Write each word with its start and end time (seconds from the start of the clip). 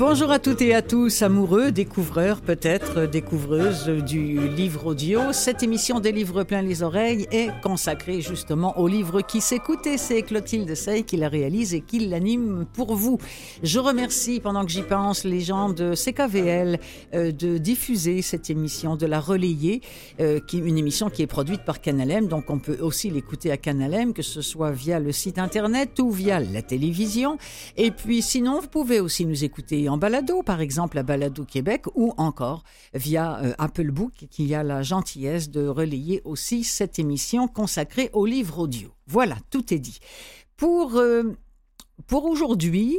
Bonjour 0.00 0.30
à 0.30 0.38
toutes 0.38 0.62
et 0.62 0.74
à 0.74 0.80
tous, 0.80 1.20
amoureux, 1.20 1.72
découvreurs 1.72 2.40
peut-être, 2.40 3.04
découvreuses 3.04 3.86
du 3.86 4.48
livre 4.48 4.86
audio. 4.86 5.34
Cette 5.34 5.62
émission 5.62 6.00
des 6.00 6.10
livres 6.10 6.42
plein 6.42 6.62
les 6.62 6.82
oreilles 6.82 7.26
est 7.30 7.50
consacrée 7.62 8.22
justement 8.22 8.78
au 8.78 8.88
livre 8.88 9.20
qui 9.20 9.42
s'écoute 9.42 9.86
c'est 9.98 10.22
Clotilde 10.22 10.74
Sey 10.74 11.02
qui 11.02 11.18
la 11.18 11.28
réalise 11.28 11.74
et 11.74 11.82
qui 11.82 11.98
l'anime 11.98 12.64
pour 12.72 12.94
vous. 12.94 13.18
Je 13.62 13.78
remercie 13.78 14.40
pendant 14.40 14.64
que 14.64 14.70
j'y 14.70 14.80
pense 14.80 15.24
les 15.24 15.42
gens 15.42 15.68
de 15.68 15.94
CKVL 15.94 16.80
euh, 17.12 17.30
de 17.30 17.58
diffuser 17.58 18.22
cette 18.22 18.48
émission, 18.48 18.96
de 18.96 19.04
la 19.04 19.20
relayer, 19.20 19.82
euh, 20.20 20.40
une 20.54 20.78
émission 20.78 21.10
qui 21.10 21.20
est 21.20 21.26
produite 21.26 21.66
par 21.66 21.82
Canalem, 21.82 22.26
donc 22.26 22.48
on 22.48 22.58
peut 22.58 22.78
aussi 22.80 23.10
l'écouter 23.10 23.50
à 23.50 23.58
Canalem, 23.58 24.14
que 24.14 24.22
ce 24.22 24.40
soit 24.40 24.70
via 24.70 24.98
le 24.98 25.12
site 25.12 25.38
internet 25.38 25.98
ou 25.98 26.10
via 26.10 26.40
la 26.40 26.62
télévision. 26.62 27.36
Et 27.76 27.90
puis 27.90 28.22
sinon, 28.22 28.60
vous 28.60 28.68
pouvez 28.68 28.98
aussi 28.98 29.26
nous 29.26 29.44
écouter 29.44 29.89
en 29.90 29.98
balado, 29.98 30.42
par 30.42 30.60
exemple 30.60 30.98
à 30.98 31.02
Balado 31.02 31.44
Québec, 31.44 31.84
ou 31.94 32.14
encore 32.16 32.62
via 32.94 33.40
euh, 33.40 33.52
Apple 33.58 33.90
Book, 33.90 34.26
qui 34.30 34.54
a 34.54 34.62
la 34.62 34.82
gentillesse 34.82 35.50
de 35.50 35.66
relayer 35.66 36.22
aussi 36.24 36.64
cette 36.64 36.98
émission 36.98 37.48
consacrée 37.48 38.10
au 38.12 38.24
livre 38.24 38.60
audio. 38.60 38.90
Voilà, 39.06 39.36
tout 39.50 39.74
est 39.74 39.78
dit. 39.78 39.98
Pour, 40.56 40.96
euh, 40.96 41.24
pour 42.06 42.24
aujourd'hui, 42.26 42.98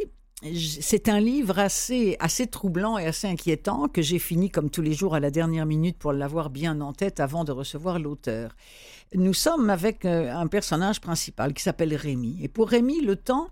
c'est 0.54 1.08
un 1.08 1.20
livre 1.20 1.60
assez, 1.60 2.18
assez 2.20 2.48
troublant 2.48 2.98
et 2.98 3.06
assez 3.06 3.28
inquiétant 3.28 3.88
que 3.88 4.02
j'ai 4.02 4.20
fini 4.20 4.50
comme 4.50 4.70
tous 4.70 4.82
les 4.82 4.94
jours 4.94 5.14
à 5.14 5.20
la 5.20 5.30
dernière 5.30 5.66
minute 5.66 5.98
pour 5.98 6.14
l'avoir 6.14 6.50
bien 6.50 6.82
en 6.82 6.94
tête 6.94 7.20
avant 7.20 7.44
de 7.44 7.52
recevoir 7.52 8.00
l'auteur. 8.00 8.56
Nous 9.14 9.34
sommes 9.34 9.70
avec 9.70 10.04
euh, 10.04 10.34
un 10.34 10.48
personnage 10.48 11.00
principal 11.00 11.54
qui 11.54 11.62
s'appelle 11.62 11.96
Rémi. 11.96 12.40
Et 12.42 12.48
pour 12.48 12.70
Rémi, 12.70 13.02
le 13.02 13.16
temps, 13.16 13.50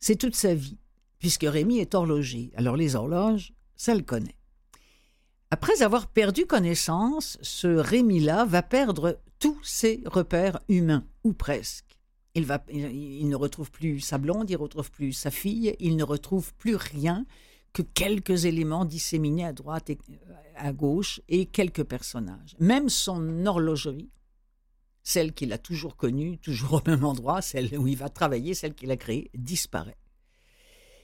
c'est 0.00 0.16
toute 0.16 0.34
sa 0.34 0.54
vie 0.54 0.78
puisque 1.24 1.46
Rémi 1.48 1.78
est 1.78 1.94
horloger. 1.94 2.52
Alors 2.54 2.76
les 2.76 2.96
horloges, 2.96 3.54
ça 3.76 3.94
le 3.94 4.02
connaît. 4.02 4.36
Après 5.50 5.80
avoir 5.80 6.06
perdu 6.06 6.44
connaissance, 6.44 7.38
ce 7.40 7.66
Rémi-là 7.66 8.44
va 8.44 8.62
perdre 8.62 9.18
tous 9.38 9.58
ses 9.64 10.02
repères 10.04 10.60
humains, 10.68 11.06
ou 11.22 11.32
presque. 11.32 11.98
Il, 12.34 12.46
ne 12.46 13.36
retrouve 13.36 13.70
plus 13.70 14.00
sa 14.00 14.18
blonde, 14.18 14.50
il 14.50 14.52
ne 14.52 14.58
retrouve 14.58 14.90
plus 14.90 15.14
sa 15.14 15.30
fille, 15.30 15.74
il 15.80 15.96
ne 15.96 16.04
retrouve 16.04 16.52
plus 16.56 16.76
rien 16.76 17.24
que 17.72 17.80
quelques 17.80 18.44
éléments 18.44 18.84
disséminés 18.84 19.46
à 19.46 19.54
droite 19.54 19.88
et 19.88 19.98
à 20.56 20.74
gauche 20.74 21.22
et 21.30 21.46
quelques 21.46 21.84
personnages. 21.84 22.54
Même 22.60 22.90
son 22.90 23.46
horlogerie, 23.46 24.10
celle 25.02 25.32
qu'il 25.32 25.54
a 25.54 25.58
toujours 25.58 25.96
connue, 25.96 26.36
toujours 26.36 26.74
au 26.74 26.82
même 26.86 27.02
endroit, 27.06 27.40
celle 27.40 27.78
où 27.78 27.86
il 27.86 27.96
va 27.96 28.10
travailler, 28.10 28.52
celle 28.52 28.74
qu'il 28.74 28.90
a 28.90 28.98
créée, 28.98 29.30
disparaît. 29.32 29.96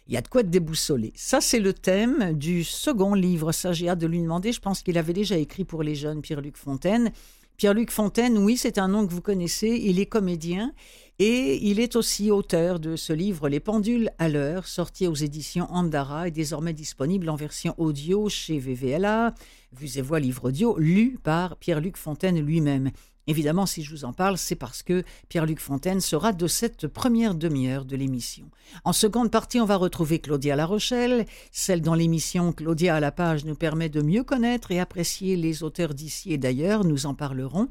Il 0.06 0.14
y 0.14 0.16
a 0.16 0.22
de 0.22 0.28
quoi 0.28 0.40
être 0.40 0.50
déboussolé. 0.50 1.12
Ça, 1.14 1.40
c'est 1.40 1.60
le 1.60 1.72
thème 1.72 2.32
du 2.32 2.64
second 2.64 3.14
livre. 3.14 3.52
Ça, 3.52 3.72
j'ai 3.72 3.88
hâte 3.88 4.00
de 4.00 4.06
lui 4.06 4.20
demander. 4.20 4.52
Je 4.52 4.60
pense 4.60 4.82
qu'il 4.82 4.98
avait 4.98 5.12
déjà 5.12 5.36
écrit 5.36 5.64
pour 5.64 5.82
les 5.82 5.94
jeunes 5.94 6.20
Pierre-Luc 6.20 6.56
Fontaine. 6.56 7.12
Pierre-Luc 7.56 7.90
Fontaine, 7.90 8.38
oui, 8.38 8.56
c'est 8.56 8.78
un 8.78 8.88
nom 8.88 9.06
que 9.06 9.12
vous 9.12 9.20
connaissez. 9.20 9.68
Il 9.82 10.00
est 10.00 10.06
comédien 10.06 10.72
et 11.18 11.68
il 11.68 11.78
est 11.78 11.94
aussi 11.94 12.30
auteur 12.30 12.80
de 12.80 12.96
ce 12.96 13.12
livre 13.12 13.50
Les 13.50 13.60
pendules 13.60 14.08
à 14.18 14.30
l'heure, 14.30 14.66
sorti 14.66 15.06
aux 15.06 15.14
éditions 15.14 15.70
Andara 15.70 16.28
et 16.28 16.30
désormais 16.30 16.72
disponible 16.72 17.28
en 17.28 17.36
version 17.36 17.74
audio 17.76 18.30
chez 18.30 18.58
VVLA, 18.58 19.34
Vues 19.78 19.98
et 19.98 20.00
Voix 20.00 20.18
Livre 20.18 20.46
Audio, 20.46 20.78
lu 20.78 21.18
par 21.22 21.58
Pierre-Luc 21.58 21.98
Fontaine 21.98 22.40
lui-même. 22.40 22.90
Évidemment, 23.26 23.66
si 23.66 23.82
je 23.82 23.90
vous 23.90 24.04
en 24.04 24.12
parle, 24.12 24.38
c'est 24.38 24.56
parce 24.56 24.82
que 24.82 25.04
Pierre-Luc 25.28 25.60
Fontaine 25.60 26.00
sera 26.00 26.32
de 26.32 26.46
cette 26.46 26.86
première 26.86 27.34
demi-heure 27.34 27.84
de 27.84 27.96
l'émission. 27.96 28.50
En 28.84 28.92
seconde 28.92 29.30
partie, 29.30 29.60
on 29.60 29.66
va 29.66 29.76
retrouver 29.76 30.18
Claudia 30.18 30.56
La 30.56 30.66
Rochelle, 30.66 31.26
celle 31.52 31.82
dont 31.82 31.94
l'émission 31.94 32.52
Claudia 32.52 32.96
à 32.96 33.00
la 33.00 33.12
page 33.12 33.44
nous 33.44 33.54
permet 33.54 33.88
de 33.88 34.02
mieux 34.02 34.24
connaître 34.24 34.70
et 34.72 34.80
apprécier 34.80 35.36
les 35.36 35.62
auteurs 35.62 35.94
d'ici 35.94 36.32
et 36.32 36.38
d'ailleurs. 36.38 36.84
Nous 36.84 37.06
en 37.06 37.14
parlerons. 37.14 37.68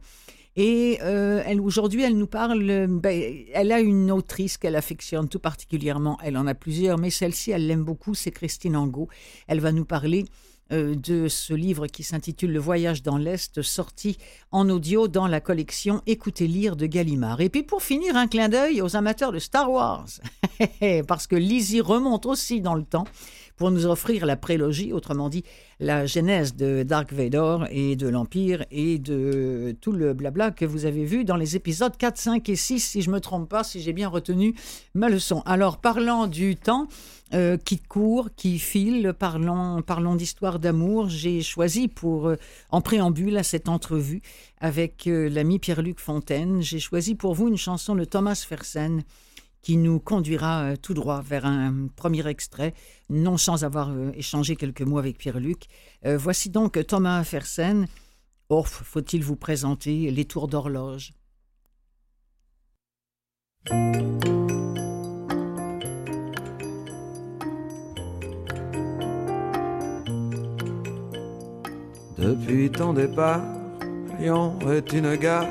Et 0.55 0.99
euh, 1.03 1.43
aujourd'hui, 1.61 2.03
elle 2.03 2.17
nous 2.17 2.27
parle. 2.27 2.87
Ben, 2.87 3.45
elle 3.53 3.71
a 3.71 3.79
une 3.79 4.11
autrice 4.11 4.57
qu'elle 4.57 4.75
affectionne 4.75 5.29
tout 5.29 5.39
particulièrement. 5.39 6.17
Elle 6.23 6.37
en 6.37 6.47
a 6.47 6.53
plusieurs, 6.53 6.97
mais 6.97 7.09
celle-ci, 7.09 7.51
elle 7.51 7.67
l'aime 7.67 7.83
beaucoup. 7.83 8.13
C'est 8.13 8.31
Christine 8.31 8.75
Angot. 8.75 9.07
Elle 9.47 9.61
va 9.61 9.71
nous 9.71 9.85
parler 9.85 10.25
euh, 10.25 10.58
de 10.71 11.27
ce 11.27 11.53
livre 11.53 11.87
qui 11.87 12.03
s'intitule 12.03 12.51
Le 12.51 12.59
voyage 12.59 13.03
dans 13.03 13.17
l'Est, 13.17 13.61
sorti 13.61 14.17
en 14.51 14.69
audio 14.69 15.07
dans 15.07 15.27
la 15.27 15.41
collection 15.41 16.01
Écoutez 16.05 16.47
lire 16.47 16.75
de 16.75 16.85
Gallimard. 16.85 17.41
Et 17.41 17.49
puis 17.49 17.63
pour 17.63 17.81
finir, 17.81 18.15
un 18.15 18.27
clin 18.27 18.49
d'œil 18.49 18.81
aux 18.81 18.95
amateurs 18.95 19.31
de 19.31 19.39
Star 19.39 19.71
Wars, 19.71 20.07
parce 21.07 21.27
que 21.27 21.35
Lizzie 21.35 21.81
remonte 21.81 22.25
aussi 22.25 22.61
dans 22.61 22.75
le 22.75 22.83
temps 22.83 23.05
pour 23.59 23.71
nous 23.71 23.85
offrir 23.85 24.25
la 24.25 24.37
prélogie, 24.37 24.93
autrement 24.93 25.27
dit 25.27 25.43
la 25.81 26.05
genèse 26.05 26.55
de 26.55 26.83
Dark 26.83 27.11
Vador 27.11 27.65
et 27.69 27.97
de 27.97 28.07
l'Empire 28.07 28.65
et 28.71 28.99
de 28.99 29.75
tout 29.81 29.91
le 29.91 30.13
blabla 30.13 30.51
que 30.51 30.63
vous 30.63 30.85
avez 30.85 31.03
vu 31.03 31.25
dans 31.25 31.35
les 31.35 31.57
épisodes 31.57 31.95
4, 31.95 32.17
5 32.17 32.49
et 32.49 32.55
6, 32.55 32.79
si 32.79 33.01
je 33.01 33.09
ne 33.09 33.15
me 33.15 33.19
trompe 33.19 33.49
pas, 33.49 33.65
si 33.65 33.81
j'ai 33.81 33.91
bien 33.91 34.07
retenu 34.07 34.55
ma 34.93 35.09
leçon. 35.09 35.43
Alors, 35.45 35.77
parlant 35.77 36.25
du 36.25 36.55
temps, 36.55 36.87
euh, 37.33 37.57
qui 37.57 37.79
court, 37.79 38.29
qui 38.35 38.59
file, 38.59 39.13
parlons, 39.17 39.81
parlons 39.81 40.15
d'histoire 40.15 40.57
d'amour. 40.57 41.09
J'ai 41.09 41.41
choisi 41.41 41.89
pour, 41.89 42.29
euh, 42.29 42.37
en 42.71 42.79
préambule 42.79 43.37
à 43.37 43.43
cette 43.43 43.67
entrevue 43.67 44.21
avec 44.61 45.05
euh, 45.05 45.29
l'ami 45.29 45.59
Pierre-Luc 45.59 45.99
Fontaine, 45.99 46.61
j'ai 46.61 46.79
choisi 46.79 47.15
pour 47.15 47.33
vous 47.33 47.47
une 47.47 47.57
chanson 47.57 47.93
de 47.95 48.03
Thomas 48.03 48.43
Fersen 48.47 49.03
qui 49.61 49.77
nous 49.77 49.99
conduira 49.99 50.63
euh, 50.63 50.75
tout 50.75 50.93
droit 50.93 51.21
vers 51.21 51.45
un 51.45 51.87
premier 51.95 52.27
extrait, 52.27 52.73
non 53.09 53.37
sans 53.37 53.63
avoir 53.63 53.89
euh, 53.89 54.11
échangé 54.15 54.55
quelques 54.55 54.81
mots 54.81 54.97
avec 54.97 55.17
Pierre-Luc. 55.17 55.65
Euh, 56.05 56.17
voici 56.17 56.49
donc 56.49 56.85
Thomas 56.87 57.23
Fersen. 57.23 57.87
Oh, 58.49 58.63
faut-il 58.63 59.23
vous 59.23 59.35
présenter 59.35 60.09
les 60.11 60.25
tours 60.25 60.47
d'horloge? 60.47 61.13
Depuis 72.17 72.69
ton 72.69 72.93
départ, 72.93 73.41
Lyon 74.19 74.59
est 74.71 74.91
une 74.93 75.15
gare, 75.15 75.47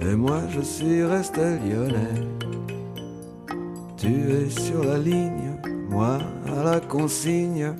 et 0.00 0.16
moi 0.16 0.42
je 0.50 0.60
suis 0.60 1.04
resté 1.04 1.58
lyonnais. 1.58 2.45
Tu 4.06 4.30
es 4.30 4.50
sur 4.50 4.84
la 4.84 4.98
ligne, 4.98 5.58
moi 5.90 6.18
à 6.56 6.62
la 6.62 6.78
consigne, 6.78 7.72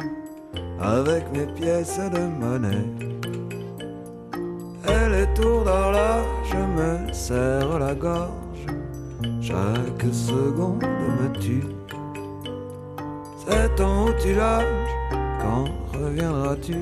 avec 0.81 1.23
mes 1.33 1.47
pièces 1.55 2.01
de 2.01 2.19
monnaie. 2.41 2.85
Et 4.89 5.09
les 5.09 5.33
tours 5.35 5.63
d'horloge 5.63 6.57
me 6.77 7.13
serrent 7.13 7.79
la 7.79 7.95
gorge, 7.95 8.67
chaque 9.41 10.13
seconde 10.13 10.83
me 10.83 11.39
tue. 11.39 11.63
C'est 13.47 13.77
ton 13.77 14.07
où 14.07 14.13
tu 14.21 14.35
loges, 14.35 14.95
quand 15.41 15.67
reviendras-tu? 15.97 16.79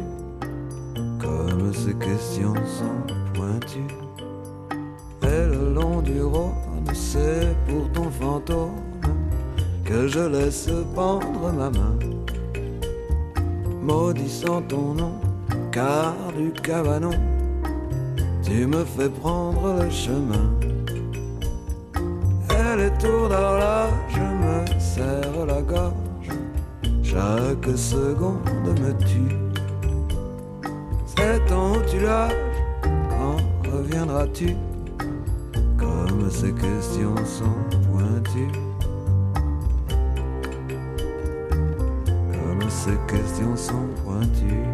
Comme 1.21 1.71
ces 1.75 1.95
questions 1.97 2.55
sont 2.65 3.15
pointues. 3.35 3.95
Et 5.23 5.47
le 5.55 5.75
long 5.75 6.01
du 6.01 6.23
Rhône, 6.23 6.89
c'est 6.95 7.55
pour 7.69 7.93
ton 7.93 8.11
fantôme 8.11 8.84
que 9.85 10.09
je 10.09 10.21
laisse 10.21 10.71
pendre 10.95 11.53
ma 11.53 11.71
main, 11.71 11.99
maudissant 13.83 14.63
ton 14.63 14.95
nom, 14.95 15.13
car 15.71 16.15
du 16.37 16.51
cabanon, 16.53 17.11
tu 18.43 18.67
me 18.67 18.85
fais 18.85 19.11
prendre 19.11 19.83
le 19.83 19.91
chemin. 19.91 20.51
Et 22.51 22.77
les 22.77 22.91
tours 22.99 23.29
d'horloge 23.29 24.21
me 24.43 24.81
serrent 24.81 25.47
la 25.47 25.61
gorge, 25.61 26.31
chaque 27.03 27.77
seconde 27.77 28.81
me 28.81 28.93
tue. 29.05 29.37
C'est 31.07 31.45
ton 31.47 31.75
tu 31.87 31.99
quand 33.11 33.71
reviendras-tu? 33.71 34.57
Comme 35.79 36.31
ces 36.31 36.53
questions 36.53 37.17
sont 37.25 37.77
pointues. 37.91 38.64
questions 43.15 43.57
sont 43.57 43.89
pointues. 44.03 44.65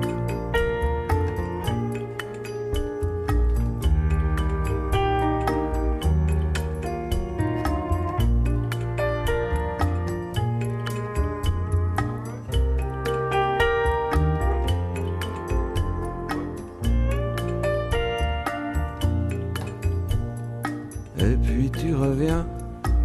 Et 21.19 21.37
puis 21.37 21.70
tu 21.70 21.94
reviens 21.94 22.46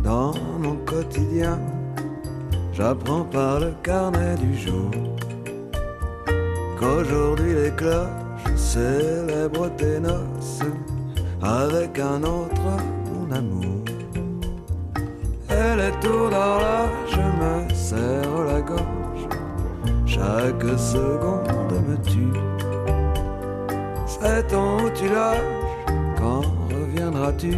dans 0.03 0.33
mon 0.59 0.75
quotidien, 0.85 1.59
j'apprends 2.73 3.25
par 3.25 3.59
le 3.59 3.73
carnet 3.83 4.35
du 4.35 4.57
jour 4.57 4.91
qu'aujourd'hui 6.79 7.53
les 7.53 7.71
cloches 7.71 8.53
célèbrent 8.55 9.69
tes 9.77 9.99
noces 9.99 10.61
avec 11.41 11.99
un 11.99 12.23
autre, 12.23 12.69
mon 13.05 13.31
amour. 13.31 13.83
Et 15.49 15.75
les 15.77 15.91
tours 16.01 16.29
d'horloge 16.29 17.19
me 17.39 17.73
serrent 17.73 18.43
la 18.45 18.61
gorge, 18.61 19.27
chaque 20.05 20.77
seconde 20.77 21.73
me 21.87 21.97
tue. 22.03 22.39
C'est 24.07 24.47
ton 24.47 24.77
où 24.83 24.89
tu 24.89 25.07
lâches, 25.07 25.39
quand 26.17 26.41
reviendras-tu? 26.69 27.51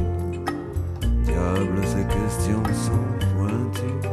Diable, 1.23 1.81
ces 1.83 2.05
questions 2.05 2.63
sont 2.73 3.07
pointues. 3.35 4.09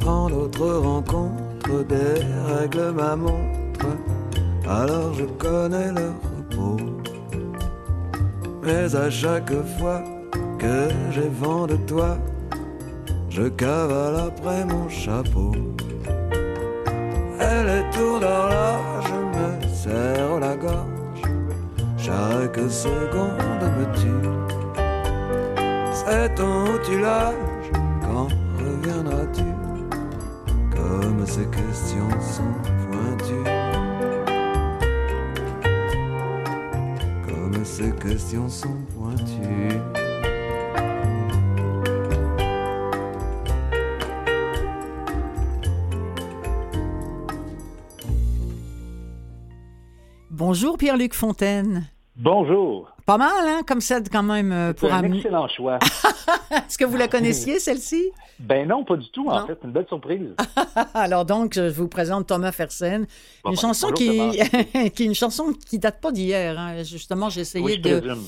Quand 0.00 0.28
d'autres 0.30 0.74
rencontres 0.76 1.84
dérèglent 1.88 2.92
ma 2.92 3.16
montre, 3.16 3.55
alors 4.68 5.14
je 5.14 5.24
connais 5.24 5.92
leur 5.92 6.14
repos. 6.36 6.76
Mais 8.62 8.94
à 8.96 9.10
chaque 9.10 9.52
fois 9.78 10.02
que 10.58 10.88
j'ai 11.12 11.28
vent 11.28 11.66
de 11.66 11.76
toi, 11.76 12.18
je 13.30 13.42
cavale 13.42 14.16
après 14.28 14.64
mon 14.64 14.88
chapeau. 14.88 15.52
Et 17.38 17.62
les 17.70 17.84
tours 17.92 18.20
d'horloge 18.20 19.12
me 19.34 19.68
serrent 19.68 20.40
la 20.40 20.56
gorge, 20.56 21.22
chaque 21.96 22.58
seconde 22.70 23.64
me 23.78 23.84
tue. 23.94 24.28
C'est 25.92 26.34
ton 26.34 26.64
lâches, 27.00 27.70
quand 28.02 28.28
reviendras-tu? 28.58 29.44
Comme 30.74 31.26
ces 31.26 31.46
questions 31.46 32.20
sont 32.20 32.75
ces 37.76 37.92
questions 37.96 38.48
sont 38.48 38.74
pointues. 38.94 39.76
Bonjour 50.30 50.78
Pierre-Luc 50.78 51.12
Fontaine. 51.12 51.84
Bonjour. 52.16 52.95
Pas 53.06 53.18
mal, 53.18 53.46
hein, 53.46 53.60
comme 53.64 53.80
ça, 53.80 54.00
quand 54.10 54.24
même, 54.24 54.50
euh, 54.52 54.72
pour 54.72 54.92
un 54.92 55.04
excellent 55.04 55.46
choix. 55.48 55.78
Est-ce 56.50 56.76
que 56.76 56.84
vous 56.84 56.96
la 56.96 57.06
connaissiez, 57.06 57.60
celle-ci? 57.60 58.10
ben 58.40 58.66
non, 58.68 58.84
pas 58.84 58.96
du 58.96 59.08
tout, 59.10 59.28
en 59.28 59.40
Non. 59.40 59.46
fait. 59.46 59.56
Une 59.62 59.70
belle 59.70 59.86
surprise. 59.86 60.34
Alors 60.94 61.24
donc, 61.24 61.54
je 61.54 61.68
vous 61.70 61.86
présente 61.88 62.26
Thomas 62.26 62.50
Fersen. 62.52 63.06
Bon, 63.44 63.50
Une 63.52 63.56
chanson 63.56 63.90
bonjour, 63.92 64.32
qui, 64.32 64.90
qui 64.90 65.02
est 65.04 65.06
une 65.06 65.14
chanson 65.14 65.52
qui 65.68 65.78
date 65.78 66.00
pas 66.00 66.10
d'hier. 66.10 66.58
hein. 66.58 66.82
Justement, 66.82 67.30
j'ai 67.30 67.42
essayé 67.42 67.64
Oui, 67.64 67.78
de. 67.78 68.00
présume. 68.00 68.24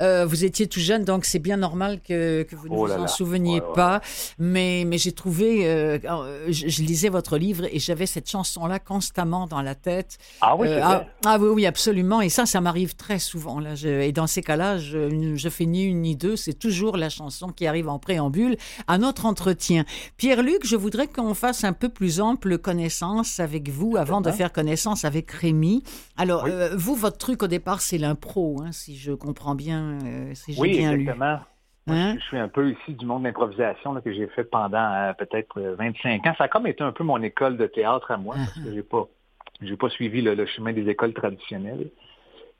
Euh, 0.00 0.26
vous 0.26 0.44
étiez 0.44 0.66
tout 0.66 0.80
jeune, 0.80 1.04
donc 1.04 1.24
c'est 1.24 1.38
bien 1.38 1.56
normal 1.56 2.00
que, 2.00 2.42
que 2.44 2.54
vous 2.56 2.68
ne 2.68 2.74
Oh 2.74 2.86
vous 2.86 2.92
en 2.92 2.98
là. 3.02 3.08
souveniez 3.08 3.60
Ouais, 3.60 3.66
ouais. 3.66 3.74
pas. 3.74 4.00
Mais, 4.38 4.84
mais 4.86 4.98
j'ai 4.98 5.12
trouvé, 5.12 5.68
euh, 5.68 5.98
euh, 6.04 6.46
je, 6.48 6.68
je 6.68 6.82
lisais 6.82 7.08
votre 7.08 7.36
livre 7.38 7.64
et 7.72 7.78
j'avais 7.78 8.06
cette 8.06 8.28
chanson-là 8.30 8.78
constamment 8.78 9.46
dans 9.46 9.62
la 9.62 9.74
tête. 9.74 10.18
Ah 10.40 10.56
oui, 10.56 10.68
Euh, 10.68 10.80
ah, 10.82 11.04
ah 11.26 11.38
oui, 11.40 11.48
oui, 11.48 11.66
absolument. 11.66 12.20
Et 12.20 12.28
ça, 12.28 12.46
ça 12.46 12.60
m'arrive 12.60 12.94
très 12.96 13.18
souvent. 13.18 13.58
Là. 13.60 13.74
Je- 13.74 13.88
et 13.88 14.12
dans 14.12 14.26
ces 14.26 14.42
cas-là, 14.42 14.78
je, 14.78 15.34
je 15.36 15.48
fais 15.48 15.66
ni 15.66 15.82
une 15.84 16.02
ni 16.02 16.16
deux. 16.16 16.36
C'est 16.36 16.54
toujours 16.58 16.96
la 16.96 17.08
chanson 17.08 17.48
qui 17.48 17.66
arrive 17.66 17.88
en 17.88 17.98
préambule 17.98 18.56
à 18.86 18.98
notre 18.98 19.26
entretien. 19.26 19.84
Pierre-Luc, 20.16 20.64
je 20.64 20.76
voudrais 20.76 21.06
qu'on 21.08 21.34
fasse 21.34 21.64
un 21.64 21.72
peu 21.72 21.88
plus 21.88 22.20
ample 22.20 22.58
connaissance 22.58 23.40
avec 23.40 23.68
vous 23.68 23.96
avant 23.96 24.20
de 24.20 24.30
faire 24.30 24.52
connaissance 24.52 25.04
avec 25.04 25.30
Rémi. 25.30 25.82
Alors, 26.16 26.44
Oui. 26.44 26.50
euh, 26.52 26.74
vous, 26.76 26.94
votre 26.94 27.18
truc 27.18 27.42
au 27.42 27.46
départ, 27.46 27.80
c'est 27.80 27.98
l'impro, 27.98 28.60
hein, 28.64 28.70
si 28.72 28.96
je 28.96 29.12
comprends 29.12 29.54
bien, 29.54 29.87
euh, 30.04 30.34
si 30.34 30.52
j'ai 30.54 30.60
Oui, 30.60 30.70
bien 30.78 30.92
exactement. 30.92 31.40
Moi, 31.86 31.96
Hein? 31.96 32.14
je, 32.14 32.20
je 32.20 32.24
suis 32.26 32.38
un 32.38 32.48
peu 32.48 32.70
ici 32.70 32.94
du 32.94 33.06
monde 33.06 33.22
d'improvisation 33.22 33.92
là, 33.94 34.00
que 34.02 34.12
j'ai 34.12 34.26
fait 34.28 34.44
pendant 34.44 34.92
euh, 34.92 35.12
peut-être 35.14 35.58
euh, 35.58 35.74
25 35.76 36.26
ans. 36.26 36.34
Ça 36.36 36.44
a 36.44 36.48
comme 36.48 36.66
été 36.66 36.82
un 36.84 36.92
peu 36.92 37.02
mon 37.04 37.22
école 37.22 37.56
de 37.56 37.66
théâtre 37.66 38.10
à 38.10 38.16
moi, 38.18 38.34
parce 38.36 38.58
que 38.60 38.72
j'ai 38.74 38.82
pas 38.82 39.06
j'ai 39.62 39.76
pas 39.76 39.88
suivi 39.88 40.20
le, 40.22 40.34
le 40.34 40.46
chemin 40.46 40.72
des 40.72 40.88
écoles 40.88 41.14
traditionnelles. 41.14 41.90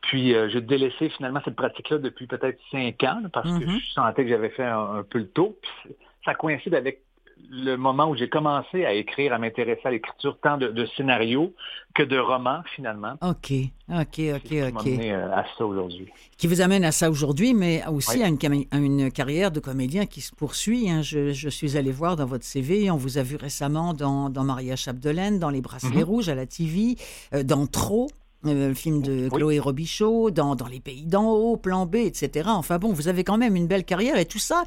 Puis 0.03 0.35
euh, 0.35 0.49
j'ai 0.49 0.61
délaissé 0.61 1.11
finalement 1.11 1.41
cette 1.45 1.57
pratique-là 1.57 1.99
depuis 1.99 2.27
peut-être 2.27 2.59
5 2.71 3.03
ans, 3.05 3.21
là, 3.23 3.29
parce 3.33 3.59
que 3.59 3.67
Mhm. 3.67 3.79
je 3.79 3.93
sentais 3.93 4.23
que 4.25 4.31
j'avais 4.31 4.51
fait 4.51 4.65
un, 4.65 4.97
un 4.97 5.03
peu 5.03 5.19
le 5.19 5.29
tour. 5.29 5.55
Puis 5.61 5.97
ça 6.25 6.35
coïncide 6.35 6.75
avec 6.75 7.03
le 7.51 7.77
moment 7.77 8.09
où 8.11 8.15
j'ai 8.17 8.29
commencé 8.29 8.85
à 8.85 8.93
écrire, 8.93 9.33
à 9.33 9.39
m'intéresser 9.39 9.81
à 9.85 9.91
l'écriture 9.91 10.39
tant 10.43 10.59
de, 10.59 10.69
de 10.69 10.87
scénarios 10.97 11.55
que 11.95 12.03
de 12.03 12.19
romans 12.19 12.61
finalement. 12.77 13.15
OK, 13.23 13.53
OK, 13.89 13.97
OK, 13.99 14.43
qui 14.45 14.63
OK. 14.63 14.85
mené 14.87 15.13
euh, 15.13 15.33
à 15.35 15.45
ça 15.57 15.65
aujourd'hui. 15.65 16.09
Qui 16.37 16.47
vous 16.47 16.61
amène 16.61 16.85
à 16.85 16.93
ça 16.93 17.11
aujourd'hui, 17.11 17.55
mais 17.55 17.83
aussi 17.89 18.19
Oui. 18.19 18.23
à, 18.23 18.29
une, 18.29 18.37
cam- 18.39 18.65
à 18.71 18.77
une 18.77 19.11
carrière 19.11 19.51
de 19.51 19.61
comédien 19.61 20.05
qui 20.07 20.21
se 20.21 20.35
poursuit. 20.35 20.91
hein. 20.91 21.01
Je, 21.03 21.33
je 21.33 21.49
suis 21.49 21.77
allé 21.77 21.91
voir 21.91 22.17
dans 22.17 22.27
votre 22.27 22.45
CV, 22.45 22.91
on 22.91 22.97
vous 22.97 23.17
a 23.19 23.23
vu 23.23 23.37
récemment 23.37 23.95
dans, 23.95 24.29
dans 24.31 24.45
Maria 24.45 24.77
Chapdelaine, 24.77 25.39
dans 25.39 25.51
Les 25.51 25.61
Bracelets 25.63 25.97
Mhm. 25.99 26.05
Rouges 26.05 26.29
à 26.29 26.35
la 26.35 26.47
TV, 26.47 26.97
euh, 27.35 27.43
dans 27.43 27.67
Trop. 27.67 28.09
euh, 28.47 28.69
le 28.69 28.75
film 28.75 29.01
de 29.03 29.29
Oui. 29.33 29.37
Chloé 29.39 29.59
Robichaud, 29.59 30.31
dans, 30.31 30.55
dans 30.55 30.67
Les 30.69 30.81
Pays 30.81 31.07
d'en 31.07 31.31
haut, 31.33 31.57
Plan 31.57 31.87
B, 31.87 31.97
etc. 31.97 32.51
Enfin 32.53 32.79
bon, 32.79 32.93
vous 32.93 33.09
avez 33.09 33.25
quand 33.25 33.39
même 33.39 33.57
une 33.57 33.67
belle 33.67 33.85
carrière 33.85 34.17
et 34.19 34.27
tout 34.27 34.39
ça 34.39 34.63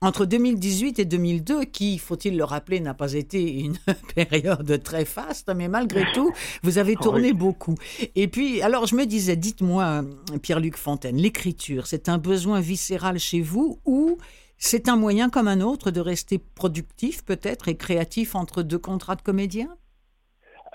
entre 0.00 0.26
2018 0.26 0.98
et 0.98 1.04
2002, 1.04 1.64
qui, 1.64 1.98
faut-il 1.98 2.36
le 2.36 2.44
rappeler, 2.44 2.80
n'a 2.80 2.94
pas 2.94 3.14
été 3.14 3.60
une 3.60 3.76
période 4.14 4.82
très 4.82 5.04
faste, 5.04 5.50
mais 5.54 5.68
malgré 5.68 6.04
tout, 6.14 6.32
vous 6.62 6.78
avez 6.78 6.96
tourné 6.96 7.32
beaucoup. 7.32 7.74
Et 8.14 8.28
puis, 8.28 8.60
alors 8.62 8.86
je 8.86 8.94
me 8.94 9.06
disais, 9.06 9.36
dites-moi, 9.36 10.04
Pierre-Luc 10.42 10.76
Fontaine, 10.76 11.16
l'écriture, 11.16 11.86
c'est 11.86 12.08
un 12.08 12.18
besoin 12.18 12.60
viscéral 12.60 13.18
chez 13.18 13.40
vous 13.40 13.80
ou 13.84 14.18
c'est 14.58 14.88
un 14.88 14.96
moyen 14.96 15.28
comme 15.28 15.48
un 15.48 15.60
autre 15.60 15.90
de 15.90 16.00
rester 16.00 16.38
productif 16.38 17.24
peut-être 17.24 17.68
et 17.68 17.76
créatif 17.76 18.34
entre 18.34 18.62
deux 18.62 18.78
contrats 18.78 19.16
de 19.16 19.22
comédien 19.22 19.76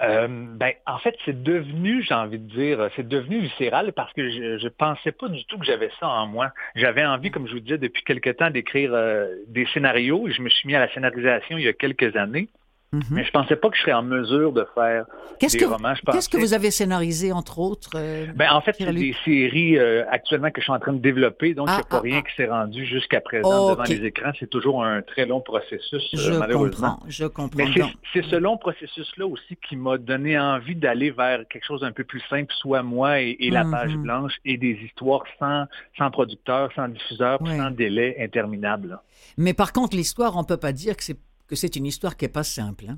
Euh, 0.01 0.27
ben, 0.27 0.74
en 0.88 0.98
fait, 0.98 1.15
c'est 1.25 1.43
devenu, 1.43 2.01
j'ai 2.01 2.13
envie 2.13 2.39
de 2.39 2.50
dire, 2.50 2.89
c'est 2.96 3.08
devenu 3.08 3.39
viscéral 3.39 3.93
parce 3.93 4.12
que 4.13 4.29
je, 4.29 4.58
je 4.58 4.67
pensais 4.67 5.12
pas 5.12 5.27
du 5.27 5.46
tout 5.46 5.60
que 5.60 5.65
j'avais 5.65 5.91
ça 6.00 6.08
en 6.08 6.25
moi. 6.25 6.51
J'avais 6.75 7.05
envie, 7.05 7.29
comme 7.29 7.48
je 7.48 7.53
vous 7.53 7.60
disais, 7.60 7.77
depuis 7.77 8.03
quelque 8.03 8.31
temps, 8.31 8.50
d'écrire 8.50 8.91
euh, 8.93 9.27
des 9.48 9.67
scénarios. 9.67 10.27
Je 10.29 10.41
me 10.41 10.50
suis 10.50 10.67
mis 10.67 10.75
à 10.75 10.79
la 10.79 10.91
scénarisation 10.91 11.58
il 11.58 11.65
y 11.65 11.67
a 11.67 11.74
quelques 11.74 12.15
années, 12.15 12.50
Mhm. 12.93 13.03
mais 13.12 13.24
je 13.24 13.31
pensais 13.31 13.55
pas 13.55 13.69
que 13.69 13.77
je 13.77 13.81
serais 13.83 13.93
en 13.93 14.03
mesure 14.03 14.51
de 14.51 14.67
faire 14.75 15.05
des 15.39 15.48
que, 15.48 15.63
romans. 15.65 15.93
Qu'est-ce 16.12 16.27
que 16.27 16.36
vous 16.38 16.53
avez 16.53 16.71
scénarisé, 16.71 17.31
entre 17.31 17.60
autres 17.60 17.91
euh, 17.95 18.25
Ben, 18.36 18.51
en 18.51 18.60
fait, 18.60 18.75
c'est 18.77 18.91
des 18.93 19.15
séries 19.24 19.77
euh, 19.77 20.03
actuellement 20.12 20.51
que 20.51 20.60
je 20.60 20.65
suis 20.65 20.74
en 20.74 20.79
train 20.79 20.91
de 20.91 21.00
développer, 21.00 21.53
donc 21.53 21.69
il 21.69 21.71
Ah, 21.71 21.75
n'y 21.77 21.81
a 21.81 21.86
pas 21.86 21.98
ah, 21.98 22.01
rien 22.01 22.21
ah. 22.21 22.29
qui 22.29 22.36
s'est 22.36 22.50
rendu 22.50 22.86
jusqu'à 22.86 23.21
présent 23.21 23.69
devant 23.71 23.83
les 23.83 24.03
écrans. 24.05 24.31
C'est 24.38 24.50
toujours 24.50 24.83
un 24.83 25.01
très 25.01 25.25
long 25.25 25.39
processus, 25.39 26.03
euh, 26.13 26.17
Je 26.17 26.33
malheureusement. 26.33 26.95
comprends, 26.95 27.05
je 27.10 27.25
comprends. 27.27 27.57
Mais 27.57 27.67
c'est- 28.13 28.24
ce 28.29 28.36
long 28.36 28.57
processus-là 28.57 29.25
aussi 29.25 29.57
qui 29.69 29.77
m'a 29.77 29.98
donné 29.98 30.38
envie 30.38 30.75
d'aller 30.75 31.12
vers 31.12 31.48
quelque 31.48 31.65
chose 31.65 31.81
d'un 31.81 31.93
peu 31.93 32.03
plus 32.03 32.21
simple, 32.29 32.53
soit 32.60 32.83
moi 32.83 33.21
et, 33.21 33.38
et 33.39 33.51
la 33.51 33.63
Mhm. 33.63 33.71
page 33.71 33.95
blanche, 33.95 34.33
et 34.43 34.57
des 34.57 34.77
histoires 34.86 35.24
sans, 35.39 35.65
sans 35.98 36.12
producteur, 36.12 36.69
sans 36.75 36.89
diffuseur, 36.89 37.41
Ouais. 37.41 37.55
sans 37.57 37.71
délai 37.71 38.17
interminable. 38.19 38.89
là. 38.89 39.03
Mais 39.38 39.53
par 39.53 39.71
contre, 39.71 39.95
l'histoire, 39.95 40.36
on 40.36 40.43
peut 40.43 40.57
pas 40.57 40.74
dire 40.74 40.98
que 40.98 41.03
c'est 41.05 41.17
que 41.51 41.58
c'est 41.58 41.75
une 41.75 41.86
histoire 41.86 42.15
qui 42.17 42.25
est 42.25 42.29
pas 42.29 42.43
simple. 42.43 42.86
hein. 42.89 42.98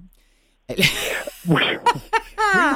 Oui, 1.46 1.62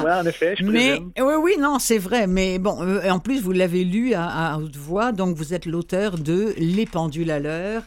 oui 0.04 0.10
en 0.12 0.26
effet, 0.26 0.54
je 0.58 0.64
Mais 0.64 0.98
oui, 1.18 1.34
oui, 1.40 1.56
non, 1.58 1.78
c'est 1.78 1.96
vrai. 1.96 2.26
Mais 2.26 2.58
bon, 2.58 2.82
euh, 2.82 3.08
en 3.08 3.18
plus, 3.18 3.40
vous 3.40 3.52
l'avez 3.52 3.84
lu 3.84 4.12
à, 4.12 4.26
à 4.26 4.58
haute 4.58 4.76
voix, 4.76 5.12
donc 5.12 5.36
vous 5.36 5.54
êtes 5.54 5.64
l'auteur 5.64 6.18
de 6.18 6.52
Les 6.58 6.84
pendules 6.84 7.30
à 7.30 7.38
l'heure. 7.38 7.84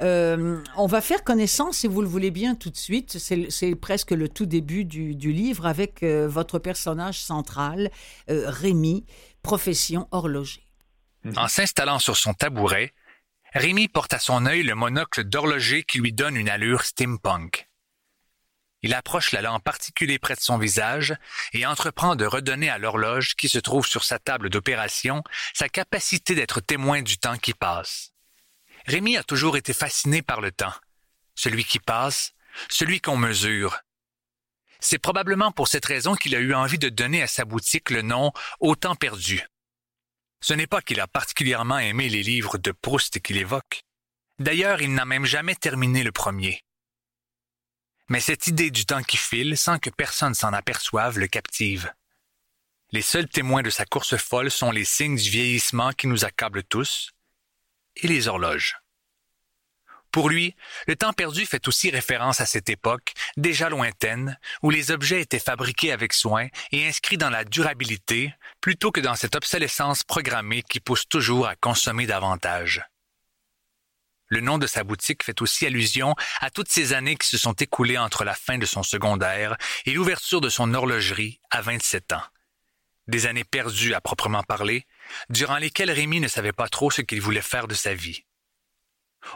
Euh, 0.00 0.58
on 0.76 0.86
va 0.86 1.00
faire 1.02 1.22
connaissance, 1.24 1.78
si 1.78 1.88
vous 1.88 2.00
le 2.00 2.08
voulez 2.08 2.30
bien, 2.30 2.54
tout 2.54 2.70
de 2.70 2.76
suite. 2.76 3.18
C'est 3.18 3.50
c'est 3.50 3.74
presque 3.74 4.12
le 4.12 4.28
tout 4.28 4.46
début 4.46 4.84
du, 4.86 5.14
du 5.14 5.32
livre 5.32 5.66
avec 5.66 6.02
euh, 6.02 6.26
votre 6.28 6.58
personnage 6.58 7.20
central, 7.20 7.90
euh, 8.30 8.44
Rémi, 8.46 9.04
profession 9.42 10.08
horloger. 10.12 10.62
En 11.36 11.46
s'installant 11.48 11.98
sur 11.98 12.16
son 12.16 12.32
tabouret, 12.34 12.92
Rémi 13.54 13.88
porte 13.88 14.14
à 14.14 14.18
son 14.18 14.46
œil 14.46 14.62
le 14.62 14.74
monocle 14.74 15.24
d'horloger 15.24 15.82
qui 15.82 15.98
lui 15.98 16.12
donne 16.12 16.36
une 16.36 16.48
allure 16.48 16.84
steampunk. 16.84 17.68
Il 18.80 18.94
approche 18.94 19.32
la 19.32 19.42
lampe 19.42 19.62
particulier 19.62 20.18
près 20.18 20.34
de 20.34 20.40
son 20.40 20.56
visage 20.56 21.14
et 21.52 21.66
entreprend 21.66 22.16
de 22.16 22.24
redonner 22.24 22.70
à 22.70 22.78
l'horloge 22.78 23.34
qui 23.36 23.48
se 23.48 23.58
trouve 23.58 23.86
sur 23.86 24.04
sa 24.04 24.18
table 24.18 24.48
d'opération 24.48 25.22
sa 25.54 25.68
capacité 25.68 26.34
d'être 26.34 26.60
témoin 26.60 27.02
du 27.02 27.18
temps 27.18 27.36
qui 27.36 27.52
passe. 27.52 28.12
Rémi 28.86 29.18
a 29.18 29.22
toujours 29.22 29.56
été 29.56 29.74
fasciné 29.74 30.22
par 30.22 30.40
le 30.40 30.50
temps, 30.50 30.74
celui 31.34 31.64
qui 31.64 31.78
passe, 31.78 32.32
celui 32.70 33.00
qu'on 33.00 33.18
mesure. 33.18 33.80
C'est 34.80 34.98
probablement 34.98 35.52
pour 35.52 35.68
cette 35.68 35.84
raison 35.84 36.16
qu'il 36.16 36.34
a 36.34 36.40
eu 36.40 36.54
envie 36.54 36.78
de 36.78 36.88
donner 36.88 37.22
à 37.22 37.28
sa 37.28 37.44
boutique 37.44 37.90
le 37.90 38.02
nom 38.02 38.32
Au 38.58 38.74
temps 38.74 38.96
perdu. 38.96 39.46
Ce 40.42 40.54
n'est 40.54 40.66
pas 40.66 40.82
qu'il 40.82 41.00
a 41.00 41.06
particulièrement 41.06 41.78
aimé 41.78 42.08
les 42.08 42.24
livres 42.24 42.58
de 42.58 42.72
Proust 42.72 43.20
qu'il 43.20 43.36
évoque. 43.36 43.84
D'ailleurs, 44.40 44.82
il 44.82 44.92
n'a 44.92 45.04
même 45.04 45.24
jamais 45.24 45.54
terminé 45.54 46.02
le 46.02 46.10
premier. 46.10 46.64
Mais 48.08 48.18
cette 48.18 48.48
idée 48.48 48.72
du 48.72 48.84
temps 48.84 49.04
qui 49.04 49.16
file 49.16 49.56
sans 49.56 49.78
que 49.78 49.88
personne 49.88 50.34
s'en 50.34 50.52
aperçoive 50.52 51.20
le 51.20 51.28
captive. 51.28 51.92
Les 52.90 53.02
seuls 53.02 53.28
témoins 53.28 53.62
de 53.62 53.70
sa 53.70 53.84
course 53.84 54.16
folle 54.16 54.50
sont 54.50 54.72
les 54.72 54.84
signes 54.84 55.16
du 55.16 55.30
vieillissement 55.30 55.92
qui 55.92 56.08
nous 56.08 56.24
accablent 56.24 56.64
tous 56.64 57.12
et 57.96 58.08
les 58.08 58.26
horloges. 58.26 58.76
Pour 60.10 60.28
lui, 60.28 60.54
le 60.86 60.96
temps 60.96 61.14
perdu 61.14 61.46
fait 61.46 61.66
aussi 61.68 61.88
référence 61.88 62.40
à 62.42 62.46
cette 62.46 62.68
époque, 62.68 63.14
déjà 63.38 63.70
lointaine, 63.70 64.38
où 64.62 64.70
les 64.70 64.90
objets 64.90 65.22
étaient 65.22 65.38
fabriqués 65.38 65.90
avec 65.90 66.12
soin 66.12 66.48
et 66.70 66.86
inscrits 66.86 67.16
dans 67.16 67.30
la 67.30 67.44
durabilité, 67.44 68.34
plutôt 68.62 68.92
que 68.92 69.00
dans 69.00 69.16
cette 69.16 69.34
obsolescence 69.34 70.04
programmée 70.04 70.62
qui 70.62 70.80
pousse 70.80 71.06
toujours 71.06 71.48
à 71.48 71.56
consommer 71.56 72.06
davantage. 72.06 72.82
Le 74.28 74.40
nom 74.40 74.56
de 74.56 74.66
sa 74.66 74.84
boutique 74.84 75.24
fait 75.24 75.42
aussi 75.42 75.66
allusion 75.66 76.14
à 76.40 76.48
toutes 76.48 76.70
ces 76.70 76.94
années 76.94 77.16
qui 77.16 77.28
se 77.28 77.36
sont 77.36 77.52
écoulées 77.52 77.98
entre 77.98 78.24
la 78.24 78.34
fin 78.34 78.56
de 78.56 78.64
son 78.64 78.82
secondaire 78.82 79.58
et 79.84 79.92
l'ouverture 79.92 80.40
de 80.40 80.48
son 80.48 80.72
horlogerie 80.72 81.40
à 81.50 81.60
27 81.60 82.12
ans. 82.14 82.22
Des 83.08 83.26
années 83.26 83.44
perdues 83.44 83.94
à 83.94 84.00
proprement 84.00 84.44
parler, 84.44 84.86
durant 85.28 85.58
lesquelles 85.58 85.90
Rémi 85.90 86.20
ne 86.20 86.28
savait 86.28 86.52
pas 86.52 86.68
trop 86.68 86.90
ce 86.90 87.02
qu'il 87.02 87.20
voulait 87.20 87.42
faire 87.42 87.66
de 87.66 87.74
sa 87.74 87.94
vie. 87.94 88.24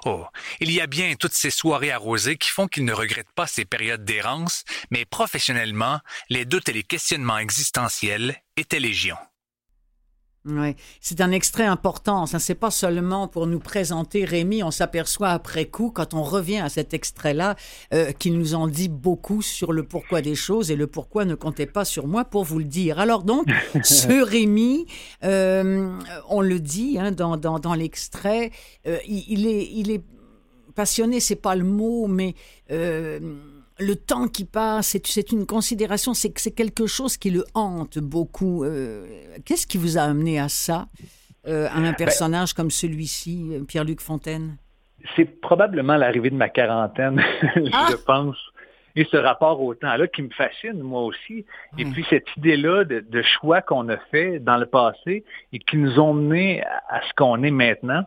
Oh, 0.05 0.27
il 0.61 0.71
y 0.71 0.81
a 0.81 0.87
bien 0.87 1.15
toutes 1.15 1.35
ces 1.35 1.51
soirées 1.51 1.93
arrosées 1.93 2.37
qui 2.37 2.51
font 2.51 2.69
qu'il 2.69 2.85
ne 2.85 2.93
regrette 2.93 3.31
pas 3.35 3.47
ces 3.47 3.65
périodes 3.65 4.05
d'errance, 4.05 4.65
mais 4.91 5.05
professionnellement, 5.05 6.01
les 6.29 6.45
doutes 6.45 6.69
et 6.69 6.73
les 6.73 6.83
questionnements 6.83 7.39
existentiels 7.39 8.43
étaient 8.57 8.81
légion. 8.81 9.17
Oui, 10.49 10.77
c'est 11.01 11.21
un 11.21 11.33
extrait 11.33 11.65
important. 11.65 12.25
Ça, 12.27 12.39
c'est 12.39 12.55
pas 12.55 12.71
seulement 12.71 13.27
pour 13.27 13.49
nous 13.49 13.59
présenter 13.59 14.25
Rémi. 14.25 14.63
On 14.63 14.71
s'aperçoit 14.71 15.31
après 15.31 15.65
coup, 15.65 15.91
quand 15.91 16.15
on 16.15 16.23
revient 16.23 16.59
à 16.59 16.69
cet 16.69 16.95
extrait-là, 16.95 17.57
euh, 17.93 18.13
qu'il 18.13 18.39
nous 18.39 18.55
en 18.55 18.69
dit 18.69 18.89
beaucoup 18.89 19.43
sur 19.43 19.73
le 19.73 19.83
pourquoi 19.83 20.23
des 20.23 20.37
choses 20.37 20.71
et 20.71 20.77
le 20.77 20.87
pourquoi 20.87 21.25
ne 21.25 21.35
comptez 21.35 21.67
pas 21.67 21.85
sur 21.85 22.07
moi 22.07 22.25
pour 22.25 22.45
vous 22.45 22.61
le 22.61 22.65
dire. 22.65 23.01
Alors 23.01 23.25
donc, 23.25 23.47
ce 23.83 24.23
Rémi, 24.23 24.87
euh, 25.25 25.99
on 26.29 26.41
le 26.41 26.61
dit 26.61 26.97
hein, 27.01 27.11
dans, 27.11 27.37
dans, 27.37 27.59
dans 27.59 27.75
l'extrait, 27.75 28.53
euh, 28.87 28.99
il, 29.09 29.49
est, 29.49 29.69
il 29.73 29.91
est 29.91 30.03
passionné, 30.77 31.19
c'est 31.19 31.35
pas 31.35 31.57
le 31.57 31.65
mot, 31.65 32.07
mais 32.07 32.37
le 33.79 33.95
temps 33.95 34.29
qui 34.29 34.45
passe, 34.45 34.97
c'est 35.05 35.33
une 35.33 35.47
considération, 35.47 36.15
c'est 36.15 36.37
c'est 36.39 36.55
quelque 36.55 36.87
chose 36.87 37.17
qui 37.17 37.31
le 37.31 37.45
hante 37.55 37.99
beaucoup. 37.99 38.65
Euh, 38.65 39.07
qu'est-ce 39.45 39.67
qui 39.67 39.79
vous 39.79 39.99
a 39.99 40.03
amené 40.03 40.39
à 40.39 40.49
ça, 40.49 40.87
euh, 41.47 41.69
à 41.69 41.77
un 41.77 41.91
ben 41.91 41.95
personnage 41.95 42.55
comme 42.55 42.71
celui-ci, 42.71 43.63
Pierre-Luc 43.69 44.01
Fontaine? 44.01 44.57
C'est 45.15 45.41
probablement 45.41 45.97
l'arrivée 45.97 46.31
de 46.31 46.37
ma 46.37 46.49
quarantaine, 46.49 47.23
ah! 47.73 47.89
je 47.91 47.97
pense. 47.97 48.37
Et 48.97 49.05
ce 49.11 49.19
rapport 49.19 49.61
au 49.61 49.75
temps-là 49.75 50.07
qui 50.07 50.23
me 50.23 50.31
fascine, 50.31 50.81
moi 50.81 51.03
aussi. 51.03 51.45
Et 51.77 51.85
puis 51.85 52.07
cette 52.09 52.35
idée-là 52.39 52.85
de, 52.85 53.23
choix 53.23 53.61
qu'on 53.61 53.91
a 53.91 53.99
fait 54.11 54.39
dans 54.39 54.57
le 54.57 54.65
passé 54.65 55.23
et 55.53 55.59
qui 55.59 55.77
nous 55.77 56.01
ont 56.01 56.15
mené 56.15 56.63
à, 56.89 57.03
ce 57.07 57.13
qu'on 57.15 57.43
est 57.43 57.51
maintenant. 57.51 58.05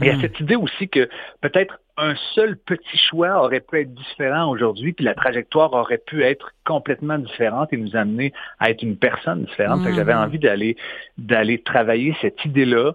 Il 0.00 0.06
y 0.06 0.10
a 0.10 0.16
hmm. 0.16 0.20
cette 0.22 0.40
idée 0.40 0.56
aussi 0.56 0.88
que 0.88 1.08
peut-être 1.40 1.78
un 1.96 2.14
seul 2.34 2.56
petit 2.56 2.98
choix 2.98 3.42
aurait 3.42 3.60
pu 3.60 3.80
être 3.80 3.94
différent 3.94 4.50
aujourd'hui, 4.50 4.92
puis 4.92 5.04
la 5.04 5.14
trajectoire 5.14 5.72
aurait 5.72 5.98
pu 5.98 6.24
être 6.24 6.52
complètement 6.64 7.18
différente 7.18 7.72
et 7.72 7.76
nous 7.76 7.94
amener 7.94 8.32
à 8.58 8.70
être 8.70 8.82
une 8.82 8.96
personne 8.96 9.44
différente. 9.44 9.82
J'avais 9.94 10.14
hmm. 10.14 10.18
envie 10.18 10.38
d'aller 10.38 10.76
d'aller 11.18 11.60
travailler 11.60 12.14
cette 12.20 12.44
idée-là. 12.44 12.92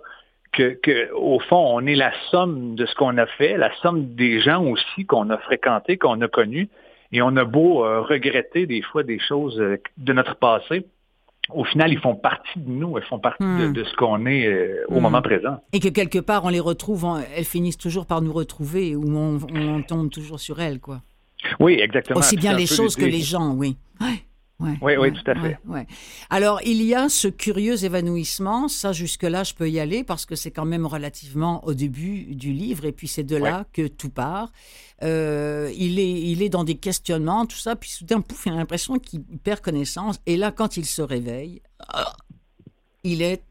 Que, 0.51 0.79
que, 0.81 1.13
au 1.13 1.39
fond, 1.39 1.63
on 1.75 1.85
est 1.85 1.93
la 1.93 2.11
somme 2.31 2.73
de 2.73 2.87
ce 2.87 2.95
qu'on 2.95 3.19
a 3.19 3.27
fait, 3.27 3.55
la 3.55 3.71
somme 3.83 4.15
des 4.15 4.41
gens 4.41 4.63
aussi 4.63 5.05
qu'on 5.05 5.29
a 5.29 5.37
fréquentés, 5.37 5.97
qu'on 5.97 6.19
a 6.21 6.27
connus, 6.27 6.69
et 7.11 7.21
on 7.21 7.35
a 7.37 7.43
beau 7.43 7.85
euh, 7.85 8.01
regretter 8.01 8.65
des 8.65 8.81
fois 8.81 9.03
des 9.03 9.19
choses 9.19 9.59
euh, 9.59 9.77
de 9.97 10.11
notre 10.11 10.35
passé, 10.37 10.87
au 11.51 11.63
final, 11.63 11.91
ils 11.91 11.99
font 11.99 12.15
partie 12.15 12.57
de 12.59 12.69
nous, 12.69 12.97
ils 12.97 13.03
font 13.03 13.19
partie 13.19 13.43
de, 13.43 13.67
hmm. 13.67 13.85
ce 13.85 13.95
qu'on 13.95 14.25
est 14.25 14.47
euh, 14.47 14.85
au 14.87 14.99
hmm. 14.99 15.01
moment 15.01 15.21
présent. 15.21 15.61
Et 15.73 15.79
que 15.79 15.89
quelque 15.89 16.19
part, 16.19 16.45
on 16.45 16.49
les 16.49 16.59
retrouve, 16.59 17.07
elles 17.35 17.45
finissent 17.45 17.77
toujours 17.77 18.05
par 18.05 18.21
nous 18.21 18.33
retrouver, 18.33 18.95
ou 18.95 19.17
on, 19.17 19.81
tombe 19.83 20.09
toujours 20.09 20.39
sur 20.39 20.59
elles, 20.59 20.79
quoi. 20.79 21.01
Oui, 21.59 21.77
exactement. 21.79 22.19
Aussi 22.19 22.35
bien 22.35 22.55
les 22.55 22.65
choses 22.65 22.95
que 22.95 23.05
les 23.05 23.21
gens, 23.21 23.53
oui. 23.53 23.77
Oui, 24.59 24.97
oui, 24.97 25.13
tout 25.13 25.31
à 25.31 25.35
fait. 25.35 25.57
Alors, 26.29 26.59
il 26.65 26.83
y 26.83 26.93
a 26.93 27.07
ce 27.07 27.29
curieux 27.29 27.85
évanouissement, 27.85 28.67
ça 28.67 28.91
jusque-là, 28.91 29.43
je 29.43 29.53
peux 29.53 29.69
y 29.69 29.79
aller 29.79 30.03
parce 30.03 30.25
que 30.25 30.35
c'est 30.35 30.51
quand 30.51 30.65
même 30.65 30.85
relativement 30.85 31.65
au 31.65 31.73
début 31.73 32.35
du 32.35 32.51
livre, 32.51 32.85
et 32.85 32.91
puis 32.91 33.07
c'est 33.07 33.23
de 33.23 33.37
là 33.37 33.65
que 33.71 33.87
tout 33.87 34.09
part. 34.09 34.51
Euh, 35.01 35.71
il, 35.77 35.97
est, 35.97 36.11
il 36.11 36.41
est 36.41 36.49
dans 36.49 36.65
des 36.65 36.75
questionnements, 36.75 37.45
tout 37.45 37.57
ça, 37.57 37.77
puis 37.77 37.89
soudain, 37.89 38.19
pouf, 38.19 38.45
il 38.45 38.51
a 38.51 38.55
l'impression 38.55 38.99
qu'il 38.99 39.21
perd 39.21 39.61
connaissance. 39.61 40.19
Et 40.25 40.35
là, 40.35 40.51
quand 40.51 40.75
il 40.75 40.85
se 40.85 41.01
réveille, 41.01 41.61
il 43.03 43.21
est 43.21 43.43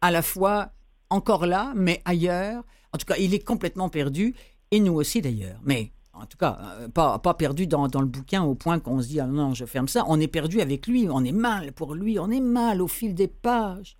à 0.00 0.10
la 0.10 0.22
fois 0.22 0.72
encore 1.10 1.46
là, 1.46 1.72
mais 1.76 2.02
ailleurs. 2.04 2.64
En 2.92 2.98
tout 2.98 3.06
cas, 3.06 3.16
il 3.18 3.34
est 3.34 3.44
complètement 3.44 3.88
perdu, 3.88 4.34
et 4.72 4.80
nous 4.80 4.94
aussi 4.94 5.22
d'ailleurs. 5.22 5.60
Mais 5.64 5.92
en 6.20 6.26
tout 6.26 6.36
cas, 6.36 6.58
euh, 6.80 6.88
pas, 6.88 7.18
pas 7.18 7.34
perdu 7.34 7.66
dans, 7.66 7.88
dans, 7.88 8.00
le 8.00 8.06
bouquin 8.06 8.42
au 8.42 8.54
point 8.54 8.78
qu'on 8.78 9.00
se 9.00 9.08
dit, 9.08 9.20
ah 9.20 9.26
non, 9.26 9.54
je 9.54 9.64
ferme 9.64 9.88
ça. 9.88 10.04
On 10.08 10.20
est 10.20 10.28
perdu 10.28 10.60
avec 10.60 10.86
lui, 10.86 11.08
on 11.10 11.24
est 11.24 11.32
mal 11.32 11.72
pour 11.72 11.94
lui, 11.94 12.18
on 12.18 12.30
est 12.30 12.40
mal 12.40 12.82
au 12.82 12.88
fil 12.88 13.14
des 13.14 13.28
pages. 13.28 13.96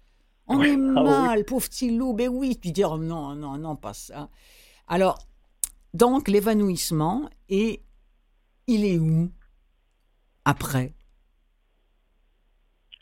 On 0.46 0.62
est 0.62 0.74
ah 0.74 1.02
mal, 1.02 1.44
pauvre 1.44 1.66
petit 1.68 1.96
loup. 1.96 2.12
Ben 2.12 2.28
oui, 2.28 2.58
tu 2.60 2.72
dis, 2.72 2.84
oh 2.84 2.98
non, 2.98 3.34
non, 3.34 3.56
non, 3.56 3.76
pas 3.76 3.94
ça. 3.94 4.28
Alors, 4.88 5.18
donc, 5.94 6.28
l'évanouissement, 6.28 7.28
et 7.48 7.82
il 8.66 8.84
est 8.84 8.98
où 8.98 9.30
après? 10.44 10.92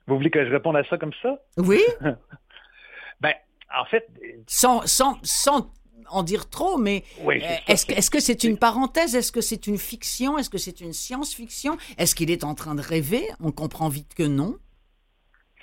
Vous 0.06 0.16
voulez 0.16 0.30
que 0.30 0.44
je 0.44 0.50
réponde 0.50 0.76
à 0.76 0.84
ça 0.84 0.96
comme 0.96 1.12
ça? 1.22 1.38
Oui. 1.56 1.80
ben, 3.20 3.34
en 3.78 3.84
fait. 3.86 4.08
Sans, 4.46 4.86
sans, 4.86 5.18
sans 5.22 5.72
en 6.10 6.22
dire 6.22 6.48
trop, 6.48 6.78
mais 6.78 7.04
euh, 7.26 7.32
est-ce 7.68 8.10
que 8.10 8.20
c'est 8.20 8.44
une 8.44 8.58
parenthèse? 8.58 9.14
Est-ce 9.14 9.32
que 9.32 9.40
c'est 9.40 9.66
une 9.66 9.78
fiction? 9.78 10.38
Est-ce 10.38 10.50
que 10.50 10.58
c'est 10.58 10.80
une 10.80 10.92
science-fiction? 10.92 11.76
Est-ce 11.98 12.14
qu'il 12.14 12.30
est 12.30 12.44
en 12.44 12.54
train 12.54 12.74
de 12.74 12.82
rêver? 12.82 13.24
On 13.40 13.52
comprend 13.52 13.88
vite 13.88 14.14
que 14.14 14.22
non. 14.22 14.56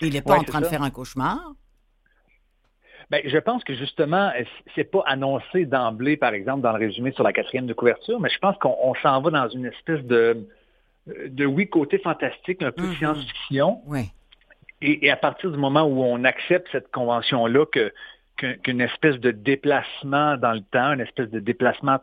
Il 0.01 0.13
n'est 0.13 0.22
pas 0.22 0.38
en 0.38 0.44
train 0.44 0.62
de 0.62 0.65
faire 0.65 0.84
un 0.84 0.89
cauchemar. 0.89 1.39
Ben, 3.12 3.22
je 3.24 3.38
pense 3.38 3.63
que 3.63 3.75
justement, 3.75 4.32
c'est 4.74 4.84
pas 4.84 5.04
annoncé 5.06 5.65
d'emblée, 5.65 6.18
par 6.18 6.34
exemple, 6.34 6.62
dans 6.62 6.72
le 6.72 6.80
résumé 6.80 7.12
sur 7.12 7.24
la 7.24 7.34
quatrième 7.34 7.68
de 7.68 7.74
couverture, 7.74 8.20
mais 8.20 8.30
je 8.30 8.39
pense 8.39 8.58
qu'on 8.58 8.96
s'en 9.04 9.22
va 9.22 9.30
dans 9.30 9.50
une 9.50 9.65
espèce 9.65 10.01
de, 10.04 10.48
de 11.06 11.46
oui, 11.46 11.70
côté 11.70 12.00
fantastique, 12.00 12.63
un 12.63 12.72
peu 12.72 12.84
mm-hmm. 12.84 12.98
science-fiction. 12.98 13.82
Oui. 13.86 14.10
Et, 14.82 15.10
à 15.10 15.15
partir 15.15 15.51
du 15.51 15.58
moment 15.58 15.84
où 15.84 16.04
on 16.04 16.24
accepte 16.24 16.68
cette 16.72 16.92
convention-là, 16.92 17.65
que 17.68 17.94
qu'une 18.38 18.82
espèce 18.82 19.20
de 19.20 19.32
déplacement 19.32 20.38
dans 20.38 20.54
le 20.54 20.62
temps, 20.62 20.94
une 20.94 21.01
espèce 21.01 21.30
de 21.30 21.39
déplacement, 21.39 22.00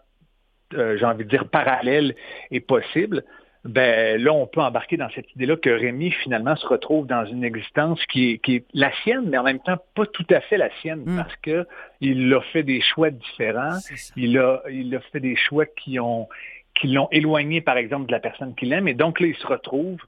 euh, 0.74 0.96
j'ai 0.98 1.04
envie 1.04 1.24
de 1.24 1.30
dire, 1.30 1.48
parallèle 1.48 2.14
est 2.50 2.60
possible, 2.60 3.24
ben 3.64 4.20
là, 4.20 4.32
on 4.32 4.46
peut 4.46 4.60
embarquer 4.60 4.96
dans 4.96 5.08
cette 5.10 5.30
idée-là 5.36 5.56
que 5.56 5.70
Rémi, 5.70 6.10
finalement, 6.10 6.56
se 6.56 6.66
retrouve 6.66 7.06
dans 7.06 7.24
une 7.26 7.44
existence 7.44 8.04
qui 8.06 8.32
est, 8.32 8.38
qui 8.38 8.56
est 8.56 8.64
la 8.74 8.90
sienne, 9.02 9.28
mais 9.28 9.38
en 9.38 9.44
même 9.44 9.60
temps 9.60 9.78
pas 9.94 10.06
tout 10.06 10.26
à 10.30 10.40
fait 10.40 10.56
la 10.56 10.68
sienne, 10.80 11.04
hmm. 11.06 11.16
parce 11.16 11.36
que 11.36 11.66
il 12.00 12.32
a 12.34 12.40
fait 12.40 12.64
des 12.64 12.80
choix 12.80 13.10
différents, 13.10 13.78
il 14.16 14.36
a, 14.38 14.62
il 14.68 14.94
a 14.96 15.00
fait 15.00 15.20
des 15.20 15.36
choix 15.36 15.66
qui 15.66 16.00
ont 16.00 16.28
qui 16.74 16.88
l'ont 16.88 17.08
éloigné, 17.12 17.60
par 17.60 17.76
exemple, 17.76 18.06
de 18.06 18.12
la 18.12 18.18
personne 18.18 18.54
qu'il 18.54 18.72
aime, 18.72 18.88
et 18.88 18.94
donc 18.94 19.20
là, 19.20 19.26
il 19.26 19.36
se 19.36 19.46
retrouve 19.46 19.98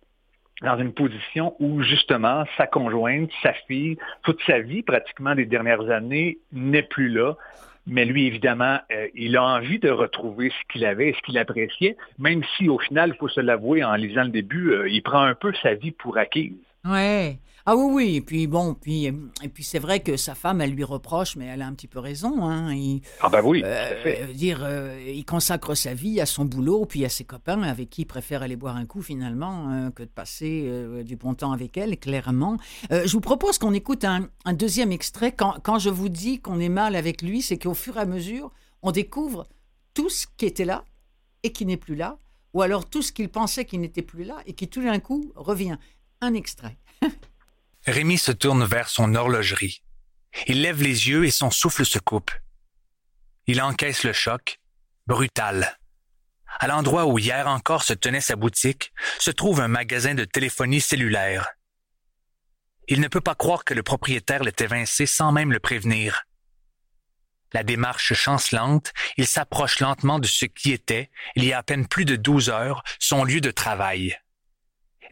dans 0.63 0.79
une 0.79 0.93
position 0.93 1.55
où, 1.59 1.83
justement, 1.83 2.45
sa 2.57 2.67
conjointe, 2.67 3.31
sa 3.43 3.53
fille, 3.67 3.99
toute 4.23 4.41
sa 4.47 4.61
vie, 4.61 4.83
pratiquement 4.83 5.35
des 5.35 5.47
dernières 5.47 5.91
années, 5.91 6.39
n'est 6.53 6.83
plus 6.83 7.09
là. 7.09 7.35
Mais 7.87 8.05
lui, 8.05 8.27
évidemment, 8.27 8.79
euh, 8.93 9.09
il 9.15 9.37
a 9.37 9.45
envie 9.45 9.79
de 9.79 9.91
retrouver 9.91 10.51
ce 10.51 10.73
qu'il 10.73 10.87
avait, 10.87 11.13
ce 11.13 11.23
qu'il 11.23 11.37
appréciait, 11.37 11.97
même 12.19 12.43
si 12.57 12.69
au 12.69 12.79
final, 12.79 13.11
il 13.15 13.19
faut 13.19 13.29
se 13.29 13.41
l'avouer, 13.41 13.85
en 13.85 13.95
lisant 13.95 14.25
le 14.25 14.31
début, 14.31 14.71
euh, 14.71 14.89
il 14.89 15.03
prend 15.03 15.23
un 15.23 15.35
peu 15.35 15.53
sa 15.63 15.75
vie 15.75 15.91
pour 15.91 16.17
acquise. 16.17 16.55
Ouais. 16.85 17.37
Ah 17.67 17.77
oui, 17.77 17.93
oui. 17.95 18.17
Et 18.17 18.21
puis 18.21 18.47
bon, 18.47 18.75
puis, 18.75 19.07
et 19.07 19.49
puis 19.49 19.65
c'est 19.65 19.79
vrai 19.79 20.01
que 20.01 20.19
sa 20.19 20.35
femme, 20.35 20.61
elle 20.61 20.73
lui 20.73 20.85
reproche, 20.85 21.37
mais 21.37 21.47
elle 21.47 21.63
a 21.63 21.67
un 21.67 21.73
petit 21.73 21.89
peu 21.89 21.99
raison. 21.99 22.45
Hein. 22.45 22.75
Il, 22.75 23.01
ah 23.21 23.31
ben 23.31 23.41
oui. 23.43 23.63
Euh, 23.65 24.33
dire, 24.35 24.61
euh, 24.63 25.03
il 25.07 25.25
consacre 25.25 25.75
sa 25.75 25.95
vie 25.95 26.21
à 26.21 26.27
son 26.27 26.45
boulot, 26.45 26.85
puis 26.85 27.07
à 27.07 27.09
ses 27.09 27.25
copains, 27.25 27.63
avec 27.63 27.89
qui 27.89 28.03
il 28.03 28.05
préfère 28.05 28.43
aller 28.43 28.57
boire 28.57 28.77
un 28.77 28.85
coup 28.85 29.01
finalement, 29.01 29.69
hein, 29.69 29.91
que 29.93 30.03
de 30.03 30.09
passer 30.09 30.65
euh, 30.67 31.03
du 31.03 31.17
bon 31.17 31.33
temps 31.33 31.53
avec 31.53 31.79
elle, 31.79 31.99
clairement. 31.99 32.59
je 32.91 33.11
vous 33.11 33.23
propose 33.23 33.57
qu'on 33.57 33.73
écoute 33.73 34.05
un, 34.05 34.29
un, 34.45 34.53
deuxième 34.53 34.93
extrait. 34.93 35.33
Quand, 35.33 35.57
quand 35.63 35.79
je 35.79 35.89
vous 35.89 36.11
dis 36.11 36.41
qu'on 36.41 36.61
est 36.61 36.69
mal 36.69 36.95
avec 36.95 37.23
lui, 37.23 37.41
c'est 37.41 37.57
qu'au 37.57 37.75
fur 37.75 37.97
et 37.97 38.01
à 38.01 38.07
mesure, 38.07 38.53
on 38.83 38.91
découvre 38.91 39.47
tout 39.95 40.11
ce 40.11 40.27
qui 40.37 40.45
était 40.45 40.67
là 40.67 40.85
et 41.43 41.53
qui 41.53 41.65
n'est 41.65 41.79
plus 41.79 41.95
là, 41.95 42.19
ou 42.53 42.61
alors 42.61 42.85
tout 42.85 43.01
ce 43.01 43.11
qu'il 43.11 43.31
pensait 43.31 43.65
qui 43.65 43.79
n'était 43.79 44.03
plus 44.03 44.25
là 44.25 44.37
et 44.45 44.53
qui 44.53 44.69
tout 44.69 44.83
d'un 44.83 44.99
coup 44.99 45.33
revient. 45.35 45.79
Un 46.21 46.35
extrait. 46.35 46.77
Rémi 47.87 48.17
se 48.17 48.33
tourne 48.33 48.65
vers 48.65 48.89
son 48.89 49.15
horlogerie. 49.15 49.83
Il 50.47 50.63
lève 50.63 50.83
les 50.83 51.09
yeux 51.09 51.25
et 51.25 51.31
son 51.31 51.51
souffle 51.51 51.85
se 51.85 51.99
coupe. 51.99 52.31
Il 53.47 53.61
encaisse 53.61 54.05
le 54.05 54.13
choc, 54.13 54.61
brutal. 55.07 55.79
à 56.61 56.69
l'endroit 56.69 57.07
où 57.07 57.19
hier 57.19 57.49
encore 57.49 57.83
se 57.83 57.93
tenait 57.93 58.21
sa 58.21 58.37
boutique, 58.37 58.93
se 59.19 59.33
trouve 59.33 59.61
un 59.61 59.69
magasin 59.69 60.15
de 60.15 60.25
téléphonie 60.25 60.81
cellulaire. 60.81 61.51
Il 62.87 63.01
ne 63.01 63.09
peut 63.09 63.21
pas 63.21 63.35
croire 63.35 63.65
que 63.65 63.75
le 63.75 63.83
propriétaire 63.83 64.45
l'ait 64.45 64.55
évincé 64.61 65.05
sans 65.05 65.33
même 65.33 65.53
le 65.53 65.59
prévenir. 65.59 66.25
La 67.53 67.65
démarche 67.65 68.15
chancelante, 68.15 68.93
il 69.17 69.27
s'approche 69.27 69.81
lentement 69.81 70.19
de 70.19 70.27
ce 70.27 70.45
qui 70.45 70.73
était, 70.73 71.11
il 71.35 71.45
y 71.45 71.53
a 71.53 71.59
à 71.59 71.63
peine 71.63 71.87
plus 71.87 72.05
de 72.05 72.17
douze 72.17 72.51
heures, 72.51 72.83
son 72.99 73.25
lieu 73.25 73.41
de 73.41 73.51
travail. 73.51 74.17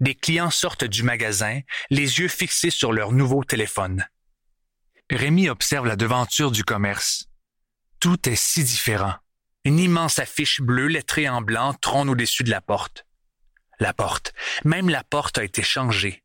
Des 0.02 0.16
clients 0.16 0.50
sortent 0.50 0.82
du 0.82 1.04
magasin, 1.04 1.60
les 1.88 2.18
yeux 2.18 2.26
fixés 2.26 2.70
sur 2.70 2.92
leur 2.92 3.12
nouveau 3.12 3.44
téléphone. 3.44 4.04
Rémi 5.08 5.48
observe 5.48 5.86
la 5.86 5.94
devanture 5.94 6.50
du 6.50 6.64
commerce. 6.64 7.28
Tout 8.00 8.28
est 8.28 8.34
si 8.34 8.64
différent. 8.64 9.14
Une 9.64 9.78
immense 9.78 10.18
affiche 10.18 10.60
bleue 10.60 10.88
lettrée 10.88 11.28
en 11.28 11.40
blanc 11.40 11.72
trône 11.74 12.08
au-dessus 12.08 12.42
de 12.42 12.50
la 12.50 12.60
porte. 12.60 13.06
La 13.78 13.94
porte, 13.94 14.34
même 14.64 14.88
la 14.88 15.04
porte 15.04 15.38
a 15.38 15.44
été 15.44 15.62
changée. 15.62 16.24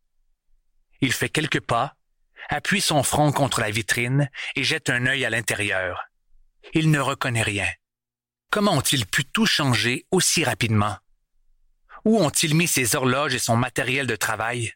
Il 1.02 1.14
fait 1.14 1.30
quelques 1.30 1.62
pas, 1.62 1.94
appuie 2.50 2.82
son 2.82 3.04
front 3.04 3.32
contre 3.32 3.62
la 3.62 3.70
vitrine 3.70 4.28
et 4.56 4.64
jette 4.64 4.90
un 4.90 5.06
œil 5.06 5.24
à 5.24 5.30
l'intérieur. 5.30 6.06
Il 6.74 6.90
ne 6.90 7.00
reconnaît 7.00 7.44
rien. 7.44 7.70
Comment 8.50 8.74
ont-ils 8.74 9.06
pu 9.06 9.24
tout 9.24 9.46
changer 9.46 10.08
aussi 10.10 10.44
rapidement? 10.44 10.98
Où 12.08 12.20
ont-ils 12.20 12.56
mis 12.56 12.70
ses 12.70 12.96
horloges 12.96 13.36
et 13.36 13.40
son 13.40 13.58
matériel 13.58 14.08
de 14.08 14.16
travail? 14.16 14.72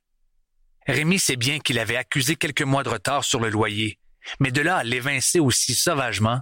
Rémi 0.85 1.17
sait 1.17 1.37
bien 1.37 1.59
qu'il 1.59 1.79
avait 1.79 1.95
accusé 1.95 2.35
quelques 2.35 2.61
mois 2.61 2.83
de 2.83 2.89
retard 2.89 3.23
sur 3.23 3.39
le 3.39 3.47
loyer, 3.49 3.99
mais 4.41 4.51
de 4.51 4.59
là 4.59 4.75
à 4.75 4.83
l'évincer 4.83 5.39
aussi 5.39 5.73
sauvagement, 5.73 6.41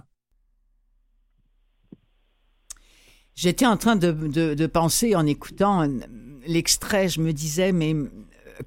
J'étais 3.36 3.66
en 3.66 3.76
train 3.76 3.94
de, 3.96 4.66
penser 4.66 5.14
en 5.14 5.24
écoutant 5.26 5.88
l'extrait, 6.44 7.08
je 7.08 7.20
me 7.20 7.32
disais, 7.32 7.70
mais 7.72 7.94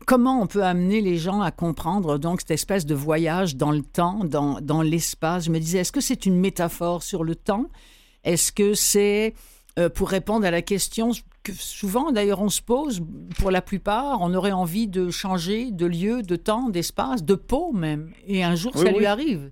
comment 0.07 0.41
on 0.41 0.47
peut 0.47 0.63
amener 0.63 1.01
les 1.01 1.17
gens 1.17 1.41
à 1.41 1.51
comprendre 1.51 2.17
donc 2.17 2.39
cette 2.39 2.51
espèce 2.51 2.85
de 2.85 2.95
voyage 2.95 3.57
dans 3.57 3.71
le 3.71 3.83
temps, 3.83 4.23
dans, 4.23 4.61
dans 4.61 4.81
l'espace? 4.81 5.43
Je 5.43 5.51
me 5.51 5.59
disais, 5.59 5.79
est-ce 5.79 5.91
que 5.91 6.01
c'est 6.01 6.25
une 6.25 6.39
métaphore 6.39 7.03
sur 7.03 7.23
le 7.23 7.35
temps? 7.35 7.69
Est-ce 8.23 8.51
que 8.51 8.73
c'est 8.73 9.35
euh, 9.77 9.89
pour 9.89 10.09
répondre 10.09 10.45
à 10.45 10.51
la 10.51 10.63
question 10.63 11.11
que 11.43 11.51
souvent 11.51 12.12
d'ailleurs 12.12 12.41
on 12.41 12.50
se 12.50 12.62
pose, 12.62 13.01
pour 13.39 13.51
la 13.51 13.62
plupart, 13.62 14.19
on 14.21 14.33
aurait 14.33 14.51
envie 14.51 14.88
de 14.88 15.09
changer 15.09 15.71
de 15.71 15.85
lieu, 15.85 16.21
de 16.21 16.35
temps, 16.35 16.69
d'espace, 16.69 17.23
de 17.23 17.35
peau 17.35 17.71
même, 17.71 18.13
et 18.27 18.43
un 18.43 18.55
jour 18.55 18.75
ça 18.77 18.91
lui 18.91 19.05
arrive. 19.05 19.51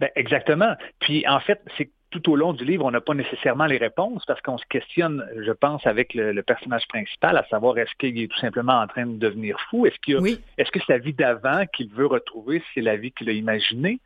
Ben, 0.00 0.08
exactement. 0.16 0.74
Puis 0.98 1.28
en 1.28 1.40
fait, 1.40 1.60
c'est 1.76 1.90
tout 2.10 2.30
au 2.30 2.36
long 2.36 2.52
du 2.52 2.64
livre, 2.64 2.84
on 2.84 2.90
n'a 2.90 3.00
pas 3.00 3.14
nécessairement 3.14 3.66
les 3.66 3.76
réponses 3.76 4.24
parce 4.26 4.40
qu'on 4.40 4.58
se 4.58 4.64
questionne, 4.68 5.24
je 5.36 5.52
pense, 5.52 5.86
avec 5.86 6.12
le, 6.14 6.42
personnage 6.42 6.86
principal, 6.88 7.36
à 7.36 7.46
savoir 7.48 7.78
est-ce 7.78 7.92
qu'il 7.98 8.20
est 8.20 8.26
tout 8.26 8.38
simplement 8.40 8.80
en 8.80 8.86
train 8.88 9.06
de 9.06 9.16
devenir 9.16 9.58
fou? 9.70 9.86
Est-ce 9.86 9.98
qu'il 10.00 10.38
est-ce 10.58 10.70
que 10.70 10.80
sa 10.86 10.98
vie 10.98 11.12
d'avant 11.12 11.64
qu'il 11.72 11.88
veut 11.90 12.06
retrouver, 12.06 12.62
c'est 12.74 12.80
la 12.80 12.96
vie 12.96 13.12
qu'il 13.12 13.28
a 13.28 13.32
imaginée? 13.32 14.00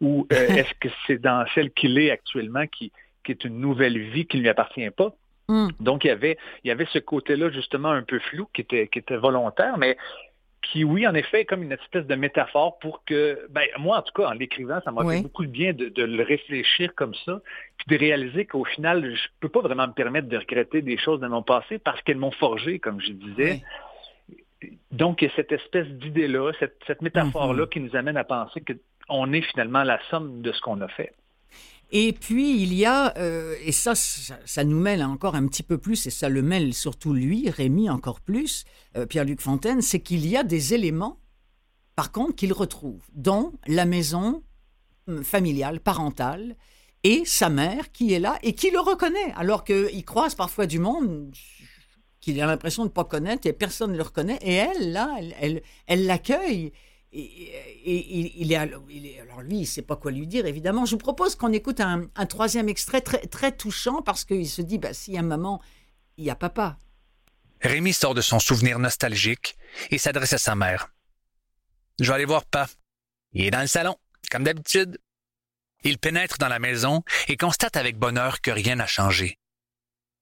Ou 0.00 0.26
euh, 0.32 0.36
est-ce 0.48 0.72
que 0.80 0.88
c'est 1.06 1.18
dans 1.18 1.44
celle 1.54 1.70
qu'il 1.70 1.98
est 1.98 2.10
actuellement 2.10 2.66
qui, 2.66 2.92
qui 3.24 3.32
est 3.32 3.44
une 3.44 3.60
nouvelle 3.60 3.98
vie 3.98 4.26
qui 4.26 4.38
ne 4.38 4.42
lui 4.42 4.48
appartient 4.48 4.88
pas? 4.90 5.14
Hmm. 5.50 5.70
Donc, 5.80 6.04
il 6.04 6.08
y 6.08 6.10
avait, 6.12 6.38
il 6.62 6.68
y 6.68 6.70
avait 6.70 6.86
ce 6.92 7.00
côté-là, 7.00 7.50
justement, 7.50 7.90
un 7.90 8.04
peu 8.04 8.20
flou, 8.20 8.48
qui 8.54 8.60
était, 8.60 8.86
qui 8.86 9.00
était 9.00 9.16
volontaire, 9.16 9.78
mais 9.78 9.96
qui, 10.62 10.84
oui, 10.84 11.08
en 11.08 11.14
effet, 11.14 11.40
est 11.40 11.44
comme 11.44 11.64
une 11.64 11.72
espèce 11.72 12.06
de 12.06 12.14
métaphore 12.14 12.78
pour 12.78 13.02
que, 13.04 13.48
ben, 13.50 13.66
moi, 13.80 13.98
en 13.98 14.02
tout 14.02 14.12
cas, 14.12 14.28
en 14.28 14.32
l'écrivant, 14.32 14.80
ça 14.84 14.92
m'a 14.92 15.04
fait 15.10 15.22
beaucoup 15.22 15.44
de 15.44 15.50
bien 15.50 15.72
de, 15.72 15.90
le 15.96 16.22
réfléchir 16.22 16.94
comme 16.94 17.14
ça, 17.26 17.40
puis 17.78 17.86
de 17.88 17.98
réaliser 17.98 18.46
qu'au 18.46 18.64
final, 18.64 19.12
je 19.12 19.28
peux 19.40 19.48
pas 19.48 19.60
vraiment 19.60 19.88
me 19.88 19.92
permettre 19.92 20.28
de 20.28 20.36
regretter 20.36 20.82
des 20.82 20.96
choses 20.96 21.18
de 21.18 21.26
mon 21.26 21.42
passé 21.42 21.80
parce 21.80 22.00
qu'elles 22.02 22.18
m'ont 22.18 22.30
forgé, 22.30 22.78
comme 22.78 23.00
je 23.00 23.10
disais. 23.10 23.62
Donc, 24.92 25.20
il 25.20 25.24
y 25.24 25.30
a 25.32 25.34
cette 25.34 25.50
espèce 25.50 25.88
d'idée-là, 25.88 26.52
cette, 26.60 27.02
métaphore-là 27.02 27.64
mm-hmm. 27.64 27.68
qui 27.70 27.80
nous 27.80 27.96
amène 27.96 28.16
à 28.16 28.24
penser 28.24 28.62
qu'on 29.08 29.32
est 29.32 29.42
finalement 29.42 29.82
la 29.82 29.98
somme 30.10 30.42
de 30.42 30.52
ce 30.52 30.60
qu'on 30.60 30.80
a 30.80 30.88
fait. 30.88 31.12
Et 31.92 32.12
puis, 32.12 32.62
il 32.62 32.72
y 32.72 32.84
a, 32.84 33.16
euh, 33.18 33.56
et 33.64 33.72
ça, 33.72 33.94
ça, 33.94 34.64
nous 34.64 34.78
mêle 34.78 35.02
encore 35.02 35.34
un 35.34 35.46
petit 35.48 35.64
peu 35.64 35.76
plus, 35.76 36.06
et 36.06 36.10
ça 36.10 36.28
le 36.28 36.40
mêle 36.40 36.72
surtout 36.72 37.12
lui, 37.12 37.50
Rémi 37.50 37.90
encore 37.90 38.20
plus, 38.20 38.64
euh, 38.96 39.06
Pierre-Luc 39.06 39.40
Fontaine, 39.40 39.82
c'est 39.82 40.00
qu'il 40.00 40.26
y 40.26 40.36
a 40.36 40.44
des 40.44 40.72
éléments, 40.72 41.18
par 41.96 42.12
contre, 42.12 42.36
qu'il 42.36 42.52
retrouve, 42.52 43.02
dont 43.12 43.52
la 43.66 43.86
maison 43.86 44.44
hum, 45.08 45.24
familiale, 45.24 45.80
parentale, 45.80 46.56
et 47.02 47.24
sa 47.24 47.48
mère 47.48 47.90
qui 47.92 48.12
est 48.12 48.20
là 48.20 48.38
et 48.42 48.54
qui 48.54 48.70
le 48.70 48.78
reconnaît, 48.78 49.32
alors 49.34 49.64
qu'il 49.64 50.04
croise 50.04 50.34
parfois 50.34 50.66
du 50.66 50.78
monde 50.78 51.32
qu'il 52.20 52.40
a 52.40 52.46
l'impression 52.46 52.82
de 52.82 52.88
ne 52.88 52.92
pas 52.92 53.04
connaître 53.04 53.46
et 53.46 53.52
personne 53.54 53.92
ne 53.92 53.96
le 53.96 54.02
reconnaît, 54.02 54.38
et 54.42 54.54
elle, 54.54 54.92
là, 54.92 55.16
elle, 55.40 55.62
elle 55.86 56.06
l'accueille. 56.06 56.72
Et, 57.12 58.40
il, 58.40 58.52
est, 58.52 58.56
alors 58.56 59.42
lui, 59.42 59.60
il 59.60 59.66
sait 59.66 59.82
pas 59.82 59.96
quoi 59.96 60.12
lui 60.12 60.26
dire, 60.26 60.46
évidemment. 60.46 60.84
Je 60.84 60.92
vous 60.92 60.98
propose 60.98 61.34
qu'on 61.34 61.52
écoute 61.52 61.80
un, 61.80 62.08
troisième 62.26 62.68
extrait 62.68 63.00
très, 63.00 63.26
très 63.26 63.52
touchant 63.52 64.02
parce 64.02 64.24
qu'il 64.24 64.48
se 64.48 64.62
dit, 64.62 64.78
bah, 64.78 64.94
s'il 64.94 65.14
y 65.14 65.18
a 65.18 65.22
maman, 65.22 65.60
il 66.16 66.24
y 66.24 66.30
a 66.30 66.36
papa. 66.36 66.78
Rémi 67.62 67.92
sort 67.92 68.14
de 68.14 68.20
son 68.20 68.38
souvenir 68.38 68.78
nostalgique 68.78 69.56
et 69.90 69.98
s'adresse 69.98 70.32
à 70.32 70.38
sa 70.38 70.54
mère. 70.54 70.92
Je 72.00 72.06
vais 72.06 72.14
aller 72.14 72.24
voir 72.24 72.44
pas. 72.44 72.68
Il 73.32 73.44
est 73.44 73.50
dans 73.50 73.60
le 73.60 73.66
salon, 73.66 73.96
comme 74.30 74.44
d'habitude. 74.44 74.98
Il 75.82 75.98
pénètre 75.98 76.38
dans 76.38 76.48
la 76.48 76.58
maison 76.58 77.02
et 77.28 77.36
constate 77.36 77.76
avec 77.76 77.98
bonheur 77.98 78.40
que 78.40 78.50
rien 78.50 78.76
n'a 78.76 78.86
changé. 78.86 79.38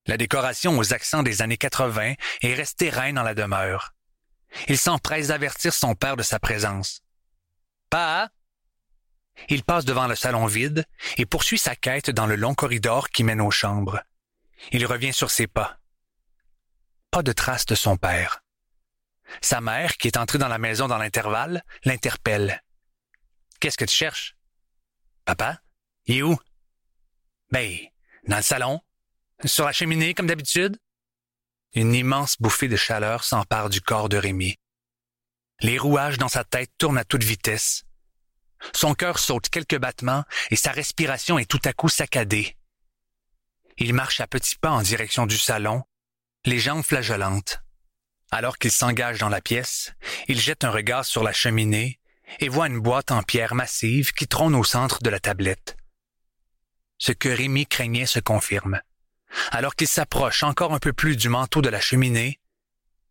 La 0.06 0.16
décoration 0.16 0.78
aux 0.78 0.94
accents 0.94 1.22
des 1.22 1.42
années 1.42 1.56
80 1.56 2.14
est 2.40 2.54
restée 2.54 2.90
reine 2.90 3.16
dans 3.16 3.22
la 3.22 3.34
demeure. 3.34 3.94
Il 4.68 4.78
s'empresse 4.78 5.28
d'avertir 5.28 5.72
son 5.72 5.94
père 5.94 6.16
de 6.16 6.22
sa 6.22 6.38
présence. 6.38 7.02
Pas? 7.90 8.30
Il 9.48 9.62
passe 9.62 9.84
devant 9.84 10.06
le 10.06 10.16
salon 10.16 10.46
vide 10.46 10.84
et 11.16 11.26
poursuit 11.26 11.58
sa 11.58 11.76
quête 11.76 12.10
dans 12.10 12.26
le 12.26 12.36
long 12.36 12.54
corridor 12.54 13.10
qui 13.10 13.24
mène 13.24 13.40
aux 13.40 13.50
chambres. 13.50 14.02
Il 14.72 14.84
revient 14.86 15.12
sur 15.12 15.30
ses 15.30 15.46
pas. 15.46 15.78
Pas 17.10 17.22
de 17.22 17.32
trace 17.32 17.66
de 17.66 17.74
son 17.74 17.96
père. 17.96 18.42
Sa 19.40 19.60
mère, 19.60 19.96
qui 19.96 20.08
est 20.08 20.16
entrée 20.16 20.38
dans 20.38 20.48
la 20.48 20.58
maison 20.58 20.88
dans 20.88 20.98
l'intervalle, 20.98 21.62
l'interpelle. 21.84 22.62
Qu'est-ce 23.60 23.78
que 23.78 23.84
tu 23.84 23.94
cherches? 23.94 24.36
Papa? 25.24 25.60
Il 26.06 26.16
est 26.16 26.22
où? 26.22 26.36
Ben, 27.50 27.76
dans 28.26 28.36
le 28.36 28.42
salon. 28.42 28.80
Sur 29.44 29.66
la 29.66 29.72
cheminée, 29.72 30.14
comme 30.14 30.26
d'habitude? 30.26 30.78
Une 31.74 31.94
immense 31.94 32.36
bouffée 32.40 32.68
de 32.68 32.76
chaleur 32.76 33.24
s'empare 33.24 33.68
du 33.68 33.80
corps 33.80 34.08
de 34.08 34.16
Rémi. 34.16 34.56
Les 35.60 35.76
rouages 35.76 36.18
dans 36.18 36.28
sa 36.28 36.44
tête 36.44 36.70
tournent 36.78 36.98
à 36.98 37.04
toute 37.04 37.24
vitesse. 37.24 37.84
Son 38.74 38.94
cœur 38.94 39.18
saute 39.18 39.48
quelques 39.48 39.78
battements 39.78 40.24
et 40.50 40.56
sa 40.56 40.72
respiration 40.72 41.38
est 41.38 41.50
tout 41.50 41.60
à 41.64 41.72
coup 41.72 41.88
saccadée. 41.88 42.56
Il 43.76 43.92
marche 43.92 44.20
à 44.20 44.26
petits 44.26 44.56
pas 44.56 44.70
en 44.70 44.82
direction 44.82 45.26
du 45.26 45.38
salon, 45.38 45.84
les 46.44 46.58
jambes 46.58 46.82
flageolantes. 46.82 47.60
Alors 48.30 48.58
qu'il 48.58 48.72
s'engage 48.72 49.18
dans 49.18 49.28
la 49.28 49.40
pièce, 49.40 49.92
il 50.26 50.40
jette 50.40 50.64
un 50.64 50.70
regard 50.70 51.04
sur 51.04 51.22
la 51.22 51.32
cheminée 51.32 52.00
et 52.40 52.48
voit 52.48 52.66
une 52.66 52.80
boîte 52.80 53.10
en 53.10 53.22
pierre 53.22 53.54
massive 53.54 54.12
qui 54.12 54.26
trône 54.26 54.54
au 54.54 54.64
centre 54.64 55.02
de 55.02 55.10
la 55.10 55.20
tablette. 55.20 55.76
Ce 56.98 57.12
que 57.12 57.28
Rémi 57.28 57.66
craignait 57.66 58.06
se 58.06 58.20
confirme. 58.20 58.80
Alors 59.50 59.74
qu'il 59.76 59.88
s'approche 59.88 60.42
encore 60.42 60.72
un 60.74 60.78
peu 60.78 60.92
plus 60.92 61.16
du 61.16 61.28
manteau 61.28 61.62
de 61.62 61.68
la 61.68 61.80
cheminée, 61.80 62.38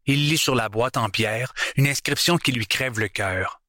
il 0.06 0.30
lit 0.30 0.38
sur 0.38 0.56
la 0.56 0.69
boîte 0.69 0.97
en 0.97 1.10
pierre 1.10 1.53
une 1.75 1.88
inscription 1.88 2.38
qui 2.38 2.51
lui 2.51 2.65
crève 2.65 2.99
le 2.99 3.08
cœur. 3.08 3.62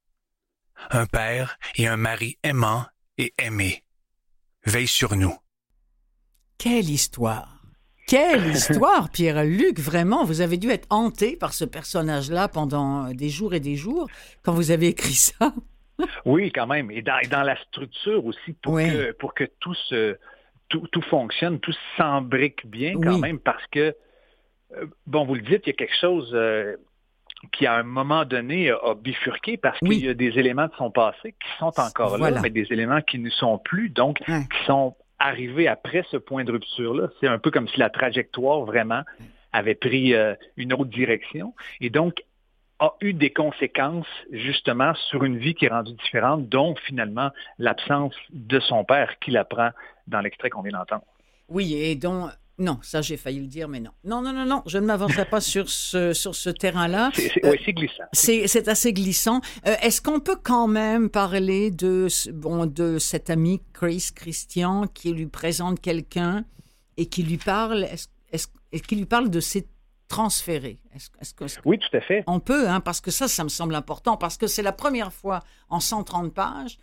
Un 0.90 1.06
père 1.06 1.58
et 1.76 1.88
un 1.88 1.96
mari 1.96 2.38
aimant 2.42 2.86
et 3.18 3.34
aimé. 3.38 3.82
Veille 4.64 4.86
sur 4.86 5.16
nous. 5.16 5.36
Quelle 6.56 6.88
histoire! 6.88 7.58
Quelle 8.06 8.46
histoire, 8.54 9.10
Pierre-Luc, 9.10 9.78
vraiment, 9.78 10.24
vous 10.24 10.40
avez 10.40 10.56
dû 10.56 10.70
être 10.70 10.86
hanté 10.88 11.36
par 11.36 11.52
ce 11.52 11.64
personnage-là 11.64 12.48
pendant 12.48 13.12
des 13.12 13.28
jours 13.28 13.52
et 13.52 13.60
des 13.60 13.76
jours 13.76 14.08
quand 14.42 14.52
vous 14.52 14.70
avez 14.70 14.88
écrit 14.88 15.14
ça. 15.14 15.52
oui, 16.24 16.50
quand 16.52 16.66
même. 16.66 16.90
Et 16.90 17.02
dans, 17.02 17.42
la 17.42 17.56
structure 17.64 18.24
aussi, 18.24 18.54
pour, 18.62 18.76
que, 18.76 19.12
pour 19.12 19.34
que 19.34 19.44
tout 19.60 19.74
se, 19.74 20.16
tout, 20.68 21.02
fonctionne, 21.02 21.60
tout 21.60 21.74
s'embrique 21.96 22.66
bien 22.66 22.94
quand 23.00 23.18
même 23.18 23.38
parce 23.38 23.66
que, 23.68 23.94
euh, 24.76 24.86
bon, 25.06 25.24
vous 25.24 25.34
le 25.34 25.42
dites, 25.42 25.62
il 25.66 25.68
y 25.68 25.70
a 25.70 25.74
quelque 25.74 25.98
chose 25.98 26.30
euh, 26.34 26.76
qui, 27.52 27.66
à 27.66 27.74
un 27.74 27.82
moment 27.82 28.24
donné, 28.24 28.70
a, 28.70 28.94
bifurqué 28.94 29.56
parce 29.56 29.78
qu'il 29.78 30.04
y 30.04 30.08
a 30.08 30.14
des 30.14 30.38
éléments 30.38 30.66
de 30.66 30.74
son 30.76 30.90
passé 30.90 31.32
qui 31.32 31.58
sont 31.58 31.72
encore 31.78 32.18
là, 32.18 32.40
mais 32.42 32.50
des 32.50 32.66
éléments 32.70 33.00
qui 33.00 33.18
ne 33.18 33.30
sont 33.30 33.58
plus, 33.58 33.88
donc 33.88 34.18
qui 34.18 34.64
sont 34.66 34.94
arrivés 35.18 35.68
après 35.68 36.04
ce 36.10 36.16
point 36.16 36.44
de 36.44 36.52
rupture-là. 36.52 37.08
C'est 37.20 37.26
un 37.28 37.38
peu 37.38 37.50
comme 37.50 37.68
si 37.68 37.78
la 37.78 37.90
trajectoire 37.90 38.60
vraiment 38.60 39.02
avait 39.52 39.74
pris 39.74 40.14
euh, 40.14 40.34
une 40.56 40.72
autre 40.72 40.86
direction. 40.86 41.54
Et 41.80 41.90
donc, 41.90 42.22
a 42.80 42.94
eu 43.00 43.12
des 43.12 43.30
conséquences 43.30 44.06
justement 44.30 44.94
sur 45.10 45.24
une 45.24 45.38
vie 45.38 45.54
qui 45.54 45.64
est 45.64 45.70
rendue 45.70 45.94
différente, 45.94 46.48
dont 46.48 46.74
finalement 46.86 47.30
l'absence 47.58 48.14
de 48.30 48.60
son 48.60 48.84
père 48.84 49.18
qui 49.18 49.32
l'apprend 49.32 49.70
dans 50.08 50.20
l'extrait 50.20 50.50
qu'on 50.50 50.62
vient 50.62 50.72
d'entendre. 50.72 51.04
Oui, 51.48 51.74
et 51.74 51.94
dont 51.94 52.28
Non, 52.58 52.78
ça 52.82 53.00
j'ai 53.02 53.16
failli 53.16 53.40
le 53.40 53.46
dire, 53.46 53.68
mais 53.68 53.80
non. 53.80 53.90
Non, 54.04 54.20
non, 54.20 54.32
non, 54.32 54.44
non, 54.44 54.62
je 54.66 54.78
ne 54.78 54.86
m'avancerai 54.86 55.24
pas 55.24 55.40
sur 55.40 55.68
ce, 55.68 56.12
sur 56.12 56.34
ce 56.34 56.50
terrain-là. 56.50 57.10
C'est 57.14 57.44
euh, 57.44 57.56
glissant. 57.68 58.04
C'est 58.12 58.68
assez 58.68 58.92
glissant. 58.92 59.40
Euh, 59.66 59.74
est-ce 59.82 60.02
qu'on 60.02 60.20
peut 60.20 60.38
quand 60.42 60.68
même 60.68 61.08
parler 61.08 61.70
de, 61.70 62.08
bon, 62.32 62.66
de 62.66 62.98
cet 62.98 63.30
ami 63.30 63.62
Chris 63.72 64.10
Christian 64.14 64.86
qui 64.86 65.12
lui 65.12 65.26
présente 65.26 65.80
quelqu'un 65.80 66.44
et 66.96 67.06
qui 67.06 67.22
lui 67.22 67.38
parle, 67.38 67.84
est 67.84 68.08
et 68.72 68.80
qui 68.80 68.96
lui 68.96 69.06
parle 69.06 69.30
de 69.30 69.40
ses 69.40 69.66
transférés 70.08 70.78
est-ce, 70.94 71.34
Oui, 71.64 71.78
tout 71.78 71.96
à 71.96 72.00
fait. 72.00 72.24
On 72.26 72.40
peut, 72.40 72.68
hein, 72.68 72.80
parce 72.80 73.00
que 73.00 73.10
ça, 73.10 73.28
ça 73.28 73.44
me 73.44 73.48
semble 73.48 73.74
important, 73.74 74.16
parce 74.16 74.36
que 74.36 74.46
c'est 74.46 74.62
la 74.62 74.72
première 74.72 75.12
fois 75.12 75.40
en 75.68 75.80
130 75.80 76.32
pages 76.32 76.78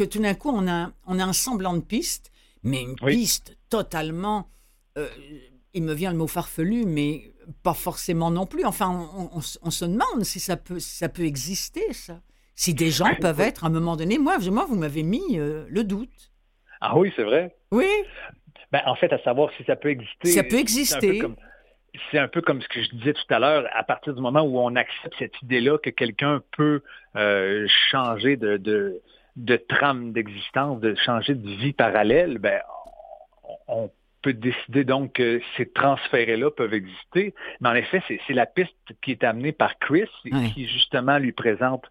que 0.00 0.08
tout 0.08 0.20
d'un 0.20 0.34
coup 0.34 0.50
on 0.50 0.66
a, 0.66 0.92
on 1.06 1.18
a 1.18 1.24
un 1.24 1.32
semblant 1.34 1.74
de 1.74 1.80
piste, 1.80 2.32
mais 2.62 2.82
une 2.82 2.96
piste 2.96 3.56
totalement 3.68 4.48
euh, 4.98 5.08
il 5.74 5.82
me 5.84 5.92
vient 5.92 6.10
le 6.10 6.16
mot 6.16 6.26
farfelu, 6.26 6.84
mais 6.84 7.32
pas 7.62 7.74
forcément 7.74 8.30
non 8.30 8.46
plus. 8.46 8.64
Enfin, 8.64 9.08
on, 9.32 9.40
se 9.40 9.84
demande 9.84 10.24
si 10.24 10.40
ça 10.40 10.56
peut, 10.56 10.80
ça 10.80 11.08
peut 11.08 11.24
exister, 11.24 11.92
ça. 11.92 12.20
Si 12.56 12.74
des 12.74 12.90
gens 12.90 13.14
peuvent 13.20 13.40
être, 13.40 13.64
à 13.64 13.68
un 13.68 13.70
moment 13.70 13.96
donné, 13.96 14.18
moi, 14.18 14.38
moi 14.50 14.66
vous 14.68 14.76
m'avez 14.76 15.02
mis 15.02 15.38
euh, 15.38 15.64
le 15.68 15.84
doute. 15.84 16.32
Ah 16.80 16.98
oui, 16.98 17.12
c'est 17.14 17.22
vrai. 17.22 17.56
Oui. 17.70 17.86
Ben, 18.72 18.82
en 18.86 18.96
fait, 18.96 19.12
à 19.12 19.22
savoir 19.22 19.50
si 19.56 19.64
ça 19.64 19.76
peut 19.76 19.90
exister. 19.90 20.30
Ça 20.30 20.42
peut 20.42 20.58
exister. 20.58 21.22
C'est 22.10 22.18
un, 22.18 22.28
peu 22.28 22.40
comme 22.40 22.62
ce 22.62 22.68
que 22.68 22.82
je 22.82 22.90
disais 22.90 23.12
tout 23.12 23.34
à 23.34 23.38
l'heure, 23.38 23.66
à 23.72 23.82
partir 23.82 24.14
du 24.14 24.20
moment 24.20 24.42
où 24.42 24.58
on 24.58 24.76
accepte 24.76 25.14
cette 25.18 25.40
idée-là 25.42 25.78
que 25.78 25.90
quelqu'un 25.90 26.42
peut 26.56 26.82
euh, 27.16 27.66
changer 27.90 28.36
de, 28.36 28.56
de, 28.56 29.00
de 29.36 29.56
trame 29.56 30.12
d'existence, 30.12 30.80
de 30.80 30.94
changer 30.94 31.34
de 31.34 31.48
vie 31.48 31.72
parallèle, 31.72 32.38
ben, 32.38 32.60
on 33.68 33.90
peut 34.22 34.32
décider 34.32 34.84
donc 34.84 35.14
que 35.14 35.40
ces 35.56 35.66
transférés-là 35.66 36.50
peuvent 36.50 36.74
exister. 36.74 37.34
Mais 37.60 37.68
en 37.68 37.74
effet, 37.74 38.02
c'est 38.08 38.34
la 38.34 38.46
piste 38.46 38.74
qui 39.02 39.12
est 39.12 39.24
amenée 39.24 39.52
par 39.52 39.78
Chris, 39.78 40.10
qui 40.54 40.66
justement 40.68 41.18
lui 41.18 41.32
présente 41.32 41.84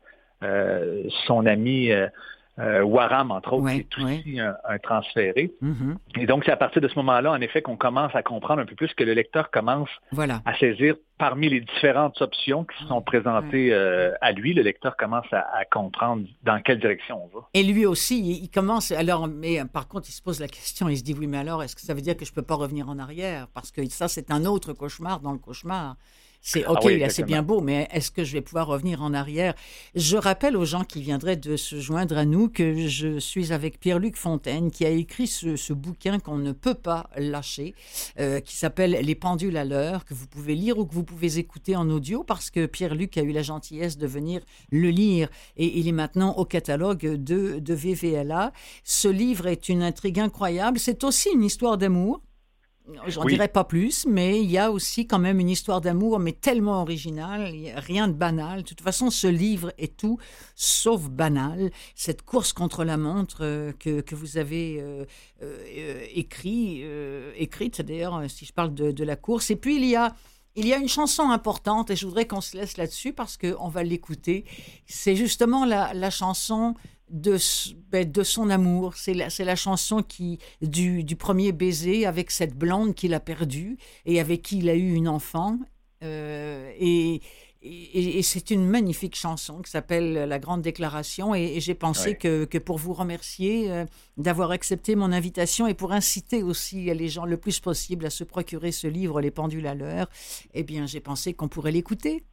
euh, 0.44 1.04
son 1.26 1.46
ami 1.46 1.92
euh, 1.92 2.08
euh, 2.60 2.84
Waram, 2.84 3.32
entre 3.32 3.54
autres, 3.54 3.72
qui 3.72 3.80
est 3.80 4.04
aussi 4.04 4.40
un, 4.40 4.78
transféré. 4.80 5.54
Mm-hmm. 5.64 6.22
Et 6.22 6.26
donc, 6.26 6.44
c'est 6.46 6.52
à 6.52 6.58
partir 6.58 6.82
de 6.82 6.88
ce 6.88 6.96
moment-là, 6.96 7.32
en 7.32 7.42
effet, 7.42 7.62
qu'on 7.62 7.78
commence 7.78 8.14
à 8.16 8.24
comprendre 8.24 8.62
un 8.62 8.66
peu 8.66 8.76
plus 8.76 8.94
que 8.94 9.04
le 9.04 9.14
lecteur 9.14 9.52
commence 9.52 9.90
à 10.18 10.58
saisir 10.60 10.96
parmi 11.18 11.50
les 11.50 11.60
différentes 11.60 12.22
options 12.22 12.64
qui 12.64 12.88
sont 12.88 13.02
présentées 13.02 13.74
euh, 13.74 14.14
à 14.22 14.32
lui, 14.32 14.54
le 14.54 14.62
lecteur 14.62 14.96
commence 14.96 15.28
à, 15.32 15.66
comprendre 15.70 16.26
dans 16.44 16.62
quelle 16.62 16.80
direction 16.80 17.26
on 17.26 17.40
va. 17.40 17.46
Et 17.54 17.62
lui 17.62 17.86
aussi, 17.86 18.42
il, 18.42 18.50
commence, 18.50 18.92
alors, 18.92 19.28
mais 19.28 19.60
par 19.66 19.88
contre, 19.88 20.08
il 20.10 20.14
se 20.14 20.22
pose 20.22 20.40
la 20.40 20.48
question, 20.48 20.88
il 20.88 20.98
se 20.98 21.04
dit, 21.04 21.14
oui, 21.14 21.28
mais 21.28 21.38
alors, 21.38 21.62
est-ce 21.62 21.76
que 21.76 21.82
ça 21.82 21.94
veut 21.94 22.02
dire 22.02 22.16
que 22.16 22.24
je 22.24 22.32
ne 22.32 22.36
peux 22.36 22.42
pas 22.42 22.56
revenir 22.56 22.90
en 22.90 22.98
arrière? 23.00 23.48
Parce 23.54 23.70
que 23.72 23.86
ça, 23.90 24.08
c'est 24.08 24.32
un 24.32 24.46
autre 24.46 24.72
cauchemar 24.72 25.20
dans 25.20 25.34
le 25.34 25.40
cauchemar. 25.40 25.98
C'est 26.42 26.64
ah 26.66 26.72
OK, 26.72 26.86
là 26.86 27.10
c'est 27.10 27.24
bien 27.24 27.44
beau, 27.44 27.60
mais 27.60 27.88
est-ce 27.92 28.12
que 28.12 28.24
je 28.24 28.34
vais 28.34 28.42
pouvoir 28.42 28.68
revenir 28.68 29.02
en 29.02 29.14
arrière? 29.14 29.54
Je 29.94 30.16
rappelle 30.16 30.56
aux 30.56 30.64
gens 30.64 30.86
qui 30.86 31.02
viendraient 31.02 31.36
de 31.36 31.58
se 31.58 31.80
joindre 31.80 32.18
à 32.18 32.26
nous 32.26 32.48
que 32.48 32.88
je 32.88 33.20
suis 33.20 33.52
avec 33.52 33.80
Pierre-Luc 33.80 34.16
Fontaine, 34.16 34.72
qui 34.72 34.86
a 34.86 34.90
écrit 34.90 35.28
ce, 35.28 35.74
bouquin 35.74 36.20
qu'on 36.20 36.38
ne 36.38 36.54
peut 36.54 36.76
pas 36.76 37.10
lâcher, 37.18 37.76
euh, 38.20 38.40
qui 38.40 38.56
s'appelle 38.56 38.92
Les 38.92 39.16
pendules 39.16 39.58
à 39.58 39.66
l'heure, 39.66 40.06
que 40.06 40.14
vous 40.14 40.28
pouvez 40.28 40.56
lire 40.56 40.78
ou 40.78 40.86
que 40.86 40.94
vous 40.94 41.04
pouvez 41.04 41.38
écouter 41.40 41.76
en 41.76 41.90
audio, 41.90 42.24
parce 42.24 42.50
que 42.50 42.66
Pierre-Luc 42.66 43.18
a 43.18 43.22
eu 43.22 43.32
la 43.32 43.44
gentillesse 43.44 43.98
de 43.98 44.08
venir 44.08 44.42
le 44.72 44.90
lire 44.90 45.30
et 45.58 45.78
il 45.78 45.88
est 45.88 45.94
maintenant 45.94 46.36
au 46.38 46.46
catalogue 46.46 47.06
de, 47.06 47.60
de 47.60 47.74
VVLA. 47.74 48.54
Ce 48.84 49.08
livre 49.08 49.48
est 49.48 49.68
une 49.68 49.84
intrigue 49.84 50.20
incroyable. 50.20 50.80
C'est 50.80 51.04
aussi 51.04 51.30
une 51.34 51.44
histoire 51.44 51.78
d'amour. 51.78 52.22
J'en 53.08 53.26
dirais 53.26 53.48
pas 53.48 53.64
plus, 53.64 54.06
mais 54.06 54.42
il 54.42 54.50
y 54.50 54.58
a 54.58 54.72
aussi 54.72 55.08
quand 55.08 55.20
même 55.20 55.40
une 55.40 55.50
histoire 55.50 55.82
d'amour, 55.82 56.20
mais 56.20 56.34
tellement 56.34 56.82
originale, 56.82 57.54
rien 57.76 58.08
de 58.08 58.14
banal. 58.14 58.64
De 58.64 58.68
toute 58.68 58.82
façon, 58.82 59.10
ce 59.10 59.28
livre 59.28 59.74
est 59.78 59.98
tout 59.98 60.18
sauf 60.56 61.10
banal. 61.10 61.72
Cette 61.96 62.24
course 62.24 62.54
contre 62.54 62.84
la 62.84 62.98
montre 62.98 63.40
euh, 63.42 63.72
que, 63.80 64.02
que, 64.02 64.16
vous 64.16 64.38
avez 64.38 64.78
euh, 64.80 65.06
euh, 65.42 66.06
écrit, 66.14 66.84
écrite 67.36 67.82
d'ailleurs, 67.82 68.30
si 68.30 68.46
je 68.46 68.54
parle 68.54 68.74
de, 68.74 68.92
de, 68.92 69.04
la 69.04 69.16
course. 69.16 69.52
Et 69.52 69.56
puis 69.56 69.76
il 69.76 69.86
y 69.86 69.96
a 69.96 70.16
il 70.56 70.68
y 70.68 70.74
a 70.74 70.78
une 70.78 70.90
chanson 70.90 71.30
importante 71.30 71.90
et 71.90 71.96
je 71.96 72.06
voudrais 72.06 72.26
qu'on 72.26 72.42
se 72.42 72.58
laisse 72.58 72.76
là-dessus 72.76 73.14
parce 73.14 73.38
qu'on 73.38 73.70
va 73.70 73.84
l'écouter. 73.84 74.46
C'est 74.88 75.16
justement 75.16 75.64
la, 75.64 75.94
la 75.94 76.10
chanson 76.10 76.76
de, 77.10 77.38
ben, 77.92 78.10
de 78.10 78.24
son 78.24 78.50
amour. 78.50 78.96
C'est 78.96 79.14
la, 79.14 79.28
la 79.40 79.56
chanson 79.56 80.02
qui, 80.02 80.40
du, 80.62 81.04
du, 81.04 81.16
premier 81.16 81.52
baiser 81.52 82.06
avec 82.06 82.32
cette 82.32 82.56
blonde 82.56 82.96
qu'il 82.96 83.14
a 83.14 83.20
perdue 83.20 83.78
et 84.06 84.20
avec 84.20 84.42
qui 84.42 84.60
il 84.60 84.70
a 84.70 84.76
eu 84.76 84.94
une 84.94 85.08
enfant. 85.08 85.58
Euh, 86.04 86.72
et, 86.80 87.22
et, 87.62 88.22
c'est 88.22 88.52
une 88.52 88.66
magnifique 88.66 89.16
chanson 89.16 89.62
qui 89.62 89.70
s'appelle 89.70 90.14
La 90.14 90.40
Grande 90.40 90.62
Déclaration. 90.62 91.36
Et, 91.36 91.60
j'ai 91.60 91.76
pensé 91.76 92.16
que, 92.16 92.46
que, 92.46 92.58
pour 92.58 92.78
vous 92.78 92.94
remercier 92.94 93.70
euh, 93.70 93.86
d'avoir 94.18 94.52
accepté 94.52 94.96
mon 94.96 95.12
invitation 95.12 95.68
et 95.68 95.74
pour 95.74 95.92
inciter 95.92 96.42
aussi 96.42 96.86
les 96.94 97.10
gens 97.10 97.26
le 97.26 97.38
plus 97.38 97.60
possible 97.60 98.06
à 98.06 98.10
se 98.10 98.24
procurer 98.24 98.72
ce 98.72 98.88
livre, 98.88 99.20
Les 99.20 99.32
pendules 99.32 99.68
à 99.68 99.76
l'heure, 99.76 100.10
eh 100.54 100.64
bien, 100.64 100.86
j'ai 100.86 101.02
pensé 101.02 101.34
qu'on 101.34 101.50
pourrait 101.50 101.72
l'écouter. 101.72 102.24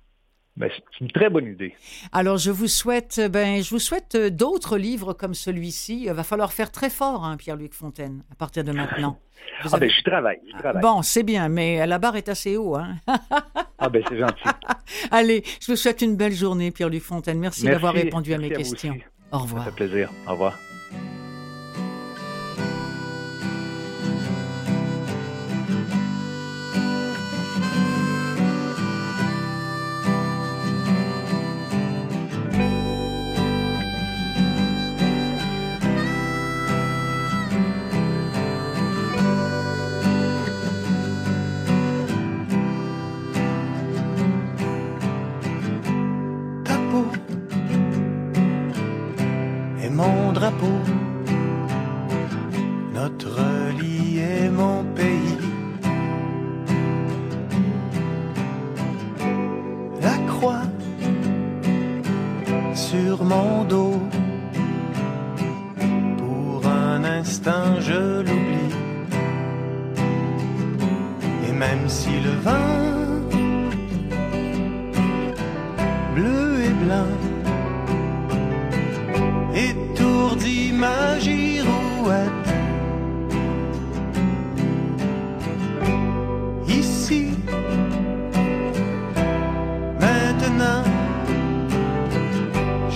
Ben, 0.57 0.71
c'est 0.75 1.01
une 1.01 1.11
très 1.11 1.29
bonne 1.29 1.47
idée. 1.47 1.75
Alors, 2.13 2.39
je 2.39 2.51
vous 2.51 2.67
souhaite, 2.67 3.21
ben, 3.31 3.63
je 3.63 3.71
vous 3.71 3.79
souhaite 3.79 4.15
euh, 4.15 4.31
d'autres 4.31 4.79
livres 4.79 5.13
comme 5.13 5.35
celui-ci. 5.35 6.05
Il 6.07 6.13
va 6.13 6.23
falloir 6.23 6.53
faire 6.53 6.73
très 6.73 6.89
fort, 6.89 7.25
hein, 7.25 7.37
Pierre-Luc 7.37 7.75
Fontaine, 7.75 8.23
à 8.33 8.35
partir 8.37 8.65
de 8.65 8.73
maintenant. 8.73 9.21
ah 9.71 9.79
ben, 9.79 9.91
je 9.91 10.03
travaille, 10.03 10.41
Bon, 10.81 11.03
c'est 11.03 11.25
bien, 11.25 11.49
mais 11.49 11.87
la 11.87 11.99
barre 11.99 12.17
est 12.17 12.31
assez 12.31 12.57
haut. 12.57 12.75
Hein? 12.75 12.97
ah 13.79 13.89
ben, 13.91 14.03
c'est 14.09 14.19
gentil. 14.19 14.45
Allez, 15.11 15.43
je 15.61 15.73
vous 15.73 15.77
souhaite 15.77 16.01
une 16.01 16.17
belle 16.17 16.33
journée, 16.33 16.71
Pierre-Luc 16.71 17.03
Fontaine. 17.03 17.39
Merci, 17.39 17.67
d'avoir 17.67 17.93
répondu 17.93 18.33
à 18.33 18.39
mes 18.39 18.51
questions. 18.51 18.97
Au 19.33 19.39
revoir. 19.39 19.65
Ça 19.65 19.71
fait 19.71 19.77
plaisir. 19.77 20.11
Au 20.27 20.33
revoir. 20.33 20.59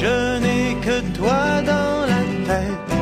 Je 0.02 0.38
n'ai 0.40 0.76
que 0.80 1.00
toi 1.18 1.60
dans 1.72 2.06
la 2.12 2.22
tête. 2.48 2.92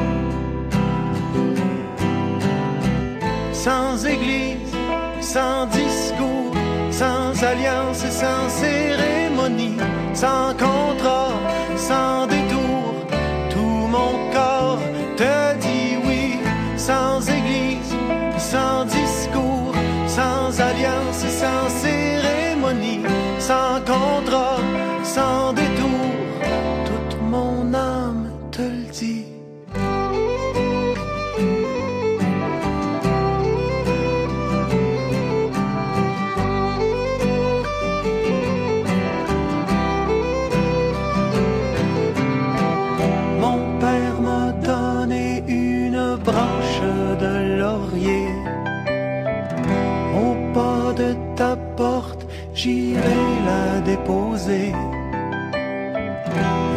Sans 3.53 4.05
église, 4.05 4.73
sans 5.21 5.67
discours, 5.67 6.55
sans 6.91 7.45
alliance 7.45 8.05
sans 8.23 8.49
cérémonie, 8.49 9.77
sans 10.13 10.53
contrat 10.55 11.18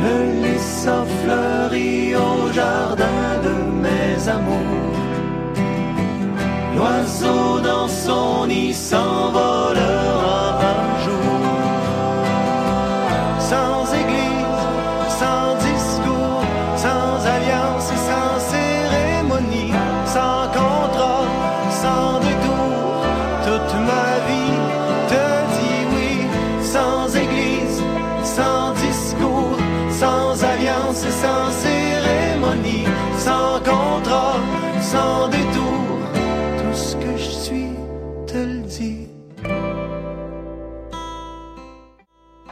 Le 0.03 0.15
lys 0.43 0.87
a 0.87 1.03
fleuri 1.19 2.15
au 2.15 2.51
jardin 2.53 3.39
de 3.43 3.55
mes 3.83 4.29
amours. 4.29 4.99
L'oiseau 6.75 7.59
dans 7.59 7.89
son 7.89 8.47
nid 8.47 8.73
s'envolera 8.73 9.90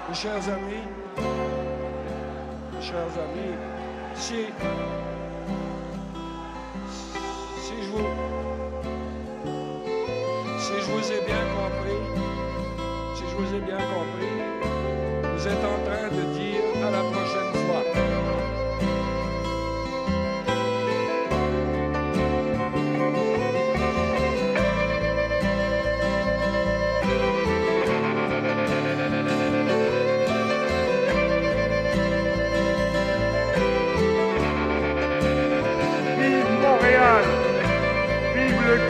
Mes 0.10 0.15
chers 0.15 0.50
amis, 0.50 0.88
mes 2.74 2.82
chers 2.82 3.13
amis, 3.26 3.56
si, 4.15 4.48
si 7.62 7.74
je 7.84 7.89
vous, 7.89 8.08
si 10.58 10.74
je 10.80 10.86
vous 10.91 11.12
ai 11.12 11.22
bien 11.28 11.43
compris, 11.54 12.00
si 13.13 13.24
je 13.30 13.36
vous 13.36 13.54
ai 13.54 13.60
bien 13.60 13.78
compris, 13.78 14.36
vous 15.36 15.48
êtes 15.48 15.63
en 15.63 15.88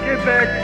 Vive 0.10 0.26
le 0.26 0.59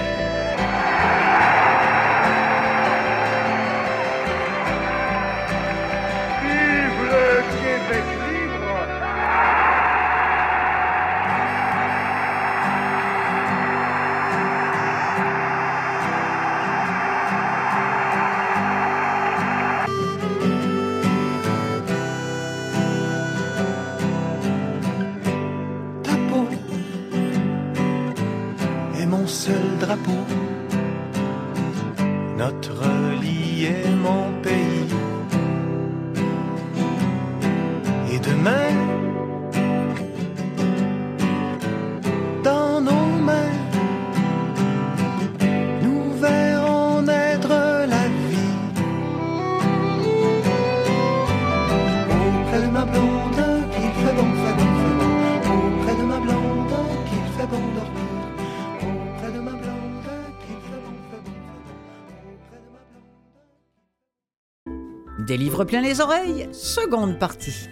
livres 65.55 65.63
plein 65.63 65.81
les 65.81 66.01
oreilles, 66.01 66.49
seconde 66.51 67.17
partie. 67.17 67.69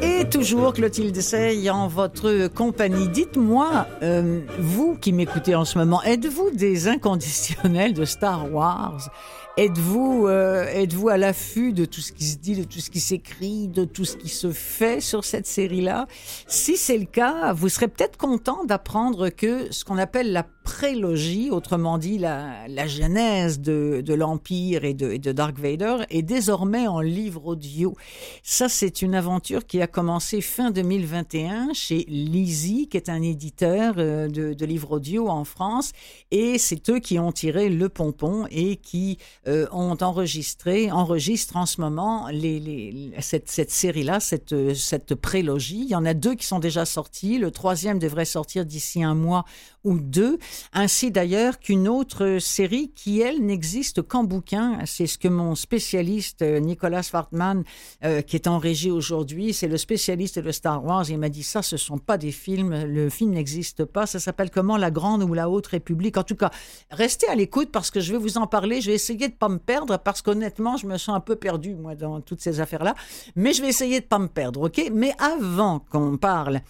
Et 0.00 0.24
toujours 0.30 0.72
Clotilde 0.72 1.20
Sey 1.20 1.68
en 1.68 1.88
votre 1.88 2.48
compagnie. 2.48 3.08
Dites-moi, 3.08 3.86
euh, 4.02 4.40
vous 4.58 4.96
qui 4.98 5.12
m'écoutez 5.12 5.54
en 5.54 5.66
ce 5.66 5.76
moment, 5.76 6.02
êtes-vous 6.02 6.50
des 6.54 6.88
inconditionnels 6.88 7.92
de 7.92 8.06
Star 8.06 8.50
Wars? 8.50 9.10
Êtes-vous 9.56 10.26
euh, 10.26 10.64
êtes-vous 10.68 11.08
à 11.08 11.16
l'affût 11.16 11.72
de 11.72 11.84
tout 11.84 12.00
ce 12.00 12.12
qui 12.12 12.24
se 12.24 12.38
dit, 12.38 12.54
de 12.54 12.64
tout 12.64 12.78
ce 12.78 12.88
qui 12.88 13.00
s'écrit, 13.00 13.66
de 13.66 13.84
tout 13.84 14.04
ce 14.04 14.16
qui 14.16 14.28
se 14.28 14.52
fait 14.52 15.00
sur 15.00 15.24
cette 15.24 15.46
série-là? 15.46 16.06
Si 16.46 16.76
c'est 16.76 16.96
le 16.96 17.04
cas, 17.04 17.52
vous 17.52 17.68
serez 17.68 17.88
peut-être 17.88 18.16
content 18.16 18.64
d'apprendre 18.64 19.28
que 19.28 19.72
ce 19.72 19.84
qu'on 19.84 19.98
appelle 19.98 20.32
la 20.32 20.46
prélogie, 20.62 21.50
autrement 21.50 21.98
dit 21.98 22.16
la, 22.16 22.68
la 22.68 22.86
genèse 22.86 23.60
de, 23.60 24.02
de 24.04 24.14
l'Empire 24.14 24.84
et 24.84 24.94
de, 24.94 25.10
et 25.10 25.18
de 25.18 25.32
Dark 25.32 25.58
Vader, 25.58 26.04
est 26.10 26.22
désormais 26.22 26.86
en 26.86 27.00
livre 27.00 27.46
audio. 27.46 27.96
Ça, 28.44 28.68
c'est 28.68 29.02
une 29.02 29.16
aventure 29.16 29.66
qui 29.66 29.82
a 29.82 29.88
commencé 29.88 30.40
fin 30.40 30.70
2021 30.70 31.72
chez 31.74 32.04
Lizzie, 32.08 32.88
qui 32.88 32.96
est 32.96 33.08
un 33.08 33.20
éditeur 33.20 33.94
euh, 33.98 34.28
de, 34.28 34.54
de 34.54 34.66
livres 34.66 34.92
audio 34.92 35.28
en 35.28 35.44
France, 35.44 35.90
et 36.30 36.56
c'est 36.58 36.88
eux 36.88 37.00
qui 37.00 37.18
ont 37.18 37.32
tiré 37.32 37.68
le 37.68 37.88
pompon 37.88 38.46
et 38.50 38.76
qui 38.76 39.18
euh, 39.48 39.66
ont 39.72 39.96
enregistré, 40.02 40.90
enregistrent 40.92 41.56
en 41.56 41.66
ce 41.66 41.80
moment 41.80 42.28
les, 42.28 42.60
les, 42.60 43.12
cette, 43.20 43.50
cette 43.50 43.70
série-là, 43.70 44.20
cette, 44.20 44.74
cette 44.74 45.14
prélogie. 45.14 45.80
Il 45.82 45.88
y 45.88 45.94
en 45.94 46.04
a 46.04 46.14
deux 46.14 46.34
qui 46.34 46.46
sont 46.46 46.58
déjà 46.58 46.84
sortis. 46.84 47.38
Le 47.38 47.50
troisième 47.50 47.98
devrait 47.98 48.26
sortir 48.26 48.66
d'ici 48.66 49.02
un 49.02 49.14
mois 49.14 49.44
ou 49.84 49.98
deux, 49.98 50.38
ainsi 50.72 51.10
d'ailleurs 51.10 51.58
qu'une 51.58 51.88
autre 51.88 52.38
série 52.38 52.90
qui, 52.94 53.20
elle, 53.20 53.44
n'existe 53.44 54.02
qu'en 54.02 54.24
bouquin. 54.24 54.78
C'est 54.86 55.06
ce 55.06 55.18
que 55.18 55.28
mon 55.28 55.54
spécialiste 55.54 56.42
euh, 56.42 56.60
Nicolas 56.60 57.02
Fartman, 57.02 57.64
euh, 58.04 58.20
qui 58.22 58.36
est 58.36 58.46
en 58.46 58.58
régie 58.58 58.90
aujourd'hui, 58.90 59.52
c'est 59.52 59.68
le 59.68 59.76
spécialiste 59.76 60.38
de 60.38 60.52
Star 60.52 60.84
Wars, 60.84 61.08
il 61.08 61.18
m'a 61.18 61.28
dit 61.28 61.42
ça, 61.42 61.62
ce 61.62 61.76
sont 61.76 61.98
pas 61.98 62.18
des 62.18 62.32
films, 62.32 62.84
le 62.84 63.08
film 63.08 63.32
n'existe 63.32 63.84
pas, 63.84 64.06
ça 64.06 64.18
s'appelle 64.18 64.50
comment 64.50 64.76
La 64.76 64.90
Grande 64.90 65.22
ou 65.22 65.34
la 65.34 65.48
Haute 65.48 65.68
République. 65.68 66.16
En 66.16 66.24
tout 66.24 66.36
cas, 66.36 66.50
restez 66.90 67.28
à 67.28 67.34
l'écoute 67.34 67.70
parce 67.70 67.90
que 67.90 68.00
je 68.00 68.12
vais 68.12 68.18
vous 68.18 68.38
en 68.38 68.46
parler, 68.46 68.80
je 68.80 68.90
vais 68.90 68.96
essayer 68.96 69.28
de 69.28 69.34
pas 69.34 69.48
me 69.48 69.58
perdre 69.58 69.98
parce 69.98 70.22
qu'honnêtement, 70.22 70.76
je 70.76 70.86
me 70.86 70.98
sens 70.98 71.16
un 71.16 71.20
peu 71.20 71.36
perdu, 71.36 71.74
moi, 71.74 71.94
dans 71.94 72.20
toutes 72.20 72.40
ces 72.40 72.60
affaires-là, 72.60 72.94
mais 73.36 73.52
je 73.52 73.62
vais 73.62 73.68
essayer 73.68 74.00
de 74.00 74.06
pas 74.06 74.18
me 74.18 74.28
perdre, 74.28 74.62
ok? 74.62 74.90
Mais 74.92 75.14
avant 75.18 75.80
qu'on 75.90 76.16
parle 76.16 76.60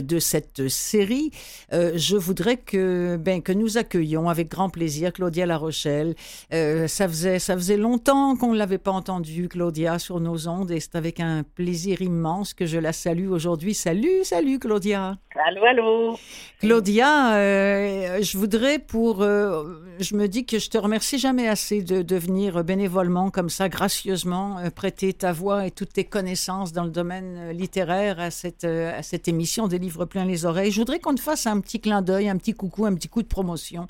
de 0.00 0.18
cette 0.18 0.68
série, 0.68 1.30
euh, 1.72 1.92
je 1.96 2.16
voudrais 2.16 2.56
que, 2.56 3.16
ben, 3.16 3.42
que 3.42 3.52
nous 3.52 3.76
accueillions 3.76 4.28
avec 4.28 4.48
grand 4.48 4.70
plaisir 4.70 5.12
Claudia 5.12 5.46
La 5.46 5.58
Rochelle. 5.58 6.14
Euh, 6.52 6.88
ça, 6.88 7.08
faisait, 7.08 7.38
ça 7.38 7.54
faisait 7.54 7.76
longtemps 7.76 8.36
qu'on 8.36 8.52
ne 8.52 8.58
l'avait 8.58 8.78
pas 8.78 8.92
entendue, 8.92 9.48
Claudia, 9.48 9.98
sur 9.98 10.20
nos 10.20 10.48
ondes, 10.48 10.70
et 10.70 10.80
c'est 10.80 10.96
avec 10.96 11.20
un 11.20 11.42
plaisir 11.42 12.00
immense 12.00 12.54
que 12.54 12.66
je 12.66 12.78
la 12.78 12.92
salue 12.92 13.28
aujourd'hui. 13.28 13.74
Salut, 13.74 14.24
salut 14.24 14.58
Claudia. 14.58 15.18
Allô, 15.46 15.64
allô. 15.64 16.18
Claudia, 16.60 17.34
euh, 17.34 18.22
je 18.22 18.38
voudrais 18.38 18.78
pour... 18.78 19.22
euh, 19.22 19.64
je 19.98 20.14
me 20.14 20.28
dis 20.28 20.44
que 20.46 20.58
je 20.58 20.70
te 20.70 20.78
remercie 20.78 21.18
jamais 21.18 21.48
assez 21.48 21.82
de, 21.82 22.02
de 22.02 22.16
venir 22.16 22.62
bénévolement, 22.64 23.30
comme 23.30 23.48
ça, 23.48 23.68
gracieusement, 23.68 24.58
euh, 24.58 24.70
prêter 24.70 25.12
ta 25.12 25.32
voix 25.32 25.66
et 25.66 25.70
toutes 25.70 25.94
tes 25.94 26.04
connaissances 26.04 26.72
dans 26.72 26.84
le 26.84 26.90
domaine 26.90 27.36
euh, 27.38 27.52
littéraire 27.52 28.20
à 28.20 28.30
cette, 28.30 28.64
euh, 28.64 28.96
à 28.96 29.02
cette 29.02 29.26
émission 29.28 29.68
des 29.68 29.78
livres 29.82 30.06
plein 30.06 30.24
les 30.24 30.44
oreilles. 30.46 30.70
Je 30.70 30.78
voudrais 30.80 30.98
qu'on 31.00 31.14
te 31.14 31.20
fasse 31.20 31.46
un 31.46 31.60
petit 31.60 31.80
clin 31.80 32.00
d'œil, 32.00 32.28
un 32.30 32.36
petit 32.38 32.54
coucou, 32.54 32.86
un 32.86 32.94
petit 32.94 33.08
coup 33.08 33.22
de 33.22 33.28
promotion 33.28 33.86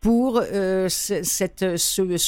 pour 0.00 0.40
euh, 0.40 0.88
ce, 0.88 1.24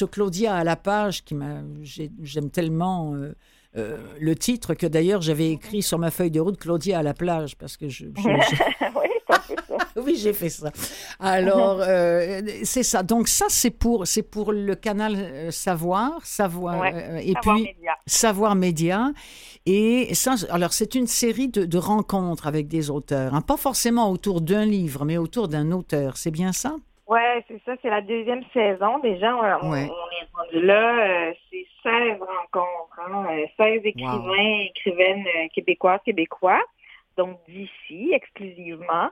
Claudia 0.06 0.54
à 0.56 0.64
la 0.64 0.76
page 0.76 1.24
qui 1.24 1.34
m'a, 1.34 1.62
j'ai- 1.82 2.10
j'aime 2.22 2.50
tellement 2.50 3.14
euh, 3.14 3.32
euh, 3.76 3.96
le 4.20 4.34
titre 4.36 4.74
que 4.74 4.86
d'ailleurs 4.86 5.22
j'avais 5.22 5.50
écrit 5.50 5.82
sur 5.82 5.98
ma 5.98 6.10
feuille 6.10 6.30
de 6.30 6.40
route, 6.40 6.58
Claudia 6.58 6.98
à 6.98 7.02
la 7.02 7.14
plage, 7.14 7.56
parce 7.56 7.76
que 7.76 7.88
je, 7.88 8.06
je- 8.16 8.22
je- 8.22 8.82
oui, 10.04 10.16
j'ai 10.16 10.32
fait 10.32 10.48
ça. 10.50 10.70
Alors, 11.18 11.78
euh, 11.80 12.40
c'est 12.64 12.82
ça. 12.82 13.02
Donc 13.02 13.28
ça, 13.28 13.46
c'est 13.48 13.70
pour, 13.70 14.06
c'est 14.06 14.22
pour 14.22 14.52
le 14.52 14.74
canal 14.74 15.14
euh, 15.16 15.50
Savoir, 15.50 16.24
Savoir, 16.24 16.80
Ouais, 16.80 17.24
et 17.26 17.32
Savoir 17.32 17.56
puis 17.56 17.64
Média. 17.64 17.92
Savoir 18.06 18.54
Média. 18.54 19.10
Et 19.66 20.14
ça, 20.14 20.34
alors 20.50 20.72
c'est 20.72 20.94
une 20.94 21.06
série 21.06 21.48
de, 21.48 21.64
de 21.64 21.78
rencontres 21.78 22.46
avec 22.46 22.68
des 22.68 22.90
auteurs, 22.90 23.34
hein. 23.34 23.40
pas 23.40 23.56
forcément 23.56 24.10
autour 24.10 24.40
d'un 24.40 24.64
livre, 24.66 25.04
mais 25.04 25.16
autour 25.18 25.48
d'un 25.48 25.70
auteur. 25.72 26.16
C'est 26.16 26.30
bien 26.32 26.52
ça? 26.52 26.76
Ouais, 27.12 27.44
c'est 27.48 27.62
ça, 27.64 27.74
c'est 27.82 27.90
la 27.90 28.00
deuxième 28.00 28.42
saison. 28.52 28.98
Déjà, 29.00 29.36
on, 29.36 29.70
Ouais. 29.70 29.88
on 29.90 30.10
est 30.10 30.28
rendu 30.34 30.66
là. 30.66 31.28
euh, 31.28 31.32
c'est 31.50 31.66
16 31.82 32.18
rencontres, 32.20 32.98
hein, 32.98 33.26
euh, 33.30 33.46
16 33.56 33.82
écrivains, 33.84 34.58
écrivaines 34.70 35.26
euh, 35.26 35.48
québécoises, 35.54 36.00
québécois, 36.04 36.60
donc 37.16 37.38
d'ici 37.48 38.10
exclusivement. 38.12 39.10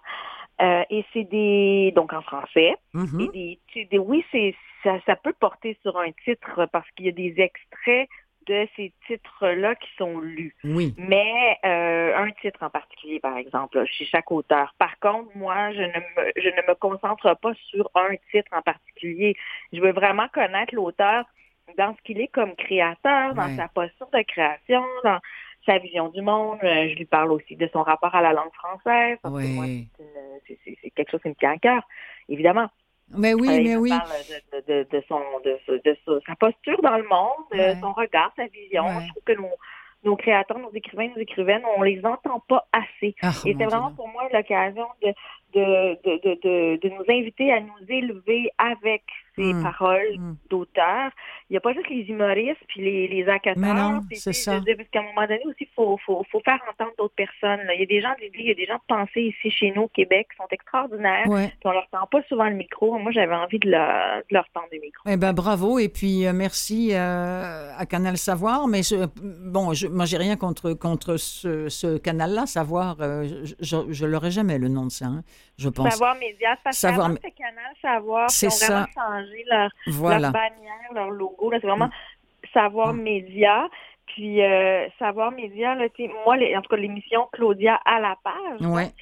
Euh, 0.60 0.82
et 0.90 1.04
c'est 1.12 1.24
des, 1.24 1.92
donc 1.96 2.12
en 2.12 2.20
français. 2.22 2.74
Mhm. 2.94 3.30
Et 3.34 3.58
des, 3.74 3.84
des- 3.86 3.98
oui, 3.98 4.24
c'est 4.30 4.54
ça, 4.82 4.98
ça 5.06 5.16
peut 5.16 5.32
porter 5.38 5.76
sur 5.82 5.96
un 5.98 6.10
titre 6.24 6.66
parce 6.72 6.88
qu'il 6.92 7.06
y 7.06 7.08
a 7.08 7.12
des 7.12 7.34
extraits 7.40 8.08
de 8.46 8.66
ces 8.76 8.92
titres-là 9.07 9.74
qui 9.74 9.88
sont 9.96 10.18
lus. 10.18 10.55
Oui. 10.64 10.94
Mais 10.98 11.59
euh, 11.64 12.16
un 12.16 12.31
titre 12.40 12.62
en 12.62 12.70
particulier, 12.70 13.20
par 13.20 13.37
exemple, 13.37 13.79
là, 13.79 13.85
chez 13.87 14.05
chaque 14.05 14.31
auteur. 14.31 14.74
Par 14.79 14.98
contre, 14.98 15.31
moi, 15.37 15.72
je 15.72 15.83
ne, 15.83 15.87
me, 15.87 16.33
je 16.37 16.48
ne 16.48 16.68
me 16.68 16.74
concentre 16.74 17.37
pas 17.40 17.53
sur 17.68 17.90
un 17.94 18.14
titre 18.31 18.48
en 18.53 18.62
particulier. 18.62 19.37
Je 19.72 19.81
veux 19.81 19.92
vraiment 19.92 20.29
connaître 20.33 20.74
l'auteur 20.74 21.24
dans 21.76 21.94
ce 21.96 22.03
qu'il 22.03 22.20
est 22.20 22.29
comme 22.29 22.55
créateur, 22.57 23.35
dans 23.35 23.55
sa 23.57 23.68
posture 23.68 24.09
de 24.12 24.22
création, 24.22 24.83
dans 25.05 25.20
sa 25.66 25.79
vision 25.79 26.09
du 26.09 26.22
monde. 26.22 26.59
Euh, 26.62 26.88
Je 26.88 26.94
lui 26.96 27.05
parle 27.05 27.33
aussi 27.33 27.57
de 27.57 27.68
son 27.72 27.83
rapport 27.83 28.14
à 28.14 28.22
la 28.22 28.33
langue 28.33 28.53
française. 28.55 29.18
Parce 29.22 29.35
que 29.35 29.55
moi, 29.55 29.66
c'est 30.46 30.90
quelque 30.90 31.11
chose 31.11 31.22
qui 31.22 31.29
me 31.29 31.35
tient 31.35 31.53
à 31.53 31.59
cœur, 31.59 31.83
évidemment. 32.29 32.68
Mais 33.16 33.35
oui, 33.35 33.49
Euh, 33.49 33.61
mais 33.62 33.77
oui. 33.77 33.90
parle 33.90 34.09
de, 34.09 34.61
de, 34.61 34.85
de, 34.85 34.88
de 34.99 35.05
son, 35.09 35.20
de, 35.44 35.59
de 35.85 35.96
sa- 36.27 36.37
posture 36.37 36.81
dans 36.83 36.96
le 36.96 37.05
monde, 37.09 37.44
Ouais. 37.53 37.75
son 37.81 37.92
regard, 37.92 38.33
sa 38.37 38.46
vision. 38.46 38.85
Ouais. 38.85 39.03
Je 39.05 39.09
trouve 39.11 39.23
que 39.25 39.33
nos, 39.33 39.51
nos 40.05 40.16
créateurs, 40.16 40.59
nos 40.59 40.73
écrivains, 40.73 41.09
nos 41.09 41.20
écrivaines, 41.20 41.62
on 41.77 41.83
les 41.83 42.05
entend 42.05 42.40
pas 42.49 42.66
assez. 42.73 43.14
Ah, 43.23 43.31
Et 43.44 43.55
mon 43.55 43.59
c'est 43.59 43.64
vraiment 43.66 43.92
pour 43.92 44.09
moi 44.09 44.29
l'occasion 44.33 44.87
de, 45.03 45.12
de, 45.54 45.94
de, 46.04 46.20
de, 46.22 46.80
de, 46.80 46.88
nous 46.88 47.04
inviter 47.08 47.52
à 47.52 47.60
nous 47.60 47.84
élever 47.88 48.50
avec 48.58 49.02
ces 49.36 49.52
Mm. 49.54 49.62
paroles 49.62 50.18
Mm. 50.18 50.34
d'auteurs. 50.50 51.10
Il 51.48 51.52
n'y 51.52 51.56
a 51.56 51.60
pas 51.60 51.72
juste 51.72 51.88
les 51.88 52.02
humoristes 52.08 52.60
puis 52.68 52.80
les, 52.82 53.08
les 53.08 53.24
puis, 54.08 54.16
c'est 54.18 54.32
ça. 54.32 54.58
dire, 54.60 54.76
Parce 54.76 54.88
qu'à 54.90 55.00
un 55.00 55.02
moment 55.04 55.22
donné 55.26 55.40
aussi, 55.46 55.60
il 55.62 55.68
faut, 55.74 55.96
faut, 56.04 56.24
faut 56.30 56.40
faire 56.44 56.58
entendre 56.70 56.92
d'autres 56.98 57.14
personnes. 57.14 57.64
là. 57.66 57.74
Il 57.74 57.80
y 57.80 57.82
a 57.84 57.86
des 57.86 58.00
gens 58.00 58.12
d'idées, 58.20 58.38
il 58.40 58.48
y 58.48 58.50
a 58.50 58.54
des 58.54 58.66
gens 58.66 58.74
de 58.76 58.82
pensée 58.88 59.22
ici 59.34 59.50
chez 59.50 59.72
nous 59.74 59.82
au 59.82 59.88
Québec 59.88 60.26
qui 60.30 60.36
sont 60.36 60.48
extraordinaires. 60.50 61.26
Ouais. 61.28 61.48
Puis 61.48 61.58
on 61.64 61.72
leur 61.72 61.88
tend 61.90 62.06
pas 62.10 62.22
souvent 62.28 62.48
le 62.48 62.54
micro. 62.56 62.98
Moi, 62.98 63.12
j'avais 63.12 63.34
envie 63.34 63.58
de 63.58 63.70
leur, 63.70 64.18
de 64.18 64.34
leur 64.34 64.48
tendre 64.52 64.66
le 64.72 64.80
micro. 64.80 65.02
Eh 65.08 65.16
ben 65.16 65.32
bravo 65.32 65.78
et 65.78 65.88
puis 65.88 66.26
euh, 66.26 66.32
merci 66.34 66.90
euh, 66.92 67.72
à 67.76 67.86
Canal 67.86 68.16
Savoir. 68.18 68.66
Mais 68.68 68.82
je, 68.82 69.06
bon, 69.50 69.72
je, 69.72 69.86
moi 69.86 70.04
j'ai 70.04 70.16
rien 70.18 70.36
contre 70.36 70.72
contre 70.72 71.16
ce, 71.16 71.68
ce 71.68 71.98
canal-là. 71.98 72.46
Savoir, 72.46 72.96
euh, 73.00 73.24
je, 73.44 73.54
je, 73.60 73.76
je 73.92 74.06
l'aurai 74.06 74.30
jamais 74.30 74.58
le 74.58 74.68
nom 74.68 74.84
de 74.86 74.90
ça. 74.90 75.06
hein, 75.06 75.22
je 75.59 75.68
pense. 75.68 75.90
Savoir 75.90 76.14
Média, 76.16 76.57
parce 76.64 76.76
Savoir 76.79 77.07
qu'avant, 77.09 77.14
c'était 77.16 77.31
Canal 77.33 77.74
Savoir. 77.83 78.31
C'est 78.31 78.46
Ils 78.46 78.50
ont 78.50 78.66
vraiment 78.66 78.87
ça. 78.94 79.00
changé 79.00 79.44
leur, 79.50 79.70
Voilà. 79.88 80.18
leur 80.20 80.33
bannière, 80.33 80.92
leur 80.94 81.11
logo. 81.11 81.50
Là, 81.50 81.59
c'est 81.61 81.66
vraiment 81.66 81.87
Mm. 81.87 82.46
Savoir 82.55 82.94
Mm. 82.94 83.00
Média. 83.03 83.68
Puis 84.07 84.42
euh, 84.42 84.88
Savoir 84.98 85.31
Média, 85.33 85.74
là, 85.74 85.87
moi, 86.24 86.37
les- 86.37 86.57
en 86.57 86.62
tout 86.62 86.68
cas, 86.68 86.76
l'émission 86.76 87.29
Claudia 87.33 87.81
à 87.85 88.00
la 88.00 88.16
page, 88.24 88.61
Ouais. 88.61 88.85
donc, 88.87 88.92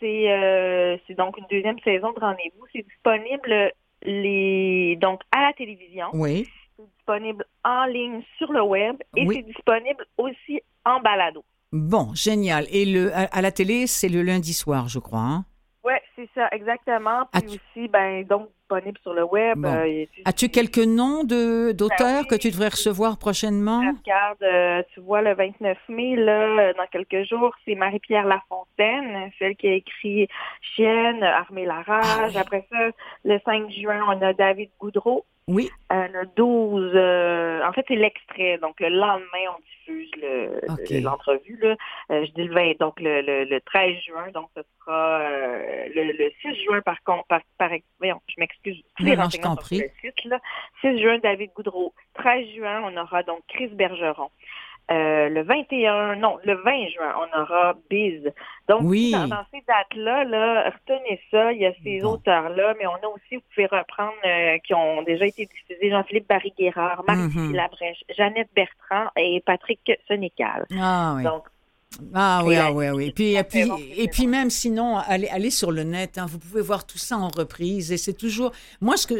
c'est 0.00 0.30
euh, 0.32 0.96
c'est 1.06 1.14
donc 1.14 1.36
une 1.38 1.46
deuxième 1.50 1.78
saison 1.80 2.12
de 2.12 2.20
rendez-vous. 2.20 2.64
C'est 2.72 2.82
disponible 2.86 3.72
les 4.02 4.96
donc 5.00 5.20
à 5.32 5.42
la 5.42 5.52
télévision. 5.54 6.06
Oui. 6.12 6.46
C'est 6.76 6.84
disponible 6.96 7.44
en 7.64 7.84
ligne 7.86 8.22
sur 8.38 8.52
le 8.52 8.62
web 8.62 8.96
et 9.16 9.26
Oui. 9.26 9.36
c'est 9.36 9.42
disponible 9.42 10.04
aussi 10.18 10.60
en 10.84 11.00
balado. 11.00 11.44
Bon, 11.72 12.14
génial. 12.14 12.66
Et 12.70 12.84
le 12.84 13.12
à, 13.14 13.22
à 13.32 13.40
la 13.42 13.50
télé, 13.50 13.86
c'est 13.86 14.08
le 14.08 14.22
lundi 14.22 14.52
soir, 14.52 14.88
je 14.88 14.98
crois. 15.00 15.20
hein? 15.20 15.44
Ouais, 15.84 16.02
c'est 16.16 16.28
ça, 16.34 16.48
exactement. 16.52 17.26
Puis 17.32 17.42
As-tu- 17.42 17.60
aussi, 17.76 17.88
ben 17.88 18.24
donc 18.24 18.48
disponible 18.60 18.98
sur 19.02 19.12
le 19.14 19.24
web. 19.24 19.58
Bon. 19.58 19.68
euh, 19.68 20.04
As-tu 20.24 20.48
quelques 20.48 20.78
noms 20.78 21.22
de 21.24 21.72
d'auteurs 21.72 21.98
Ben 21.98 22.20
oui. 22.22 22.26
que 22.28 22.34
tu 22.36 22.50
devrais 22.50 22.68
recevoir 22.68 23.18
prochainement? 23.18 23.80
Regarde, 23.80 24.42
euh, 24.42 24.82
tu 24.94 25.00
vois, 25.00 25.20
le 25.22 25.34
29 25.34 25.76
mai, 25.88 26.16
là, 26.16 26.72
dans 26.74 26.86
quelques 26.86 27.24
jours, 27.28 27.54
c'est 27.64 27.74
Marie-Pierre 27.74 28.26
Lafontaine, 28.26 29.30
celle 29.38 29.56
qui 29.56 29.68
a 29.68 29.72
écrit 29.74 30.28
Chienne, 30.62 31.22
Armée 31.22 31.66
la 31.66 31.82
rage. 31.82 32.04
Ah 32.06 32.26
oui. 32.28 32.36
Après 32.38 32.66
ça, 32.70 32.78
le 33.24 33.38
5 33.44 33.70
juin, 33.70 34.00
on 34.08 34.20
a 34.22 34.32
David 34.32 34.70
Goudreau. 34.80 35.24
Oui. 35.46 35.68
Euh, 35.92 36.08
le 36.10 36.26
12, 36.36 36.92
euh, 36.94 37.62
en 37.68 37.72
fait, 37.74 37.84
c'est 37.86 37.96
l'extrait. 37.96 38.56
Donc, 38.62 38.80
le 38.80 38.88
lendemain, 38.88 39.52
on 39.54 39.60
diffuse 39.60 40.10
le- 40.16 40.58
le- 40.90 41.00
l'entrevue. 41.02 41.58
là. 41.60 41.76
Euh, 42.12 42.24
je 42.24 42.32
dis 42.32 42.44
le 42.44 42.54
20, 42.54 42.78
donc 42.80 42.98
le, 42.98 43.20
le, 43.20 43.44
le 43.44 43.60
13 43.60 43.94
juin. 44.06 44.28
Donc, 44.32 44.48
ce 44.56 44.62
sera 44.80 45.20
euh, 45.20 45.86
le, 46.04 46.12
le 46.12 46.30
6 46.42 46.64
juin, 46.64 46.80
par 46.82 47.02
contre, 47.02 47.24
par, 47.26 47.40
par 47.58 47.70
voyons, 47.98 48.20
je 48.28 48.34
m'excuse. 48.38 48.82
Tous 48.96 49.04
les 49.04 49.14
renseignements 49.14 49.56
sur 49.60 49.76
le 49.78 49.90
site, 50.00 50.24
là. 50.26 50.38
6 50.80 50.98
juin, 51.00 51.18
David 51.18 51.50
Goudreau. 51.54 51.92
13 52.14 52.46
juin, 52.56 52.82
on 52.84 52.96
aura 52.96 53.22
donc 53.22 53.40
Chris 53.48 53.68
Bergeron. 53.68 54.30
Euh, 54.90 55.30
le 55.30 55.42
21, 55.42 56.16
non, 56.16 56.36
le 56.44 56.56
20 56.56 56.88
juin, 56.88 57.14
on 57.16 57.40
aura 57.40 57.74
Biz. 57.88 58.30
Donc, 58.68 58.80
Oui. 58.82 59.12
dans, 59.12 59.28
dans 59.28 59.44
ces 59.50 59.62
dates-là, 59.66 60.24
là, 60.24 60.64
retenez 60.70 61.18
ça, 61.30 61.52
il 61.54 61.60
y 61.60 61.64
a 61.66 61.72
ces 61.82 62.00
Bon. 62.00 62.12
auteurs-là, 62.12 62.74
mais 62.78 62.86
on 62.86 62.92
a 62.96 63.06
aussi, 63.08 63.36
vous 63.36 63.42
pouvez 63.54 63.64
reprendre, 63.64 64.12
euh, 64.26 64.58
qui 64.58 64.74
ont 64.74 65.00
déjà 65.02 65.24
été 65.24 65.46
diffusés, 65.46 65.88
Jean-Philippe 65.90 66.28
Barry-Guerrard, 66.28 67.02
Marie 67.08 67.30
Mhm. 67.34 67.54
Labrèche, 67.54 68.04
Jeannette 68.14 68.50
Bertrand 68.54 69.08
et 69.16 69.42
Patrick 69.46 69.90
Sénécal. 70.06 70.66
Ah 70.78 71.14
oui. 71.16 71.22
Donc, 71.24 71.44
Ah 72.14 72.42
oui, 72.44 72.56
ah 72.56 72.72
oui, 72.72 72.86
ah 72.86 72.94
oui. 72.94 73.06
Et 73.06 73.12
puis, 73.12 73.32
c'est 73.32 73.40
et 73.40 73.44
puis, 73.44 73.92
et 73.96 74.08
puis 74.08 74.26
même 74.26 74.50
sinon, 74.50 74.96
allez, 74.98 75.28
allez 75.28 75.50
sur 75.50 75.70
le 75.72 75.82
net, 75.84 76.18
hein, 76.18 76.26
vous 76.26 76.38
pouvez 76.38 76.60
voir 76.62 76.86
tout 76.86 76.98
ça 76.98 77.16
en 77.18 77.28
reprise. 77.28 77.92
Et 77.92 77.96
c'est 77.96 78.12
toujours... 78.14 78.52
Moi, 78.80 78.96
ce 78.96 79.06
que, 79.06 79.14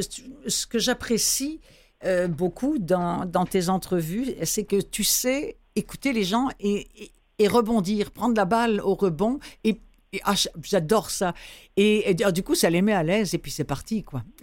ce 0.46 0.66
que 0.66 0.78
j'apprécie 0.78 1.60
euh, 2.04 2.28
beaucoup 2.28 2.78
dans, 2.78 3.24
dans 3.24 3.46
tes 3.46 3.68
entrevues, 3.68 4.34
c'est 4.42 4.64
que 4.64 4.80
tu 4.80 5.04
sais 5.04 5.56
écouter 5.76 6.12
les 6.12 6.24
gens 6.24 6.48
et, 6.60 6.86
et, 6.96 7.10
et 7.38 7.48
rebondir, 7.48 8.10
prendre 8.10 8.36
la 8.36 8.44
balle 8.44 8.80
au 8.80 8.94
rebond. 8.94 9.38
Et- 9.64 9.80
ah, 10.24 10.34
j'adore 10.62 11.10
ça. 11.10 11.32
Et, 11.76 12.10
et, 12.10 12.16
ah, 12.24 12.32
du 12.32 12.42
coup, 12.42 12.54
ça 12.54 12.70
les 12.70 12.82
met 12.82 12.92
à 12.92 13.02
l'aise 13.02 13.34
et 13.34 13.38
puis 13.38 13.50
c'est 13.50 13.66
parti, 13.66 14.04
quoi. 14.04 14.22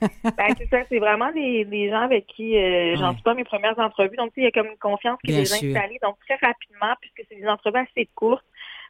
ben, 0.00 0.54
c'est 0.58 0.68
ça, 0.68 0.78
c'est 0.88 0.98
vraiment 0.98 1.32
des, 1.32 1.64
des 1.64 1.88
gens 1.90 2.02
avec 2.02 2.26
qui 2.26 2.56
euh, 2.56 2.96
j'en 2.96 3.12
suis 3.14 3.22
pas 3.22 3.34
mes 3.34 3.44
premières 3.44 3.78
entrevues. 3.78 4.16
Donc, 4.16 4.32
il 4.36 4.44
y 4.44 4.46
a 4.46 4.50
comme 4.50 4.66
une 4.66 4.78
confiance 4.78 5.18
qui 5.24 5.28
Bien 5.32 5.38
est 5.38 5.42
déjà 5.42 5.56
sûr. 5.56 5.74
installée. 5.76 5.98
Donc, 6.02 6.16
très 6.26 6.36
rapidement, 6.46 6.94
puisque 7.00 7.22
c'est 7.28 7.36
des 7.40 7.46
entrevues 7.48 7.78
assez 7.78 8.08
courtes, 8.14 8.44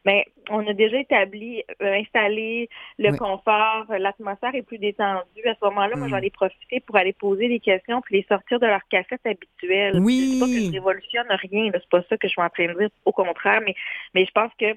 mais 0.06 0.26
on 0.50 0.66
a 0.66 0.74
déjà 0.74 0.98
établi, 0.98 1.62
euh, 1.80 1.94
installé 1.94 2.68
le 2.98 3.10
Oui. 3.12 3.16
confort, 3.16 3.86
euh, 3.90 3.96
l'atmosphère 3.98 4.54
est 4.54 4.60
plus 4.62 4.76
détendue. 4.76 5.24
À 5.46 5.54
ce 5.54 5.64
moment-là, 5.64 5.96
moi, 5.96 6.08
j'en 6.08 6.18
ai 6.18 6.28
profité 6.30 6.80
pour 6.80 6.96
aller 6.96 7.14
poser 7.14 7.48
des 7.48 7.60
questions 7.60 8.02
puis 8.02 8.16
les 8.16 8.26
sortir 8.28 8.60
de 8.60 8.66
leur 8.66 8.82
cassette 8.90 9.24
habituelle. 9.24 10.00
Oui. 10.00 10.32
C'est 10.34 10.40
pas 10.40 10.46
que 10.46 10.60
je 10.60 10.72
révolutionne 10.72 11.26
rien, 11.30 11.70
c'est 11.72 11.88
pas 11.88 12.02
ça 12.08 12.16
que 12.18 12.28
je 12.28 12.32
suis 12.32 12.42
en 12.42 12.50
train 12.50 12.66
de 12.66 12.78
dire, 12.78 12.90
au 13.06 13.12
contraire, 13.12 13.62
mais, 13.64 13.74
mais 14.14 14.26
je 14.26 14.30
pense 14.32 14.52
que 14.58 14.76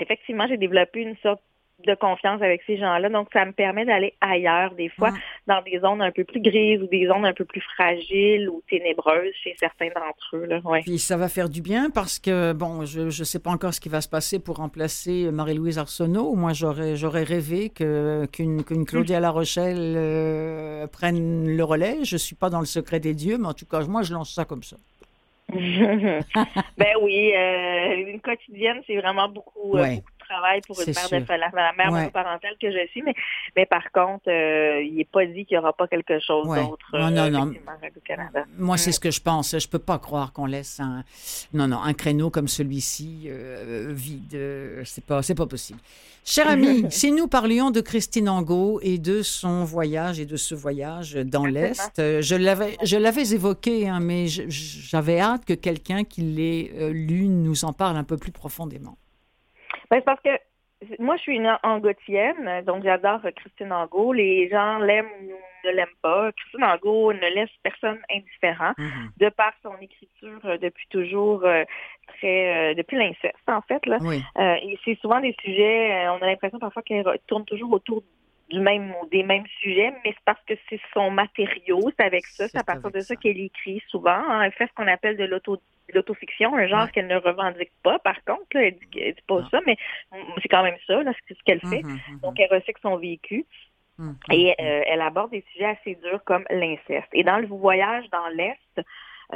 effectivement, 0.00 0.46
j'ai 0.48 0.56
développé 0.56 1.00
une 1.00 1.16
sorte 1.16 1.40
de 1.86 1.94
confiance 1.94 2.40
avec 2.40 2.62
ces 2.66 2.78
gens-là. 2.78 3.08
Donc, 3.08 3.28
ça 3.32 3.44
me 3.44 3.52
permet 3.52 3.84
d'aller 3.84 4.14
ailleurs, 4.20 4.74
des 4.74 4.88
fois, 4.88 5.12
dans 5.46 5.60
des 5.62 5.80
zones 5.80 6.02
un 6.02 6.12
peu 6.12 6.24
plus 6.24 6.40
grises 6.40 6.80
ou 6.80 6.86
des 6.86 7.06
zones 7.06 7.26
un 7.26 7.32
peu 7.32 7.44
plus 7.44 7.60
fragiles 7.60 8.48
ou 8.48 8.62
ténébreuses 8.70 9.34
chez 9.42 9.54
certains 9.58 9.88
d'entre 9.88 10.36
eux. 10.36 10.46
Là. 10.46 10.60
Ouais. 10.64 10.80
Puis 10.82 10.98
ça 10.98 11.16
va 11.16 11.28
faire 11.28 11.48
du 11.48 11.62
bien 11.62 11.90
parce 11.90 12.18
que, 12.18 12.52
bon, 12.52 12.84
je 12.84 13.02
ne 13.02 13.10
sais 13.10 13.38
pas 13.38 13.50
encore 13.50 13.74
ce 13.74 13.80
qui 13.80 13.88
va 13.88 14.00
se 14.00 14.08
passer 14.08 14.38
pour 14.38 14.56
remplacer 14.56 15.30
Marie-Louise 15.30 15.78
Arsenault. 15.78 16.34
Moi, 16.34 16.52
j'aurais, 16.52 16.96
j'aurais 16.96 17.24
rêvé 17.24 17.70
que, 17.70 18.26
qu'une, 18.32 18.64
qu'une 18.64 18.86
Claudia 18.86 19.20
La 19.20 19.30
Rochelle 19.30 19.94
euh, 19.96 20.86
prenne 20.86 21.56
le 21.56 21.64
relais. 21.64 22.04
Je 22.04 22.14
ne 22.14 22.18
suis 22.18 22.36
pas 22.36 22.50
dans 22.50 22.60
le 22.60 22.66
secret 22.66 23.00
des 23.00 23.14
dieux, 23.14 23.36
mais 23.36 23.48
en 23.48 23.54
tout 23.54 23.66
cas, 23.66 23.84
moi, 23.86 24.02
je 24.02 24.14
lance 24.14 24.32
ça 24.32 24.44
comme 24.44 24.62
ça. 24.62 24.76
ben 26.78 26.94
oui, 27.02 27.32
euh, 27.34 28.10
une 28.10 28.20
quotidienne, 28.20 28.80
c'est 28.86 28.96
vraiment 28.96 29.28
beaucoup, 29.28 29.76
euh, 29.76 29.82
Ouais. 29.82 29.96
beaucoup 29.96 30.10
de 30.12 30.13
travail 30.28 30.60
pour 30.66 30.80
une 30.80 30.92
mère 30.92 31.08
de 31.08 31.16
la, 31.28 31.36
la 31.48 31.72
mère 31.72 31.92
Ouais. 31.92 32.00
monoparentale 32.00 32.54
que 32.60 32.70
je 32.70 32.86
suis, 32.90 33.02
mais, 33.02 33.14
mais 33.56 33.66
par 33.66 33.90
contre, 33.92 34.28
euh, 34.28 34.82
il 34.82 34.94
n'est 34.96 35.04
pas 35.04 35.24
dit 35.26 35.44
qu'il 35.46 35.56
n'y 35.56 35.62
aura 35.62 35.72
pas 35.72 35.86
quelque 35.86 36.18
chose 36.20 36.46
Ouais. 36.48 36.64
d'autre 36.66 36.86
Non, 36.94 37.10
non, 37.10 37.22
euh, 37.24 37.30
non. 37.30 37.52
Radio-Canada. 37.82 38.44
Moi, 38.58 38.76
c'est 38.76 38.90
Mm. 38.90 38.92
ce 38.94 39.00
que 39.00 39.10
je 39.10 39.20
pense. 39.20 39.58
Je 39.58 39.68
peux 39.68 39.78
pas 39.78 39.98
croire 39.98 40.32
qu'on 40.32 40.46
laisse 40.46 40.80
un, 40.80 41.04
non, 41.52 41.68
non, 41.68 41.78
un 41.82 41.94
créneau 41.94 42.30
comme 42.30 42.48
celui-ci 42.48 43.24
euh, 43.28 43.92
vide. 43.94 44.82
C'est 44.84 45.04
pas, 45.04 45.22
c'est 45.22 45.34
pas 45.34 45.46
possible. 45.46 45.78
Cher 46.26 46.48
ami, 46.48 46.86
si 46.90 47.12
nous 47.12 47.28
parlions 47.28 47.70
de 47.70 47.80
Christine 47.82 48.28
Angot 48.30 48.80
et 48.82 48.98
de 48.98 49.20
son 49.22 49.64
voyage 49.64 50.18
et 50.20 50.26
de 50.26 50.36
ce 50.36 50.54
voyage 50.54 51.14
dans 51.14 51.44
l'Est, 51.44 51.92
je 51.98 52.34
l'avais, 52.34 52.76
je 52.82 52.96
l'avais 52.96 53.28
évoqué, 53.32 53.88
hein, 53.88 54.00
mais 54.00 54.26
j'avais 54.26 55.20
hâte 55.20 55.44
que 55.44 55.52
quelqu'un 55.52 56.04
qui 56.04 56.22
l'ait 56.22 56.70
lu 56.92 57.28
nous 57.28 57.64
en 57.66 57.72
parle 57.74 57.96
un 57.98 58.04
peu 58.04 58.16
plus 58.16 58.32
profondément. 58.32 58.96
Ben, 59.90 59.98
c'est 59.98 60.04
parce 60.04 60.20
que 60.20 60.30
moi, 60.98 61.16
je 61.16 61.22
suis 61.22 61.36
une 61.36 61.56
angotienne, 61.62 62.62
donc 62.66 62.82
j'adore 62.82 63.20
euh, 63.24 63.30
Christine 63.30 63.72
Angot. 63.72 64.12
Les 64.12 64.48
gens 64.48 64.78
l'aiment 64.78 65.06
ou 65.22 65.66
ne 65.66 65.72
l'aiment 65.72 65.88
pas. 66.02 66.30
Christine 66.32 66.64
Angot 66.64 67.12
ne 67.12 67.34
laisse 67.34 67.50
personne 67.62 67.98
indifférent. 68.10 68.72
Mhm. 68.78 69.10
de 69.18 69.28
par 69.30 69.52
son 69.62 69.74
écriture 69.80 70.40
euh, 70.44 70.58
depuis 70.58 70.86
toujours 70.90 71.44
euh, 71.44 71.64
très 72.18 72.72
euh, 72.72 72.74
depuis 72.74 72.96
l'inceste 72.96 73.48
en 73.48 73.62
fait 73.62 73.84
là. 73.86 73.98
Oui, 74.02 74.22
Euh, 74.38 74.56
et 74.62 74.78
c'est 74.84 74.98
souvent 75.00 75.20
des 75.20 75.34
sujets, 75.42 76.08
on 76.08 76.22
a 76.22 76.26
l'impression 76.26 76.58
parfois 76.58 76.82
qu'elle 76.82 77.04
tourne 77.26 77.44
toujours 77.44 77.72
autour 77.72 78.02
du 78.50 78.60
même 78.60 78.94
ou 79.02 79.06
des 79.08 79.22
mêmes 79.22 79.46
sujets, 79.60 79.90
mais 80.04 80.12
c'est 80.12 80.24
parce 80.24 80.42
que 80.46 80.54
c'est 80.68 80.80
son 80.92 81.10
matériau, 81.10 81.90
c'est 81.98 82.04
avec 82.04 82.26
ça, 82.26 82.48
c'est 82.48 82.58
à 82.58 82.64
partir 82.64 82.90
de 82.90 83.00
ça 83.00 83.14
ça. 83.14 83.16
qu'elle 83.16 83.38
écrit 83.40 83.82
souvent. 83.88 84.10
hein. 84.10 84.42
Elle 84.42 84.52
fait 84.52 84.66
ce 84.66 84.72
qu'on 84.74 84.86
appelle 84.86 85.16
de 85.16 85.24
l'auto 85.24 85.60
l'autofiction, 85.92 86.54
un 86.56 86.66
genre 86.66 86.84
Ouais. 86.84 86.90
qu'elle 86.92 87.06
ne 87.08 87.16
revendique 87.16 87.72
pas, 87.82 87.98
par 87.98 88.16
contre, 88.24 88.46
là, 88.54 88.62
elle 88.62 88.74
dit, 88.76 88.98
elle 89.00 89.14
dit 89.14 89.22
pas 89.26 89.40
Non. 89.40 89.48
ça, 89.50 89.60
mais 89.66 89.76
c'est 90.42 90.48
quand 90.48 90.62
même 90.62 90.78
ça, 90.86 91.02
là, 91.02 91.12
c'est 91.28 91.36
ce 91.36 91.42
qu'elle 91.44 91.60
fait. 91.60 91.82
Mhm, 91.82 92.00
mhm, 92.08 92.20
Donc, 92.22 92.40
elle 92.40 92.48
recycle 92.50 92.80
son 92.80 92.96
vécu. 92.96 93.44
mhm. 93.98 94.16
Et 94.32 94.54
euh, 94.60 94.82
elle 94.86 95.02
aborde 95.02 95.30
des 95.32 95.44
sujets 95.52 95.66
assez 95.66 95.94
durs 95.96 96.24
comme 96.24 96.44
l'inceste. 96.50 97.08
Et 97.12 97.22
dans 97.22 97.36
le 97.38 97.46
voyage 97.46 98.08
dans 98.10 98.28
l'Est, 98.28 98.80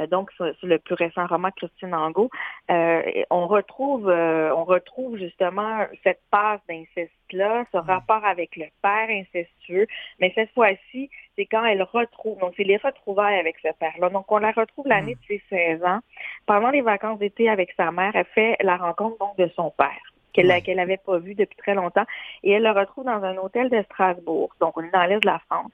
donc 0.09 0.31
sur, 0.31 0.53
sur 0.55 0.67
le 0.67 0.79
plus 0.79 0.95
récent 0.95 1.25
roman 1.27 1.49
de 1.49 1.53
Christine 1.53 1.93
Angot, 1.93 2.29
euh, 2.69 3.01
on 3.29 3.47
retrouve 3.47 4.09
euh, 4.09 4.53
on 4.55 4.63
retrouve 4.63 5.17
justement 5.17 5.85
cette 6.03 6.21
passe 6.31 6.59
d'inceste-là, 6.67 7.65
ce 7.71 7.77
rapport 7.77 8.23
avec 8.25 8.55
le 8.55 8.65
père 8.81 9.09
incestueux, 9.09 9.87
mais 10.19 10.31
cette 10.35 10.51
fois-ci, 10.53 11.09
c'est 11.35 11.45
quand 11.45 11.65
elle 11.65 11.83
retrouve, 11.83 12.39
donc 12.39 12.53
c'est 12.57 12.63
les 12.63 12.77
retrouvailles 12.77 13.39
avec 13.39 13.57
ce 13.61 13.69
père-là. 13.79 14.09
Donc 14.09 14.31
on 14.31 14.37
la 14.37 14.51
retrouve 14.51 14.87
l'année 14.87 15.15
de 15.15 15.21
ses 15.27 15.41
16 15.49 15.83
ans. 15.83 15.99
Pendant 16.45 16.69
les 16.69 16.81
vacances 16.81 17.19
d'été 17.19 17.49
avec 17.49 17.71
sa 17.77 17.91
mère, 17.91 18.11
elle 18.15 18.25
fait 18.25 18.57
la 18.61 18.77
rencontre 18.77 19.17
donc 19.19 19.37
de 19.37 19.49
son 19.55 19.71
père 19.71 20.01
qu'elle 20.33 20.77
n'avait 20.77 20.97
pas 20.97 21.17
vu 21.17 21.35
depuis 21.35 21.57
très 21.57 21.73
longtemps. 21.73 22.05
Et 22.43 22.51
elle 22.51 22.63
le 22.63 22.71
retrouve 22.71 23.05
dans 23.05 23.23
un 23.23 23.37
hôtel 23.37 23.69
de 23.69 23.81
Strasbourg. 23.83 24.49
Donc, 24.59 24.77
on 24.77 24.83
est 24.83 24.91
dans 24.91 25.03
l'est 25.03 25.19
de 25.19 25.25
la 25.25 25.39
France. 25.49 25.71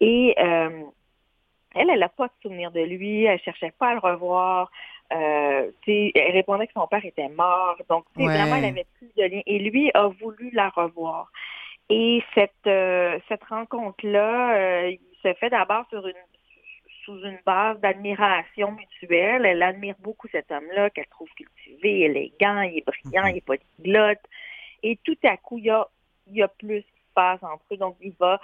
Et 0.00 0.34
euh, 0.38 0.70
elle, 1.76 1.90
elle 1.90 2.00
n'a 2.00 2.08
pas 2.08 2.26
de 2.26 2.32
souvenir 2.42 2.70
de 2.70 2.80
lui. 2.80 3.24
Elle 3.24 3.40
cherchait 3.40 3.72
pas 3.78 3.88
à 3.90 3.94
le 3.94 4.00
revoir. 4.00 4.70
Euh, 5.12 5.70
elle 5.86 6.32
répondait 6.32 6.66
que 6.66 6.72
son 6.72 6.86
père 6.86 7.04
était 7.04 7.28
mort. 7.28 7.76
Donc, 7.88 8.04
Ouais. 8.16 8.24
vraiment, 8.24 8.56
elle 8.56 8.64
avait 8.64 8.86
plus 8.98 9.10
de 9.16 9.22
lien. 9.22 9.42
Et 9.46 9.58
lui 9.58 9.90
a 9.94 10.08
voulu 10.08 10.50
la 10.52 10.68
revoir. 10.70 11.30
Et 11.88 12.22
cette, 12.34 12.66
euh, 12.66 13.18
cette 13.28 13.44
rencontre-là, 13.44 14.56
euh, 14.56 14.90
il 14.90 15.00
se 15.22 15.32
fait 15.34 15.50
d'abord 15.50 15.84
sur 15.90 16.06
une 16.06 16.14
sous 17.04 17.22
une 17.22 17.38
base 17.46 17.78
d'admiration 17.78 18.72
mutuelle. 18.72 19.46
Elle 19.46 19.62
admire 19.62 19.94
beaucoup 20.00 20.26
cet 20.26 20.50
homme-là, 20.50 20.90
qu'elle 20.90 21.06
trouve 21.06 21.28
cultivé, 21.36 22.00
élégant, 22.00 22.62
il 22.62 22.78
est 22.78 22.84
brillant, 22.84 23.26
il 23.26 23.36
est 23.36 23.46
polyglotte. 23.46 24.18
Et 24.82 24.98
tout 25.04 25.16
à 25.22 25.36
coup, 25.36 25.58
il 25.58 25.66
y 25.66 25.70
a, 25.70 25.86
il 26.26 26.34
y 26.34 26.42
a 26.42 26.48
plus 26.48 26.82
qui 26.82 27.00
se 27.00 27.14
passe 27.14 27.40
entre 27.44 27.62
eux. 27.72 27.76
Donc, 27.76 27.96
il 28.00 28.12
va 28.18 28.40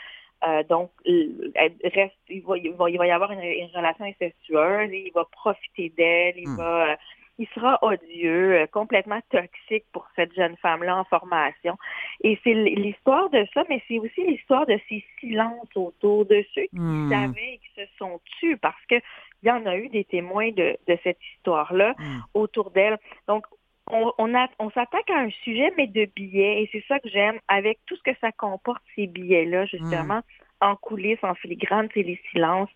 euh, 0.46 0.62
donc 0.64 0.90
elle 1.04 1.72
reste, 1.94 2.16
il 2.28 2.42
va, 2.42 2.56
il 2.58 2.72
va, 2.72 2.90
il 2.90 2.98
va 2.98 3.06
y 3.06 3.10
avoir 3.10 3.32
une, 3.32 3.40
une 3.42 3.70
relation 3.74 4.04
incestueuse, 4.04 4.90
il 4.92 5.10
va 5.14 5.24
profiter 5.32 5.90
d'elle, 5.96 6.38
il 6.38 6.48
Hmm. 6.48 6.56
va 6.56 6.92
euh, 6.92 6.96
il 7.38 7.48
sera 7.54 7.78
odieux, 7.82 8.60
euh, 8.60 8.66
complètement 8.66 9.20
toxique 9.30 9.84
pour 9.92 10.06
cette 10.14 10.34
jeune 10.34 10.56
femme-là 10.58 10.98
en 10.98 11.04
formation. 11.04 11.76
Et 12.22 12.38
c'est 12.44 12.52
l'histoire 12.54 13.30
de 13.30 13.46
ça, 13.54 13.64
mais 13.68 13.82
c'est 13.88 13.98
aussi 13.98 14.22
l'histoire 14.26 14.66
de 14.66 14.78
ces 14.88 15.02
silences 15.18 15.74
autour 15.74 16.26
de 16.26 16.44
ceux 16.54 16.62
qui 16.62 16.70
Hmm. 16.72 17.08
savaient 17.08 17.54
et 17.54 17.58
qui 17.58 17.80
se 17.80 17.86
sont 17.98 18.20
tus 18.38 18.56
parce 18.58 18.84
que 18.88 18.96
il 19.42 19.48
y 19.48 19.50
en 19.50 19.64
a 19.66 19.76
eu 19.76 19.88
des 19.88 20.04
témoins 20.04 20.50
de, 20.52 20.76
de 20.86 20.98
cette 21.02 21.18
histoire-là 21.34 21.94
Hmm. 21.98 22.20
autour 22.34 22.70
d'elle. 22.70 22.98
Donc, 23.26 23.46
on, 23.92 24.12
on, 24.18 24.34
a- 24.34 24.48
on 24.58 24.70
s'attaque 24.70 25.08
à 25.10 25.18
un 25.20 25.30
sujet, 25.44 25.72
mais 25.76 25.86
de 25.86 26.06
billets, 26.16 26.62
et 26.62 26.68
c'est 26.72 26.84
ça 26.88 26.98
que 26.98 27.08
j'aime, 27.08 27.38
avec 27.46 27.78
tout 27.86 27.94
ce 27.96 28.02
que 28.02 28.16
ça 28.20 28.32
comporte, 28.32 28.82
ces 28.96 29.06
billets-là, 29.06 29.66
justement, 29.66 30.20
en 30.60 30.74
coulisses, 30.76 31.22
en 31.22 31.34
filigrane, 31.34 31.88
c'est 31.94 32.02
les 32.02 32.20
silences. 32.30 32.70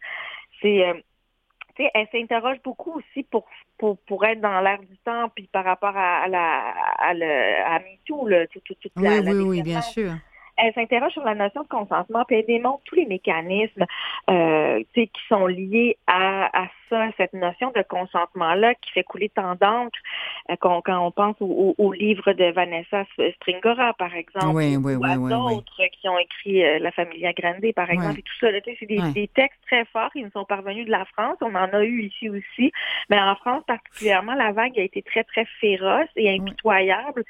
C'est, 0.60 0.86
euh, 0.86 0.94
tu 1.74 1.82
sais, 1.84 1.90
elle 1.94 2.08
s'interroge 2.12 2.58
beaucoup 2.62 2.92
aussi 2.92 3.22
pour, 3.24 3.46
pour, 3.78 3.98
pour 4.04 4.24
être 4.24 4.40
dans 4.40 4.60
l'air 4.60 4.78
du 4.80 4.96
temps, 4.98 5.28
puis 5.34 5.48
par 5.52 5.64
rapport 5.64 5.96
à, 5.96 6.22
à 6.24 6.28
la, 6.28 6.74
à, 6.98 7.14
le, 7.14 7.64
à 7.64 7.78
MeToo, 7.80 8.28
là, 8.28 8.46
tout, 8.48 8.60
tout, 8.60 8.74
toute 8.74 8.92
Oui, 8.96 9.02
la, 9.04 9.20
la 9.20 9.32
oui, 9.32 9.40
oui, 9.48 9.62
bien 9.62 9.82
sûr. 9.82 10.12
Elle 10.56 10.72
s'interroge 10.74 11.12
sur 11.12 11.24
la 11.24 11.34
notion 11.34 11.62
de 11.62 11.68
consentement, 11.68 12.24
puis 12.26 12.36
elle 12.38 12.46
démontre 12.46 12.82
tous 12.84 12.94
les 12.94 13.06
mécanismes 13.06 13.84
euh, 14.30 14.78
tu 14.94 15.02
sais, 15.02 15.06
qui 15.08 15.22
sont 15.28 15.46
liés 15.46 15.96
à, 16.06 16.64
à 16.64 16.66
ça, 16.88 17.08
cette 17.16 17.32
notion 17.32 17.72
de 17.74 17.82
consentement-là 17.82 18.74
qui 18.76 18.92
fait 18.92 19.02
couler 19.02 19.28
tant 19.28 19.54
d'encre 19.56 19.98
euh, 20.50 20.56
quand 20.60 20.82
on 20.88 21.10
pense 21.10 21.36
au, 21.40 21.46
au- 21.46 21.74
au 21.84 21.92
livre 21.92 22.32
de 22.32 22.52
Vanessa 22.52 23.04
Stringora, 23.36 23.92
par 23.94 24.14
exemple, 24.14 24.54
Oui, 24.54 24.76
ou 24.76 24.82
oui, 24.86 24.94
oui, 24.94 25.10
à 25.10 25.16
oui, 25.18 25.30
d'autres 25.30 25.82
qui 26.00 26.08
ont 26.08 26.18
écrit 26.18 26.64
euh, 26.64 26.78
La 26.78 26.92
Familia 26.92 27.32
Grande, 27.32 27.72
par 27.74 27.90
exemple, 27.90 28.20
et 28.20 28.22
tout 28.22 28.34
ça. 28.40 28.50
là, 28.50 28.60
tu 28.60 28.70
sais, 28.70 28.76
C'est 28.80 28.86
des, 28.86 28.98
des 29.12 29.28
textes 29.28 29.60
très 29.66 29.84
forts, 29.86 30.10
ils 30.14 30.24
nous 30.24 30.30
sont 30.30 30.44
parvenus 30.44 30.86
de 30.86 30.90
la 30.92 31.04
France, 31.06 31.36
on 31.40 31.54
en 31.54 31.68
a 31.72 31.82
eu 31.84 32.02
ici 32.02 32.30
aussi, 32.30 32.72
mais 33.10 33.18
en 33.20 33.34
France 33.36 33.64
particulièrement, 33.66 34.34
la 34.34 34.52
vague 34.52 34.78
a 34.78 34.82
été 34.82 35.02
très, 35.02 35.24
très 35.24 35.44
féroce 35.60 36.08
et 36.16 36.30
impitoyable. 36.30 37.24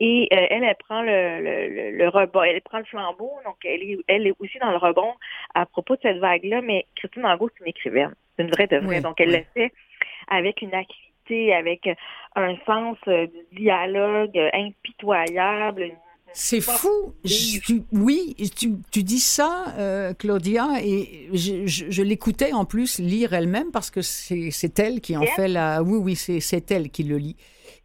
Et 0.00 0.28
euh, 0.32 0.46
elle, 0.50 0.62
elle 0.64 0.76
prend 0.76 1.02
le, 1.02 1.40
le, 1.40 1.68
le, 1.90 1.96
le 1.96 2.08
rebond, 2.08 2.42
elle 2.42 2.60
prend 2.68 2.78
le 2.78 2.84
flambeau, 2.84 3.32
donc 3.44 3.56
elle 3.64 3.82
est, 3.82 3.98
elle 4.06 4.26
est 4.26 4.34
aussi 4.38 4.58
dans 4.58 4.70
le 4.70 4.76
rebond 4.76 5.12
à 5.54 5.66
propos 5.66 5.96
de 5.96 6.00
cette 6.02 6.18
vague-là, 6.18 6.60
mais 6.62 6.86
Christine 6.96 7.24
Angot, 7.26 7.48
c'est 7.54 7.64
une 7.64 7.70
écrivaine, 7.70 8.14
c'est 8.36 8.44
une 8.44 8.50
vraie 8.50 8.66
de 8.66 8.76
vraie, 8.78 8.96
Oui, 8.96 9.02
donc 9.02 9.20
elle 9.20 9.30
oui. 9.30 9.36
le 9.38 9.44
fait 9.62 9.72
avec 10.28 10.62
une 10.62 10.74
acuité, 10.74 11.54
avec 11.54 11.88
un 12.36 12.54
sens 12.66 12.96
euh, 13.08 13.26
du 13.26 13.60
dialogue 13.62 14.38
impitoyable, 14.52 15.92
C'est 16.32 16.60
fou. 16.60 17.14
Je- 17.24 17.58
tu- 17.60 17.82
oui, 17.92 18.34
tu, 18.56 18.74
tu 18.92 19.02
dis 19.02 19.18
ça, 19.18 19.74
euh, 19.78 20.12
Claudia, 20.14 20.66
et 20.82 21.28
je, 21.32 21.66
je- 21.66 21.90
je 21.90 22.02
l'écoutais 22.02 22.52
en 22.52 22.64
plus 22.66 22.98
lire 22.98 23.32
elle-même 23.32 23.70
parce 23.72 23.90
que 23.90 24.02
c'est 24.02 24.78
elle 24.78 25.00
qui 25.00 25.16
en 25.16 25.22
fait 25.24 25.48
la. 25.48 25.82
Oui, 25.82 25.98
oui, 25.98 26.16
c'est 26.16 26.40
c'est 26.40 26.70
elle 26.70 26.90
qui 26.90 27.02
le 27.04 27.16
lit. 27.16 27.36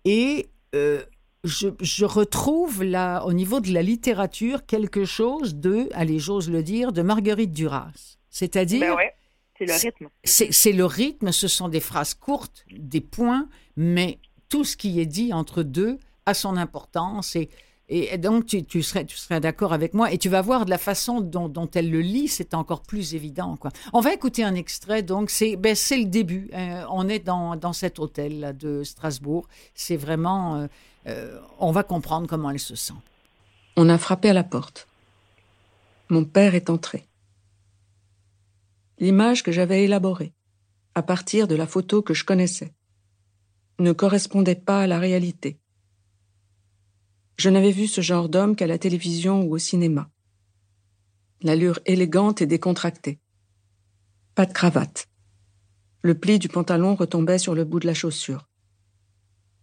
Et 0.05 0.47
euh, 0.75 1.01
je, 1.43 1.69
je 1.81 2.05
retrouve 2.05 2.83
là, 2.83 3.23
au 3.25 3.33
niveau 3.33 3.59
de 3.59 3.71
la 3.73 3.81
littérature, 3.81 4.65
quelque 4.65 5.05
chose 5.05 5.55
de, 5.55 5.89
allez, 5.93 6.19
j'ose 6.19 6.49
le 6.49 6.63
dire, 6.63 6.93
de 6.93 7.01
Marguerite 7.01 7.51
Duras. 7.51 8.17
C'est-à-dire, 8.29 8.79
Ben 8.79 8.95
ouais, 8.95 9.13
c'est 9.57 9.65
le 9.65 9.73
rythme. 9.73 10.07
c'est 10.23 10.71
le 10.71 10.85
rythme, 10.85 11.31
ce 11.31 11.47
sont 11.47 11.69
des 11.69 11.79
phrases 11.79 12.13
courtes, 12.13 12.65
des 12.71 13.01
points, 13.01 13.47
mais 13.75 14.19
tout 14.49 14.63
ce 14.63 14.77
qui 14.77 14.99
est 14.99 15.05
dit 15.05 15.33
entre 15.33 15.63
deux 15.63 15.99
a 16.25 16.33
son 16.33 16.57
importance 16.57 17.35
et, 17.35 17.49
et 17.89 18.17
donc 18.17 18.45
tu, 18.45 18.81
serais, 18.81 19.05
tu 19.05 19.17
serais 19.17 19.41
d'accord 19.41 19.73
avec 19.73 19.93
moi 19.93 20.11
et 20.11 20.17
tu 20.17 20.29
vas 20.29 20.41
voir 20.41 20.63
de 20.63 20.69
la 20.69 20.77
façon 20.77 21.19
dont, 21.19 21.69
elle 21.75 21.91
le 21.91 21.99
lit, 21.99 22.29
c'est 22.29 22.53
encore 22.53 22.81
plus 22.81 23.13
évident. 23.13 23.57
Quoi. 23.57 23.71
On 23.91 23.99
va 23.99 24.13
écouter 24.13 24.43
un 24.43 24.55
extrait, 24.55 25.03
donc 25.03 25.29
c'est 25.29 25.57
ben, 25.57 25.75
le 25.75 26.05
début. 26.05 26.49
Euh, 26.53 26.85
on 26.89 27.09
est 27.09 27.19
dans, 27.19 27.57
dans 27.57 27.73
cet 27.73 27.99
hôtel 27.99 28.39
là, 28.39 28.53
de 28.53 28.83
Strasbourg. 28.83 29.47
C'est 29.75 29.97
vraiment, 29.97 30.55
euh, 30.55 30.67
euh, 31.07 31.39
on 31.59 31.71
va 31.71 31.83
comprendre 31.83 32.25
comment 32.27 32.49
elle 32.49 32.59
se 32.59 32.75
sent. 32.75 32.93
On 33.75 33.89
a 33.89 33.97
frappé 33.97 34.29
à 34.29 34.33
la 34.33 34.43
porte. 34.45 34.87
Mon 36.09 36.23
père 36.23 36.55
est 36.55 36.69
entré. 36.69 37.05
L'image 38.99 39.43
que 39.43 39.51
j'avais 39.51 39.83
élaborée, 39.83 40.31
à 40.95 41.03
partir 41.03 41.49
de 41.49 41.55
la 41.55 41.67
photo 41.67 42.01
que 42.01 42.13
je 42.13 42.23
connaissais, 42.23 42.73
ne 43.79 43.91
correspondait 43.91 44.55
pas 44.55 44.81
à 44.83 44.87
la 44.87 44.99
réalité. 44.99 45.59
Je 47.37 47.49
n'avais 47.49 47.71
vu 47.71 47.87
ce 47.87 48.01
genre 48.01 48.29
d'homme 48.29 48.55
qu'à 48.55 48.67
la 48.67 48.77
télévision 48.77 49.41
ou 49.41 49.55
au 49.55 49.57
cinéma. 49.57 50.09
L'allure 51.41 51.79
élégante 51.85 52.41
et 52.41 52.45
décontractée. 52.45 53.19
Pas 54.35 54.45
de 54.45 54.53
cravate. 54.53 55.09
Le 56.01 56.17
pli 56.17 56.39
du 56.39 56.47
pantalon 56.47 56.95
retombait 56.95 57.39
sur 57.39 57.55
le 57.55 57.65
bout 57.65 57.79
de 57.79 57.87
la 57.87 57.93
chaussure. 57.93 58.49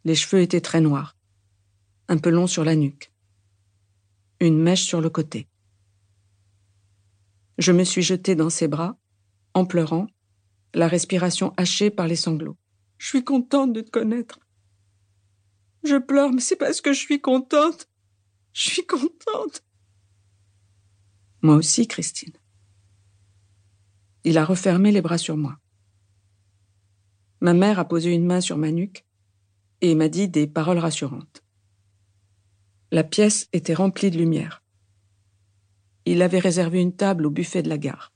Les 0.04 0.14
cheveux 0.14 0.42
étaient 0.42 0.60
très 0.60 0.80
noirs, 0.80 1.16
un 2.08 2.18
peu 2.18 2.30
longs 2.30 2.46
sur 2.46 2.64
la 2.64 2.74
nuque 2.74 3.10
une 4.40 4.58
mèche 4.58 4.84
sur 4.84 5.00
le 5.00 5.10
côté. 5.10 5.48
Je 7.58 7.72
me 7.72 7.84
suis 7.84 8.02
jetée 8.02 8.34
dans 8.34 8.48
ses 8.48 8.68
bras, 8.68 8.96
en 9.52 9.66
pleurant, 9.66 10.06
la 10.72 10.88
respiration 10.88 11.52
hachée 11.58 11.90
par 11.90 12.08
les 12.08 12.16
sanglots. 12.16 12.56
Je 12.96 13.08
suis 13.08 13.24
contente 13.24 13.72
de 13.72 13.82
te 13.82 13.90
connaître. 13.90 14.40
Je 15.82 15.96
pleure, 15.96 16.32
mais 16.32 16.40
c'est 16.40 16.56
parce 16.56 16.80
que 16.80 16.92
je 16.92 16.98
suis 16.98 17.20
contente. 17.20 17.88
Je 18.52 18.70
suis 18.70 18.86
contente. 18.86 19.64
Moi 21.42 21.56
aussi, 21.56 21.86
Christine. 21.86 22.34
Il 24.24 24.36
a 24.36 24.44
refermé 24.44 24.92
les 24.92 25.00
bras 25.00 25.18
sur 25.18 25.36
moi. 25.36 25.58
Ma 27.40 27.54
mère 27.54 27.78
a 27.78 27.88
posé 27.88 28.12
une 28.12 28.26
main 28.26 28.42
sur 28.42 28.58
ma 28.58 28.70
nuque 28.70 29.06
et 29.80 29.94
m'a 29.94 30.08
dit 30.08 30.28
des 30.28 30.46
paroles 30.46 30.78
rassurantes. 30.78 31.42
La 32.92 33.04
pièce 33.04 33.48
était 33.52 33.72
remplie 33.72 34.10
de 34.10 34.18
lumière. 34.18 34.62
Il 36.04 36.20
avait 36.20 36.38
réservé 36.38 36.80
une 36.80 36.94
table 36.94 37.24
au 37.24 37.30
buffet 37.30 37.62
de 37.62 37.68
la 37.68 37.78
gare, 37.78 38.12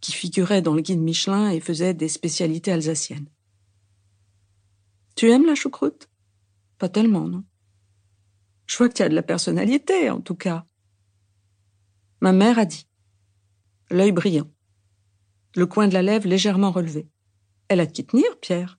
qui 0.00 0.12
figurait 0.12 0.62
dans 0.62 0.74
le 0.74 0.82
guide 0.82 1.00
Michelin 1.00 1.50
et 1.50 1.60
faisait 1.60 1.94
des 1.94 2.08
spécialités 2.08 2.72
alsaciennes. 2.72 3.28
Tu 5.14 5.30
aimes 5.30 5.46
la 5.46 5.54
choucroute? 5.54 6.08
Pas 6.78 6.88
tellement, 6.88 7.28
non 7.28 7.44
Je 8.66 8.76
vois 8.76 8.88
que 8.88 8.94
tu 8.94 9.02
as 9.02 9.08
de 9.08 9.14
la 9.14 9.22
personnalité, 9.22 10.10
en 10.10 10.20
tout 10.20 10.36
cas. 10.36 10.64
Ma 12.20 12.32
mère 12.32 12.58
a 12.58 12.64
dit, 12.64 12.86
l'œil 13.90 14.12
brillant, 14.12 14.50
le 15.56 15.66
coin 15.66 15.88
de 15.88 15.94
la 15.94 16.02
lèvre 16.02 16.28
légèrement 16.28 16.70
relevé. 16.70 17.08
Elle 17.68 17.80
a 17.80 17.86
de 17.86 17.92
qui 17.92 18.04
tenir, 18.04 18.38
Pierre. 18.40 18.78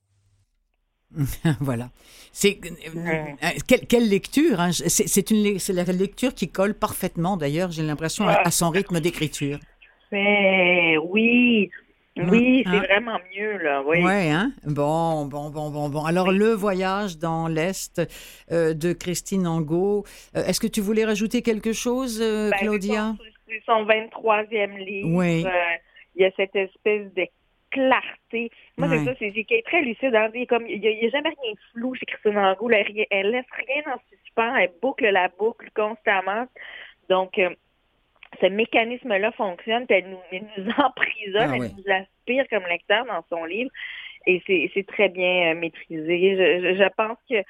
voilà. 1.60 1.92
C'est 2.32 2.60
euh, 2.64 2.96
euh, 2.96 3.50
quelle, 3.68 3.88
quelle, 3.88 4.10
lecture 4.10 4.60
hein? 4.60 4.72
C'est 4.72 5.32
une 5.32 5.58
c'est 5.58 5.74
la 5.74 5.84
lecture 5.84 6.36
qui 6.36 6.50
colle 6.50 6.76
parfaitement. 6.76 7.38
D'ailleurs, 7.38 7.72
j'ai 7.72 7.82
l'impression 7.82 8.28
à, 8.28 8.52
son 8.52 8.70
rythme 8.70 9.00
d'écriture. 9.00 9.60
Oui, 10.12 11.70
oui, 12.28 12.64
c'est 12.66 12.76
hein? 12.76 12.80
vraiment 12.80 13.20
mieux 13.36 13.58
là. 13.58 13.84
Oui. 13.86 14.04
Ouais, 14.04 14.30
hein? 14.30 14.52
Bon, 14.66 15.26
bon, 15.26 15.50
bon, 15.50 15.70
bon, 15.70 15.90
bon. 15.90 16.06
Alors 16.06 16.32
le 16.32 16.52
voyage 16.54 17.18
dans 17.18 17.48
l'est 17.48 18.02
euh, 18.52 18.74
de 18.74 18.94
Christine 18.94 19.48
Angot. 19.48 20.04
Est-ce 20.34 20.60
que 20.60 20.68
tu 20.68 20.82
voulais 20.82 21.06
rajouter 21.06 21.42
quelque 21.42 21.74
chose, 21.74 22.20
ben, 22.20 22.52
Claudia? 22.58 23.16
C'est 23.48 23.62
son 23.66 23.86
23e 23.86 24.78
livre. 24.78 25.10
Oui. 25.12 25.46
il 26.16 26.22
y 26.22 26.26
a 26.26 26.32
cette 26.36 26.56
espèce 26.56 27.14
de 27.14 27.26
clarté. 27.72 28.52
Moi, 28.78 28.90
c'est 28.90 29.06
ça, 29.06 29.12
c'est 29.20 29.32
qu'il 29.32 29.58
est 29.58 29.66
très 29.66 29.82
lucide. 29.82 30.16
Hein. 30.16 30.30
Il 30.34 30.80
n'y 30.80 31.06
a, 31.06 31.10
jamais 31.10 31.30
rien 31.30 31.54
de 31.54 31.60
flou 31.72 31.96
chez 31.96 32.06
Christine 32.06 32.38
Angot. 32.38 32.70
Elle, 32.70 33.06
elle 33.10 33.32
laisse 33.32 33.46
rien 33.68 33.94
en 33.94 34.00
suspens. 34.10 34.56
Elle 34.56 34.72
boucle 34.82 35.08
la 35.10 35.30
boucle 35.30 35.70
constamment. 35.76 36.48
Donc, 37.10 37.38
euh, 37.38 37.50
ce 38.42 38.46
mécanisme-là 38.48 39.32
fonctionne, 39.34 39.86
elle 39.90 40.10
nous, 40.10 40.40
nous 40.58 40.72
emprisonne, 40.78 41.52
ah 41.52 41.56
elle 41.56 41.72
nous 41.78 41.94
aspire 41.94 42.46
comme 42.50 42.68
lecteur 42.68 43.06
dans 43.06 43.24
son 43.30 43.46
livre. 43.46 43.72
Et 44.26 44.44
c'est 44.74 44.86
très 44.86 45.10
bien 45.10 45.54
euh, 45.54 45.56
maîtrisé. 45.56 46.36
je 46.76 46.90
pense 46.96 47.18
que 47.28 47.44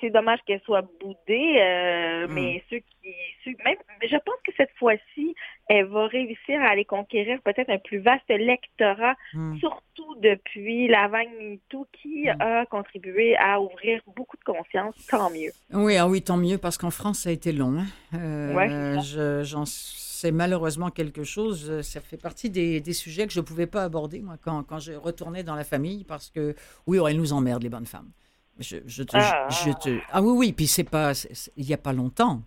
c'est 0.00 0.10
dommage 0.10 0.38
qu'elle 0.46 0.60
soit 0.62 0.82
boudée, 1.00 1.56
euh, 1.58 2.26
hmm. 2.26 2.32
mais 2.32 2.62
ceux 2.70 2.78
qui, 2.78 3.56
même, 3.64 3.76
je 4.02 4.16
pense 4.16 4.40
que 4.46 4.52
cette 4.56 4.70
fois-ci, 4.78 5.34
elle 5.68 5.86
va 5.86 6.06
réussir 6.06 6.60
à 6.62 6.68
aller 6.68 6.84
conquérir 6.84 7.40
peut-être 7.42 7.68
un 7.70 7.78
plus 7.78 7.98
vaste 7.98 8.28
lectorat, 8.28 9.14
hmm. 9.34 9.56
surtout 9.58 10.14
depuis 10.20 10.88
la 10.88 11.08
vague 11.08 11.28
MeToo, 11.38 11.86
qui 11.92 12.28
hmm. 12.28 12.40
a 12.40 12.66
contribué 12.66 13.36
à 13.36 13.60
ouvrir 13.60 14.00
beaucoup 14.16 14.36
de 14.36 14.44
conscience. 14.44 14.94
Tant 15.08 15.30
mieux. 15.30 15.52
Oui, 15.72 15.96
ah 15.96 16.08
oui, 16.08 16.22
tant 16.22 16.38
mieux, 16.38 16.58
parce 16.58 16.78
qu'en 16.78 16.90
France, 16.90 17.20
ça 17.20 17.30
a 17.30 17.32
été 17.32 17.52
long. 17.52 17.78
Hein. 17.78 18.18
Euh, 18.18 19.42
J'en 19.42 19.66
malheureusement 20.32 20.90
quelque 20.90 21.24
chose. 21.24 21.80
Ça 21.82 22.00
fait 22.00 22.16
partie 22.16 22.50
des, 22.50 22.80
des 22.80 22.92
sujets 22.92 23.26
que 23.26 23.32
je 23.32 23.40
ne 23.40 23.44
pouvais 23.44 23.66
pas 23.66 23.84
aborder, 23.84 24.20
moi, 24.20 24.36
quand, 24.42 24.62
quand 24.62 24.78
je 24.78 24.92
retournais 24.92 25.42
dans 25.42 25.54
la 25.54 25.64
famille, 25.64 26.04
parce 26.04 26.30
que, 26.30 26.54
oui, 26.86 26.98
elles 27.06 27.16
nous 27.16 27.32
emmerdent, 27.32 27.62
les 27.62 27.68
bonnes 27.68 27.86
femmes. 27.86 28.10
Je, 28.58 28.78
te, 29.02 29.16
ah, 29.16 29.48
je 29.50 29.70
te... 29.72 29.98
ah 30.12 30.22
oui, 30.22 30.32
oui, 30.36 30.52
puis 30.52 30.66
c'est 30.66 30.84
pas... 30.84 31.12
Il 31.56 31.66
n'y 31.66 31.74
a 31.74 31.78
pas 31.78 31.92
longtemps. 31.92 32.42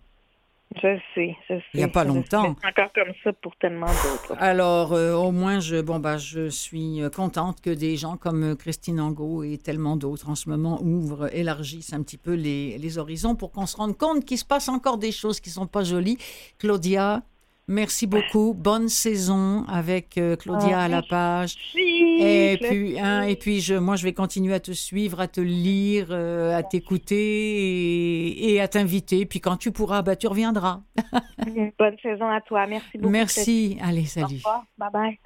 Je 0.74 0.98
sais, 1.14 1.34
je 1.48 1.54
sais. 1.54 1.62
Il 1.72 1.78
n'y 1.78 1.84
a 1.84 1.88
pas 1.88 2.04
longtemps. 2.04 2.50
encore 2.50 2.92
comme 2.94 3.12
ça 3.24 3.32
pour 3.32 3.56
tellement 3.56 3.86
d'autres. 3.86 4.34
Alors, 4.38 4.92
euh, 4.92 5.14
au 5.14 5.32
moins, 5.32 5.60
je, 5.60 5.80
bon, 5.80 5.98
bah, 5.98 6.18
je 6.18 6.50
suis 6.50 7.02
euh, 7.02 7.08
contente 7.08 7.62
que 7.62 7.70
des 7.70 7.96
gens 7.96 8.18
comme 8.18 8.42
euh, 8.42 8.54
Christine 8.54 9.00
Angot 9.00 9.44
et 9.44 9.56
tellement 9.56 9.96
d'autres 9.96 10.28
en 10.28 10.34
ce 10.34 10.50
moment 10.50 10.78
ouvrent, 10.82 11.34
élargissent 11.34 11.94
un 11.94 12.02
petit 12.02 12.18
peu 12.18 12.34
les, 12.34 12.76
les 12.76 12.98
horizons 12.98 13.34
pour 13.34 13.50
qu'on 13.50 13.64
se 13.64 13.78
rende 13.78 13.96
compte 13.96 14.26
qu'il 14.26 14.36
se 14.36 14.44
passe 14.44 14.68
encore 14.68 14.98
des 14.98 15.10
choses 15.10 15.40
qui 15.40 15.48
ne 15.48 15.54
sont 15.54 15.66
pas 15.66 15.84
jolies. 15.84 16.18
Claudia, 16.58 17.22
Merci 17.68 18.06
beaucoup. 18.06 18.54
Bonne 18.54 18.88
saison 18.88 19.64
avec 19.68 20.16
euh, 20.16 20.36
Claudia 20.36 20.80
à 20.80 20.88
la 20.88 21.02
page. 21.02 21.54
Et 21.76 22.58
puis, 22.60 22.98
hein, 22.98 23.22
et 23.22 23.36
puis 23.36 23.60
je, 23.60 23.74
moi, 23.74 23.96
je 23.96 24.04
vais 24.04 24.14
continuer 24.14 24.54
à 24.54 24.60
te 24.60 24.72
suivre, 24.72 25.20
à 25.20 25.28
te 25.28 25.42
lire, 25.42 26.08
euh, 26.10 26.56
à 26.56 26.62
t'écouter 26.62 28.52
et, 28.52 28.58
à 28.60 28.68
t'inviter. 28.68 29.26
Puis 29.26 29.40
quand 29.40 29.58
tu 29.58 29.70
pourras, 29.70 30.00
bah, 30.00 30.16
tu 30.16 30.26
reviendras. 30.26 30.80
Bonne 31.78 31.98
saison 32.02 32.28
à 32.28 32.40
toi. 32.40 32.66
Merci 32.66 32.96
beaucoup. 32.96 33.12
Merci. 33.12 33.76
Allez, 33.82 34.06
salut. 34.06 34.40
Au 34.44 34.48
revoir. 34.48 34.64
Bye 34.78 35.18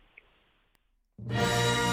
bye. 1.29 1.92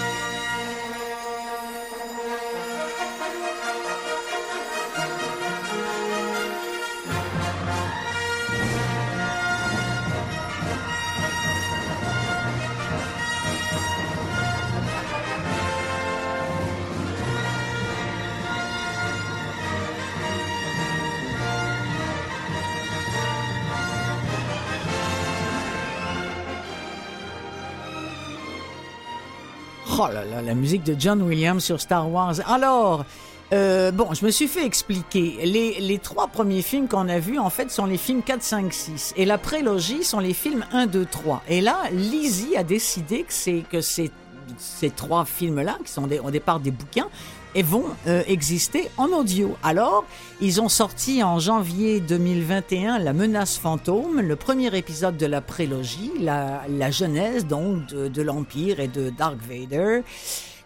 Oh 30.02 30.08
là 30.10 30.24
là, 30.24 30.40
la 30.40 30.54
musique 30.54 30.82
de 30.82 30.96
John 30.98 31.20
Williams 31.20 31.62
sur 31.62 31.78
Star 31.78 32.10
Wars. 32.10 32.36
Alors, 32.46 33.04
euh, 33.52 33.90
bon, 33.90 34.14
je 34.14 34.24
me 34.24 34.30
suis 34.30 34.48
fait 34.48 34.64
expliquer. 34.64 35.40
Les, 35.44 35.78
les 35.78 35.98
trois 35.98 36.26
premiers 36.28 36.62
films 36.62 36.88
qu'on 36.88 37.06
a 37.10 37.18
vus, 37.18 37.38
en 37.38 37.50
fait, 37.50 37.70
sont 37.70 37.84
les 37.84 37.98
films 37.98 38.22
4, 38.22 38.42
5, 38.42 38.72
6. 38.72 39.12
Et 39.18 39.26
la 39.26 39.36
prélogie 39.36 40.02
sont 40.02 40.18
les 40.18 40.32
films 40.32 40.64
1, 40.72 40.86
2, 40.86 41.04
3. 41.04 41.42
Et 41.50 41.60
là, 41.60 41.76
Lizzie 41.92 42.56
a 42.56 42.64
décidé 42.64 43.24
que, 43.24 43.34
c'est, 43.34 43.62
que 43.70 43.82
ces 43.82 44.90
trois 44.96 45.26
films-là, 45.26 45.76
qui 45.84 45.92
sont 45.92 46.08
au 46.10 46.30
départ 46.30 46.60
des 46.60 46.70
bouquins, 46.70 47.08
et 47.54 47.62
vont 47.62 47.84
euh, 48.06 48.22
exister 48.26 48.90
en 48.96 49.08
audio. 49.08 49.56
Alors, 49.62 50.04
ils 50.40 50.60
ont 50.60 50.68
sorti 50.68 51.22
en 51.22 51.38
janvier 51.38 52.00
2021 52.00 52.98
La 52.98 53.12
menace 53.12 53.58
fantôme, 53.58 54.20
le 54.20 54.36
premier 54.36 54.76
épisode 54.76 55.16
de 55.16 55.26
la 55.26 55.40
prélogie, 55.40 56.12
la, 56.20 56.90
genèse 56.90 57.46
donc 57.46 57.86
de, 57.86 58.08
de 58.08 58.22
l'Empire 58.22 58.80
et 58.80 58.88
de 58.88 59.10
Dark 59.10 59.38
Vader. 59.48 60.02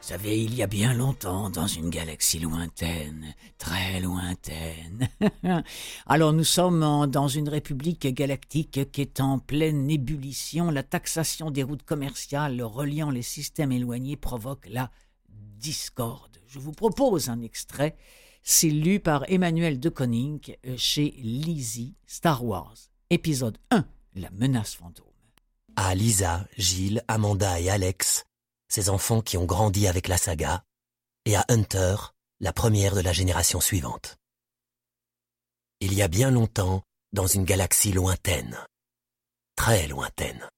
Vous 0.05 0.11
savez, 0.11 0.39
il 0.39 0.55
y 0.55 0.63
a 0.63 0.67
bien 0.67 0.93
longtemps, 0.93 1.49
dans 1.49 1.67
une 1.67 1.89
galaxie 1.89 2.39
lointaine, 2.39 3.35
très 3.57 4.01
lointaine. 4.01 5.09
Alors 6.07 6.35
nous 6.35 6.45
sommes 6.45 7.07
dans 7.07 7.29
une 7.29 7.49
république 7.49 8.07
galactique 8.09 8.93
qui 8.93 9.01
est 9.01 9.21
en 9.21 9.39
pleine 9.39 9.91
ébullition. 9.91 10.71
La 10.71 10.83
taxation 10.83 11.51
des 11.51 11.63
routes 11.63 11.85
commerciales 11.85 12.61
reliant 12.61 13.09
les 13.09 13.23
systèmes 13.23 13.73
éloignés 13.73 14.17
provoque 14.17 14.69
la 14.69 14.91
discorde. 15.31 16.34
Je 16.55 16.61
vous 16.61 16.71
propose 16.71 17.31
un 17.31 17.43
extrait. 17.43 17.97
C'est 18.45 18.71
lu 18.71 19.01
par 19.01 19.29
Emmanuel 19.29 19.81
de 19.81 19.89
Koning 19.89 20.55
euh, 20.67 20.77
chez 20.77 21.11
Lizzie 21.19 21.97
Star 22.07 22.45
Wars. 22.45 22.77
Épisode 23.11 23.59
1 23.73 23.85
La 24.15 24.31
menace 24.31 24.77
fantôme. 24.77 25.09
À 25.75 25.97
Lisa, 25.97 26.47
Gilles, 26.57 27.03
Amanda 27.09 27.59
et 27.61 27.71
Alex, 27.71 28.23
ces 28.69 28.89
enfants 28.89 29.21
qui 29.21 29.37
ont 29.37 29.47
grandi 29.47 29.89
avec 29.89 30.07
la 30.07 30.17
saga, 30.17 30.63
et 31.25 31.35
à 31.35 31.45
Hunter, 31.49 31.97
la 32.39 32.53
première 32.53 32.95
de 32.95 33.01
la 33.01 33.13
génération 33.13 33.61
suivante. 33.61 34.17
Il 35.81 35.93
y 35.93 36.03
a 36.03 36.09
bien 36.09 36.31
longtemps, 36.31 36.85
dans 37.13 37.27
une 37.27 37.45
galaxie 37.45 37.91
lointaine, 37.91 38.57
très 39.57 39.89
lointaine. 39.89 40.49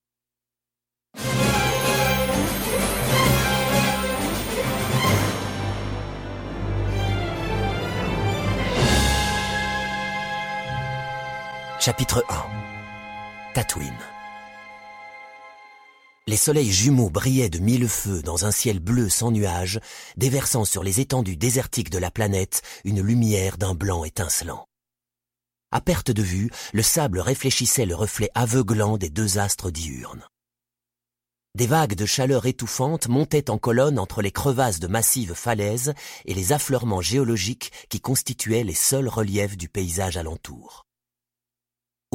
Chapitre 11.86 12.24
1 12.28 13.52
Tatooine 13.54 13.94
Les 16.26 16.36
soleils 16.36 16.72
jumeaux 16.72 17.10
brillaient 17.10 17.48
de 17.48 17.60
mille 17.60 17.88
feux 17.88 18.22
dans 18.22 18.44
un 18.44 18.50
ciel 18.50 18.80
bleu 18.80 19.08
sans 19.08 19.30
nuages, 19.30 19.78
déversant 20.16 20.64
sur 20.64 20.82
les 20.82 20.98
étendues 20.98 21.36
désertiques 21.36 21.90
de 21.90 21.98
la 21.98 22.10
planète 22.10 22.62
une 22.82 23.00
lumière 23.02 23.56
d'un 23.56 23.74
blanc 23.74 24.02
étincelant. 24.02 24.66
À 25.70 25.80
perte 25.80 26.10
de 26.10 26.22
vue, 26.22 26.50
le 26.72 26.82
sable 26.82 27.20
réfléchissait 27.20 27.86
le 27.86 27.94
reflet 27.94 28.30
aveuglant 28.34 28.98
des 28.98 29.08
deux 29.08 29.38
astres 29.38 29.70
diurnes. 29.70 30.26
Des 31.54 31.68
vagues 31.68 31.94
de 31.94 32.04
chaleur 32.04 32.46
étouffante 32.46 33.06
montaient 33.06 33.48
en 33.48 33.58
colonne 33.58 34.00
entre 34.00 34.22
les 34.22 34.32
crevasses 34.32 34.80
de 34.80 34.88
massives 34.88 35.34
falaises 35.34 35.94
et 36.24 36.34
les 36.34 36.52
affleurements 36.52 37.00
géologiques 37.00 37.70
qui 37.88 38.00
constituaient 38.00 38.64
les 38.64 38.74
seuls 38.74 39.08
reliefs 39.08 39.56
du 39.56 39.68
paysage 39.68 40.16
alentour. 40.16 40.85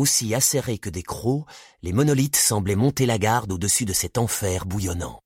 Aussi 0.02 0.36
acérés 0.36 0.80
que 0.80 0.90
des 0.90 1.04
crocs, 1.04 1.46
les 1.84 1.94
monolithes 1.94 2.36
semblaient 2.36 2.76
monter 2.76 3.06
la 3.06 3.18
garde 3.18 3.52
au-dessus 3.52 3.86
de 3.86 3.94
cet 3.94 4.18
enfer 4.18 4.66
bouillonnant. 4.66 5.22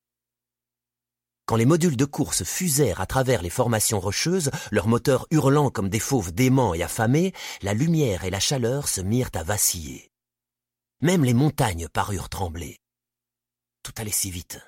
Quand 1.45 1.55
les 1.55 1.65
modules 1.65 1.95
de 1.95 2.05
course 2.05 2.43
fusèrent 2.43 3.01
à 3.01 3.05
travers 3.05 3.41
les 3.41 3.49
formations 3.49 3.99
rocheuses, 3.99 4.51
leurs 4.71 4.87
moteurs 4.87 5.27
hurlant 5.31 5.69
comme 5.69 5.89
des 5.89 5.99
fauves 5.99 6.33
déments 6.33 6.73
et 6.73 6.83
affamés, 6.83 7.33
la 7.61 7.73
lumière 7.73 8.25
et 8.25 8.31
la 8.31 8.39
chaleur 8.39 8.87
se 8.87 8.99
mirent 9.01 9.29
à 9.35 9.43
vaciller. 9.43 10.11
Même 11.01 11.23
les 11.23 11.33
montagnes 11.33 11.87
parurent 11.87 12.29
trembler. 12.29 12.77
Tout 13.83 13.93
allait 13.97 14.11
si 14.11 14.31
vite. 14.31 14.59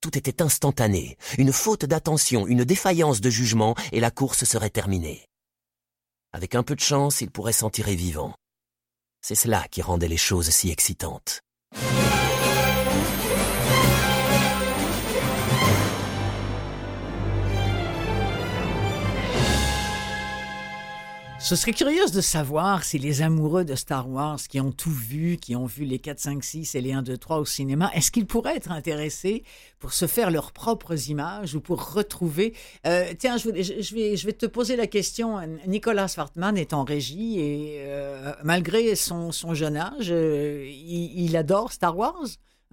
Tout 0.00 0.18
était 0.18 0.42
instantané. 0.42 1.16
Une 1.38 1.52
faute 1.52 1.86
d'attention, 1.86 2.46
une 2.46 2.64
défaillance 2.64 3.20
de 3.20 3.30
jugement, 3.30 3.74
et 3.92 4.00
la 4.00 4.10
course 4.10 4.44
serait 4.44 4.70
terminée. 4.70 5.24
Avec 6.32 6.56
un 6.56 6.64
peu 6.64 6.74
de 6.74 6.80
chance, 6.80 7.20
il 7.20 7.30
pourrait 7.30 7.52
s'en 7.52 7.70
tirer 7.70 7.94
vivant. 7.94 8.34
C'est 9.26 9.34
cela 9.34 9.64
qui 9.70 9.80
rendait 9.80 10.06
les 10.06 10.18
choses 10.18 10.50
si 10.50 10.70
excitantes. 10.70 11.40
Ce 21.44 21.56
serait 21.56 21.74
curieux 21.74 22.06
de 22.06 22.22
savoir 22.22 22.84
si 22.84 22.98
les 22.98 23.20
amoureux 23.20 23.66
de 23.66 23.74
Star 23.74 24.08
Wars 24.08 24.40
qui 24.48 24.60
ont 24.60 24.72
tout 24.72 24.90
vu, 24.90 25.36
qui 25.36 25.54
ont 25.54 25.66
vu 25.66 25.84
les 25.84 25.98
4, 25.98 26.18
5, 26.18 26.42
6 26.42 26.74
et 26.74 26.80
les 26.80 26.94
1, 26.94 27.02
2, 27.02 27.18
3 27.18 27.36
au 27.36 27.44
cinéma, 27.44 27.90
est-ce 27.92 28.10
qu'ils 28.10 28.24
pourraient 28.24 28.56
être 28.56 28.72
intéressés 28.72 29.44
pour 29.78 29.92
se 29.92 30.06
faire 30.06 30.30
leurs 30.30 30.52
propres 30.52 31.10
images 31.10 31.54
ou 31.54 31.60
pour 31.60 31.92
retrouver... 31.92 32.54
Euh, 32.86 33.12
tiens, 33.18 33.36
je, 33.36 33.50
vais, 33.50 34.32
te 34.32 34.46
poser 34.46 34.74
la 34.74 34.86
question. 34.86 35.38
Nicolas 35.66 36.08
Swartman 36.08 36.56
est 36.56 36.72
en 36.72 36.82
régie 36.82 37.38
et 37.38 37.74
euh, 37.80 38.32
malgré 38.42 38.96
son, 38.96 39.30
jeune 39.52 39.76
âge, 39.76 40.08
euh, 40.10 40.66
il 40.66 41.36
adore 41.36 41.72
Star 41.72 41.94
Wars? 41.94 42.24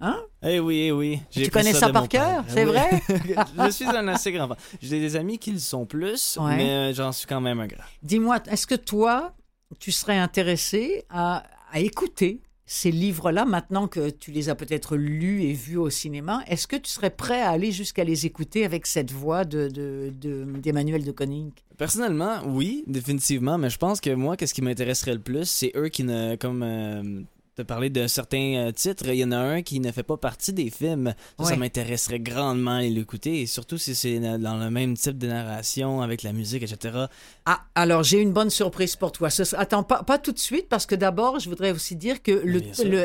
Hein? 0.04 0.20
Eh 0.42 0.58
oui, 0.58 0.86
eh 0.88 0.92
oui. 0.92 1.20
Tu 1.30 1.48
connais 1.48 1.72
ça, 1.72 1.90
par 1.90 2.08
cœur, 2.08 2.44
c'est 2.48 2.64
vrai? 2.64 3.00
je 3.08 3.70
suis 3.70 3.86
un 3.86 4.08
assez 4.08 4.32
grand 4.32 4.48
fan. 4.48 4.56
J'ai 4.82 4.98
des 4.98 5.14
amis 5.14 5.38
qui 5.38 5.52
le 5.52 5.60
sont 5.60 5.86
plus, 5.86 6.38
ouais. 6.40 6.56
mais 6.56 6.70
euh, 6.70 6.92
j'en 6.92 7.12
suis 7.12 7.28
quand 7.28 7.40
même 7.40 7.60
un 7.60 7.68
grand. 7.68 7.84
Dis-moi, 8.02 8.40
est-ce 8.50 8.66
que 8.66 8.74
toi, 8.74 9.32
tu 9.78 9.92
serais 9.92 10.18
intéressé 10.18 11.04
à, 11.08 11.44
à 11.70 11.78
écouter 11.78 12.42
ces 12.66 12.90
livres-là, 12.90 13.44
maintenant 13.44 13.86
que 13.86 14.10
tu 14.10 14.32
les 14.32 14.48
as 14.48 14.54
peut-être 14.54 14.96
lus 14.96 15.42
et 15.42 15.52
vus 15.52 15.76
au 15.76 15.90
cinéma, 15.90 16.42
est-ce 16.46 16.66
que 16.66 16.76
tu 16.76 16.90
serais 16.90 17.10
prêt 17.10 17.40
à 17.40 17.50
aller 17.50 17.70
jusqu'à 17.70 18.02
les 18.02 18.24
écouter 18.24 18.64
avec 18.64 18.86
cette 18.86 19.12
voix 19.12 19.44
d'Emmanuel 19.44 20.12
de, 20.12 20.12
de, 20.18 20.98
de, 20.98 21.04
de 21.06 21.12
Koenig? 21.12 21.52
Personnellement, 21.76 22.38
oui, 22.46 22.82
définitivement, 22.86 23.58
mais 23.58 23.68
je 23.70 23.78
pense 23.78 24.00
que 24.00 24.10
moi, 24.10 24.36
qu'est-ce 24.36 24.54
qui 24.54 24.62
m'intéresserait 24.62 25.14
le 25.14 25.20
plus, 25.20 25.44
c'est 25.44 25.72
eux 25.76 25.88
qui 25.88 26.02
ne, 26.02 26.36
comme 26.36 26.62
euh, 26.62 27.20
te 27.54 27.62
parler 27.62 27.90
de 27.90 28.06
certains 28.06 28.68
euh, 28.68 28.72
titres. 28.72 29.06
Il 29.08 29.16
y 29.16 29.24
en 29.24 29.32
a 29.32 29.36
un 29.36 29.62
qui 29.62 29.78
ne 29.80 29.92
fait 29.92 30.02
pas 30.02 30.16
partie 30.16 30.52
des 30.52 30.70
films. 30.70 31.14
Ça, 31.38 31.44
Ouais. 31.44 31.50
ça 31.50 31.56
m'intéresserait 31.56 32.20
grandement 32.20 32.76
à 32.76 32.82
l'écouter. 32.82 33.42
Et 33.42 33.46
surtout 33.46 33.76
si 33.78 33.94
c'est 33.94 34.18
dans 34.20 34.56
le 34.56 34.70
même 34.70 34.96
type 34.96 35.18
de 35.18 35.26
narration, 35.26 36.00
avec 36.00 36.22
la 36.22 36.32
musique, 36.32 36.62
etc. 36.62 37.06
Ah, 37.44 37.60
alors 37.74 38.02
j'ai 38.04 38.20
une 38.20 38.32
bonne 38.32 38.50
surprise 38.50 38.96
pour 38.96 39.12
toi. 39.12 39.28
Ce- 39.28 39.54
Attends, 39.56 39.82
pas, 39.82 40.02
pas 40.02 40.18
tout 40.18 40.32
de 40.32 40.38
suite, 40.38 40.68
parce 40.68 40.86
que 40.86 40.94
d'abord, 40.94 41.40
je 41.40 41.48
voudrais 41.48 41.72
aussi 41.72 41.94
dire 41.96 42.22
que 42.22 42.32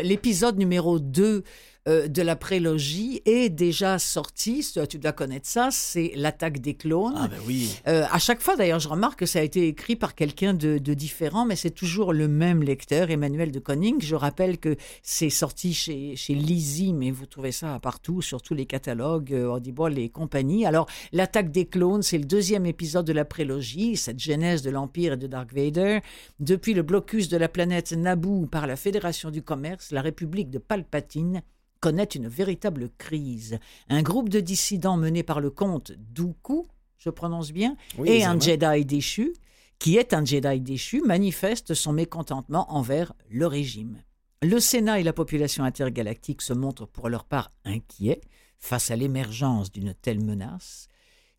l'épisode 0.02 0.58
numéro 0.58 1.00
2 1.00 1.44
euh, 1.88 2.08
de 2.08 2.22
la 2.22 2.36
prélogie 2.36 3.22
est 3.26 3.50
déjà 3.50 4.00
sorti. 4.00 4.68
Tu 4.90 5.00
dois 5.00 5.12
connaître 5.12 5.48
ça, 5.48 5.70
c'est 5.72 6.12
l'attaque 6.16 6.60
des 6.60 6.74
clones. 6.74 7.16
Ah 7.18 7.28
ben 7.28 7.38
oui. 7.46 7.76
Euh, 7.88 8.06
à 8.12 8.20
chaque 8.20 8.42
fois, 8.42 8.56
d'ailleurs, 8.56 8.80
je 8.80 8.90
remarque 8.90 9.20
que 9.20 9.26
ça 9.26 9.40
a 9.40 9.42
été 9.42 9.68
écrit 9.68 9.96
par 9.96 10.16
quelqu'un 10.16 10.54
de, 10.54 10.78
de 10.78 10.94
différent, 10.94 11.46
mais 11.46 11.56
c'est 11.56 11.72
toujours 11.72 12.14
le 12.14 12.28
même 12.28 12.64
lecteur, 12.64 13.10
Emmanuel 13.10 13.52
de 13.52 13.60
Koning. 13.60 14.02
Je 14.02 14.16
rappelle 14.16 14.58
que 14.58 14.76
c'est 15.02 15.30
sorti 15.30 15.74
chez, 15.74 16.16
chez 16.16 16.34
Lizzie, 16.34 16.94
mais 16.94 17.12
vous 17.12 17.26
trouvez 17.26 17.52
ça 17.52 17.80
partout, 17.80 18.22
sur 18.22 18.42
tous 18.42 18.54
les 18.54 18.66
catalogues, 18.66 19.34
euh, 19.34 19.48
Audible 19.48 19.98
et 19.98 20.10
compagnie. 20.10 20.66
Alors, 20.66 20.88
l'attaque 21.12 21.52
des 21.52 21.66
clones, 21.66 22.02
c'est 22.02 22.18
le 22.18 22.26
deuxième 22.26 22.66
épisode 22.66 23.06
de 23.06 23.14
la 23.14 23.26
prélogie, 23.26 23.96
cette 23.96 24.20
genèse 24.20 24.62
de 24.62 24.70
l'Empire 24.70 25.14
et 25.14 25.18
de 25.18 25.28
Dark 25.28 25.54
Vader. 25.54 26.00
Depuis 26.40 26.74
le 26.74 26.84
blocus 26.84 27.30
de 27.30 27.38
la 27.38 27.48
planète 27.48 27.92
Naboo 27.94 28.46
par 28.46 28.68
la 28.68 28.76
Fédération 28.76 29.32
du 29.32 29.42
Commerce, 29.42 29.92
la 29.92 30.02
République 30.02 30.50
de 30.50 30.60
Palpatine 30.60 31.42
connaît 31.80 32.04
une 32.04 32.28
véritable 32.28 32.90
crise. 32.98 33.60
Un 33.90 34.02
groupe 34.02 34.30
de 34.30 34.40
dissidents 34.40 34.98
mené 34.98 35.24
par 35.24 35.42
le 35.42 35.50
comte 35.50 35.92
Dooku, 35.92 36.68
je 36.98 37.10
prononce 37.10 37.52
bien, 37.52 37.76
Oui, 37.98 38.10
et 38.10 38.24
un. 38.26 38.40
Jedi 38.40 38.86
déchu, 38.86 39.34
qui 39.80 39.98
est 39.98 40.14
un 40.14 40.26
Jedi 40.26 40.60
déchu, 40.62 41.02
manifeste 41.02 41.74
son 41.74 41.94
mécontentement 41.94 42.72
envers 42.74 43.14
le 43.30 43.48
régime. 43.48 43.98
Le 44.44 44.60
Sénat 44.60 45.00
et 45.00 45.04
la 45.04 45.14
population 45.14 45.64
intergalactique 45.64 46.42
se 46.42 46.54
montrent 46.54 46.88
pour 46.88 47.10
leur 47.10 47.24
part 47.24 47.52
inquiets 47.66 48.22
face 48.60 48.92
à 48.92 48.96
l'émergence 48.96 49.72
d'une 49.72 49.94
telle 49.94 50.24
menace. 50.24 50.88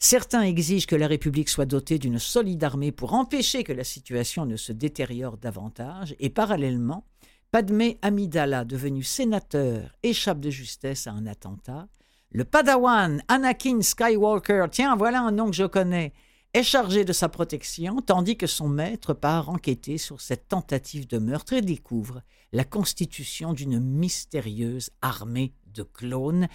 Certains 0.01 0.43
exigent 0.43 0.87
que 0.87 0.95
la 0.95 1.09
République 1.09 1.49
soit 1.49 1.67
dotée 1.67 1.99
d'une 1.99 2.21
solide 2.21 2.63
armée 2.63 2.93
pour 2.93 3.15
empêcher 3.15 3.65
que 3.65 3.73
la 3.73 3.83
situation 3.83 4.47
ne 4.47 4.57
se 4.57 4.73
détériore 4.73 5.37
davantage, 5.37 6.15
et 6.21 6.31
parallèlement, 6.31 7.05
Padmé 7.51 7.99
Amidala, 8.03 8.67
devenu 8.67 9.03
sénateur, 9.03 9.97
échappe 10.03 10.39
de 10.39 10.51
justesse 10.51 11.07
à 11.07 11.13
un 11.13 11.27
attentat. 11.27 11.89
Le 12.31 12.45
Padawan 12.45 13.23
Anakin 13.29 13.81
Skywalker, 13.81 14.67
tiens, 14.71 14.97
voilà 14.97 15.23
un 15.23 15.33
nom 15.33 15.47
que 15.47 15.57
je 15.57 15.65
connais, 15.65 16.13
est 16.53 16.63
chargé 16.63 17.07
de 17.07 17.15
sa 17.15 17.31
protection, 17.31 18.03
tandis 18.03 18.37
que 18.37 18.47
son 18.47 18.69
maître 18.69 19.15
part 19.15 19.49
enquêter 19.49 19.97
sur 19.97 20.21
cette 20.21 20.49
tentative 20.49 21.07
de 21.07 21.17
meurtre 21.17 21.55
et 21.55 21.63
découvre 21.63 22.23
la 22.53 22.65
constitution 22.65 23.55
d'une 23.55 23.81
mystérieuse 23.81 24.91
armée 25.01 25.55
de 25.73 25.85
clones, 25.85 26.49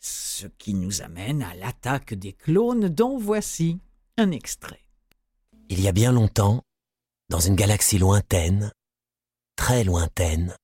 ce 0.00 0.48
qui 0.58 0.74
nous 0.74 1.02
amène 1.02 1.44
à 1.44 1.54
l'attaque 1.54 2.14
des 2.14 2.32
clones 2.32 2.88
dont 2.88 3.16
voici 3.16 3.78
un 4.16 4.32
extrait. 4.32 4.82
Il 5.68 5.80
y 5.80 5.86
a 5.86 5.92
bien 5.92 6.10
longtemps, 6.10 6.62
dans 7.28 7.38
une 7.38 7.54
galaxie 7.54 7.98
lointaine, 7.98 8.72
très 9.56 9.84
lointaine, 9.84 10.56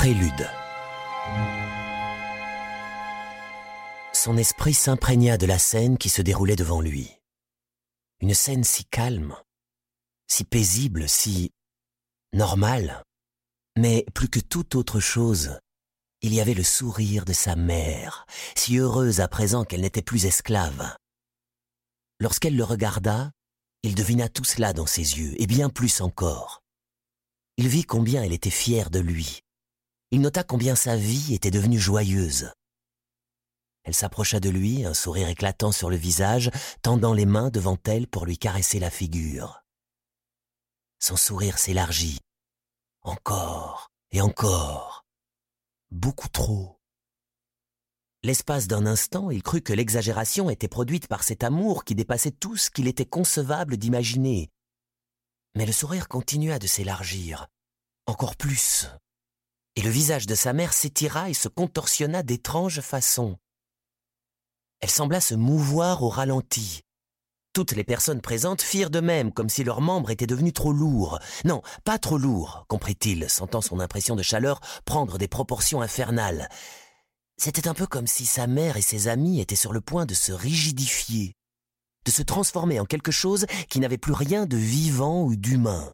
Prélude. 0.00 0.48
Son 4.14 4.38
esprit 4.38 4.72
s'imprégna 4.72 5.36
de 5.36 5.44
la 5.44 5.58
scène 5.58 5.98
qui 5.98 6.08
se 6.08 6.22
déroulait 6.22 6.56
devant 6.56 6.80
lui. 6.80 7.18
Une 8.20 8.32
scène 8.32 8.64
si 8.64 8.86
calme, 8.86 9.36
si 10.26 10.44
paisible, 10.44 11.06
si 11.06 11.52
normale. 12.32 13.02
Mais 13.76 14.06
plus 14.14 14.30
que 14.30 14.40
toute 14.40 14.74
autre 14.74 15.00
chose, 15.00 15.58
il 16.22 16.34
y 16.34 16.40
avait 16.40 16.54
le 16.54 16.62
sourire 16.62 17.24
de 17.24 17.32
sa 17.32 17.56
mère, 17.56 18.26
si 18.54 18.76
heureuse 18.76 19.20
à 19.20 19.28
présent 19.28 19.64
qu'elle 19.64 19.80
n'était 19.80 20.02
plus 20.02 20.26
esclave. 20.26 20.96
Lorsqu'elle 22.18 22.56
le 22.56 22.64
regarda, 22.64 23.32
il 23.82 23.94
devina 23.94 24.28
tout 24.28 24.44
cela 24.44 24.72
dans 24.72 24.86
ses 24.86 25.18
yeux, 25.18 25.40
et 25.40 25.46
bien 25.46 25.70
plus 25.70 26.00
encore. 26.02 26.62
Il 27.56 27.68
vit 27.68 27.84
combien 27.84 28.22
elle 28.22 28.32
était 28.32 28.50
fière 28.50 28.90
de 28.90 28.98
lui. 28.98 29.40
Il 30.10 30.20
nota 30.20 30.42
combien 30.42 30.74
sa 30.74 30.96
vie 30.96 31.34
était 31.34 31.50
devenue 31.50 31.78
joyeuse. 31.78 32.52
Elle 33.84 33.94
s'approcha 33.94 34.40
de 34.40 34.50
lui, 34.50 34.84
un 34.84 34.92
sourire 34.94 35.28
éclatant 35.28 35.72
sur 35.72 35.88
le 35.88 35.96
visage, 35.96 36.50
tendant 36.82 37.14
les 37.14 37.26
mains 37.26 37.48
devant 37.48 37.78
elle 37.86 38.06
pour 38.06 38.26
lui 38.26 38.36
caresser 38.36 38.78
la 38.78 38.90
figure. 38.90 39.62
Son 40.98 41.16
sourire 41.16 41.58
s'élargit. 41.58 42.18
Encore 43.02 43.90
et 44.10 44.20
encore. 44.20 44.99
Beaucoup 45.90 46.28
trop. 46.28 46.78
L'espace 48.22 48.68
d'un 48.68 48.86
instant, 48.86 49.30
il 49.32 49.42
crut 49.42 49.64
que 49.64 49.72
l'exagération 49.72 50.48
était 50.48 50.68
produite 50.68 51.08
par 51.08 51.24
cet 51.24 51.42
amour 51.42 51.84
qui 51.84 51.96
dépassait 51.96 52.30
tout 52.30 52.56
ce 52.56 52.70
qu'il 52.70 52.86
était 52.86 53.06
concevable 53.06 53.76
d'imaginer. 53.76 54.50
Mais 55.56 55.66
le 55.66 55.72
sourire 55.72 56.06
continua 56.06 56.60
de 56.60 56.68
s'élargir. 56.68 57.48
Encore 58.06 58.36
plus. 58.36 58.86
Et 59.74 59.82
le 59.82 59.90
visage 59.90 60.26
de 60.26 60.36
sa 60.36 60.52
mère 60.52 60.72
s'étira 60.72 61.28
et 61.28 61.34
se 61.34 61.48
contorsionna 61.48 62.22
d'étranges 62.22 62.82
façons. 62.82 63.36
Elle 64.78 64.90
sembla 64.90 65.20
se 65.20 65.34
mouvoir 65.34 66.04
au 66.04 66.08
ralenti. 66.08 66.82
Toutes 67.52 67.72
les 67.72 67.82
personnes 67.82 68.20
présentes 68.20 68.62
firent 68.62 68.90
de 68.90 69.00
même, 69.00 69.32
comme 69.32 69.48
si 69.48 69.64
leurs 69.64 69.80
membres 69.80 70.10
étaient 70.10 70.28
devenus 70.28 70.52
trop 70.52 70.72
lourds. 70.72 71.18
Non, 71.44 71.62
pas 71.84 71.98
trop 71.98 72.16
lourds, 72.16 72.64
comprit-il, 72.68 73.28
sentant 73.28 73.60
son 73.60 73.80
impression 73.80 74.14
de 74.14 74.22
chaleur 74.22 74.60
prendre 74.84 75.18
des 75.18 75.26
proportions 75.26 75.82
infernales. 75.82 76.48
C'était 77.38 77.66
un 77.66 77.74
peu 77.74 77.86
comme 77.86 78.06
si 78.06 78.24
sa 78.24 78.46
mère 78.46 78.76
et 78.76 78.82
ses 78.82 79.08
amis 79.08 79.40
étaient 79.40 79.56
sur 79.56 79.72
le 79.72 79.80
point 79.80 80.06
de 80.06 80.14
se 80.14 80.30
rigidifier, 80.30 81.34
de 82.04 82.12
se 82.12 82.22
transformer 82.22 82.78
en 82.78 82.84
quelque 82.84 83.10
chose 83.10 83.46
qui 83.68 83.80
n'avait 83.80 83.98
plus 83.98 84.12
rien 84.12 84.46
de 84.46 84.56
vivant 84.56 85.24
ou 85.24 85.34
d'humain. 85.34 85.90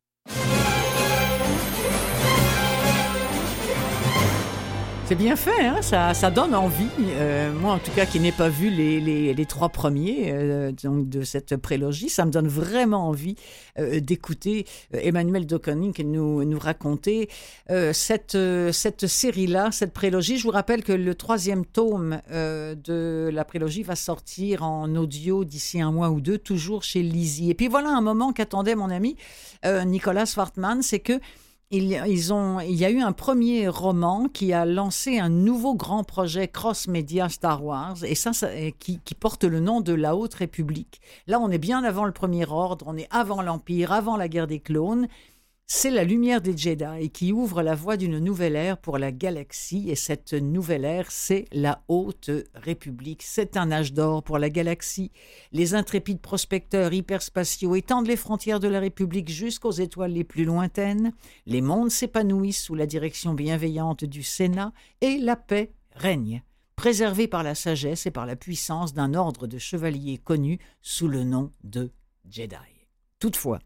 C'est 5.09 5.15
bien 5.15 5.37
fait, 5.37 5.65
hein 5.65 5.83
ça, 5.83 6.31
donne 6.33 6.53
envie. 6.53 6.89
Euh, 7.01 7.53
moi, 7.53 7.75
en 7.75 7.79
tout 7.79 7.93
cas, 7.93 8.07
qui 8.07 8.19
n'ai 8.19 8.33
pas 8.33 8.49
vu 8.49 8.71
les, 8.71 9.01
les, 9.33 9.47
trois 9.47 9.69
premiers 9.69 10.33
euh, 10.33 10.73
donc 10.83 11.09
de 11.09 11.23
cette 11.23 11.57
prélogie, 11.57 12.09
ça 12.09 12.25
me 12.25 12.33
donne 12.33 12.49
vraiment 12.49 13.07
envie 13.07 13.37
euh, 13.79 14.01
d'écouter 14.01 14.67
euh, 14.95 14.99
Emmanuel 15.01 15.47
Dokoning 15.47 15.95
nous, 16.05 16.45
nous 16.45 16.59
raconter 16.59 17.29
euh, 17.71 17.93
cette, 17.93 18.37
cette 18.73 19.07
série-là, 19.07 19.71
cette 19.71 19.93
prélogie. 19.93 20.39
Je 20.39 20.43
vous 20.43 20.51
rappelle 20.51 20.83
que 20.83 20.93
le 20.93 21.15
troisième 21.15 21.65
tome 21.65 22.21
de 22.29 23.31
la 23.33 23.45
prélogie 23.45 23.85
va 23.85 23.95
sortir 23.95 24.65
en 24.65 24.93
audio 24.97 25.45
d'ici 25.45 25.81
un 25.81 25.93
mois 25.93 26.11
ou 26.11 26.21
deux, 26.21 26.39
toujours 26.39 26.83
chez 26.83 27.05
Lizzie. 27.05 27.51
Et 27.51 27.55
puis 27.55 27.69
voilà 27.69 27.91
un 27.91 28.01
moment 28.01 28.33
qu'attendait 28.33 28.75
mon 28.75 28.91
ami 28.91 29.17
Nicolas 29.65 30.27
Swartman, 30.27 30.83
c'est 30.83 30.99
que 30.99 31.21
il, 31.71 31.85
y 31.89 32.85
a 32.85 32.91
eu 32.91 33.01
un 33.01 33.13
premier 33.13 33.67
roman 33.69 34.29
qui 34.33 34.53
a 34.53 34.65
lancé 34.65 35.19
un 35.19 35.29
nouveau 35.29 35.75
grand 35.75 36.05
projet 36.05 36.47
cross-média 36.47 37.29
Star 37.29 37.65
Wars, 37.65 38.05
et 38.05 38.15
ça, 38.15 38.31
qui 38.79 39.01
porte 39.19 39.45
le 39.45 39.59
nom 39.59 39.81
de 39.81 39.93
La 39.93 40.15
Haute 40.15 40.35
République. 40.35 41.01
Là, 41.27 41.41
on 41.41 41.51
est 41.51 41.59
bien 41.59 41.83
avant 41.83 42.05
le 42.05 42.13
Premier 42.13 42.47
Ordre, 42.49 42.87
on 42.89 42.97
est 42.97 43.09
avant 43.11 43.43
l'Empire, 43.43 43.93
avant 43.93 44.17
la 44.17 44.29
guerre 44.29 44.47
des 44.47 44.61
clones. 44.61 45.09
C'est 45.69 45.91
la 45.91 46.05
lumière 46.05 46.41
des 46.41 46.57
Jedi 46.57 47.11
qui 47.11 47.33
ouvre 47.33 47.61
la 47.61 47.75
voie 47.75 47.97
d'une 47.97 48.21
nouvelle 48.21 48.55
ère 48.55 48.79
pour 48.79 48.99
la 48.99 49.11
galaxie, 49.11 49.91
et 49.91 49.97
cette 49.97 50.33
nouvelle 50.33 50.85
ère, 50.85 51.11
c'est 51.11 51.47
la 51.51 51.83
Haute 51.89 52.31
République. 52.55 53.25
C'est 53.25 53.57
un 53.57 53.73
âge 53.73 53.93
d'or 53.93 54.23
pour 54.23 54.39
la 54.39 54.49
galaxie. 54.49 55.11
Les 55.51 55.75
intrépides 55.75 56.21
prospecteurs 56.21 56.93
hyperspatiaux 56.93 57.75
étendent 57.75 58.07
les 58.07 58.17
frontières 58.17 58.61
de 58.61 58.69
la 58.69 58.79
République 58.79 59.29
jusqu'aux 59.29 59.73
étoiles 59.73 60.13
les 60.13 60.23
plus 60.23 60.45
lointaines. 60.45 61.13
Les 61.47 61.63
mondes 61.63 61.91
s'épanouissent 61.91 62.63
sous 62.63 62.77
la 62.77 62.87
direction 62.87 63.35
bienveillante 63.35 64.05
du 64.05 64.23
Sénat, 64.23 64.73
et 65.01 65.19
la 65.19 65.35
paix 65.35 65.73
règne, 65.97 66.45
préservée 66.77 67.27
par 67.27 67.43
la 67.43 67.57
sagesse 67.57 68.07
et 68.07 68.13
par 68.13 68.27
la 68.27 68.37
puissance 68.37 68.95
d'un 68.95 69.15
ordre 69.15 69.49
de 69.49 69.59
chevaliers 69.59 70.19
connu 70.19 70.61
sous 70.81 71.09
le 71.09 71.25
nom 71.25 71.51
de 71.65 71.91
Jedi. 72.31 72.55
Toutefois, 73.19 73.59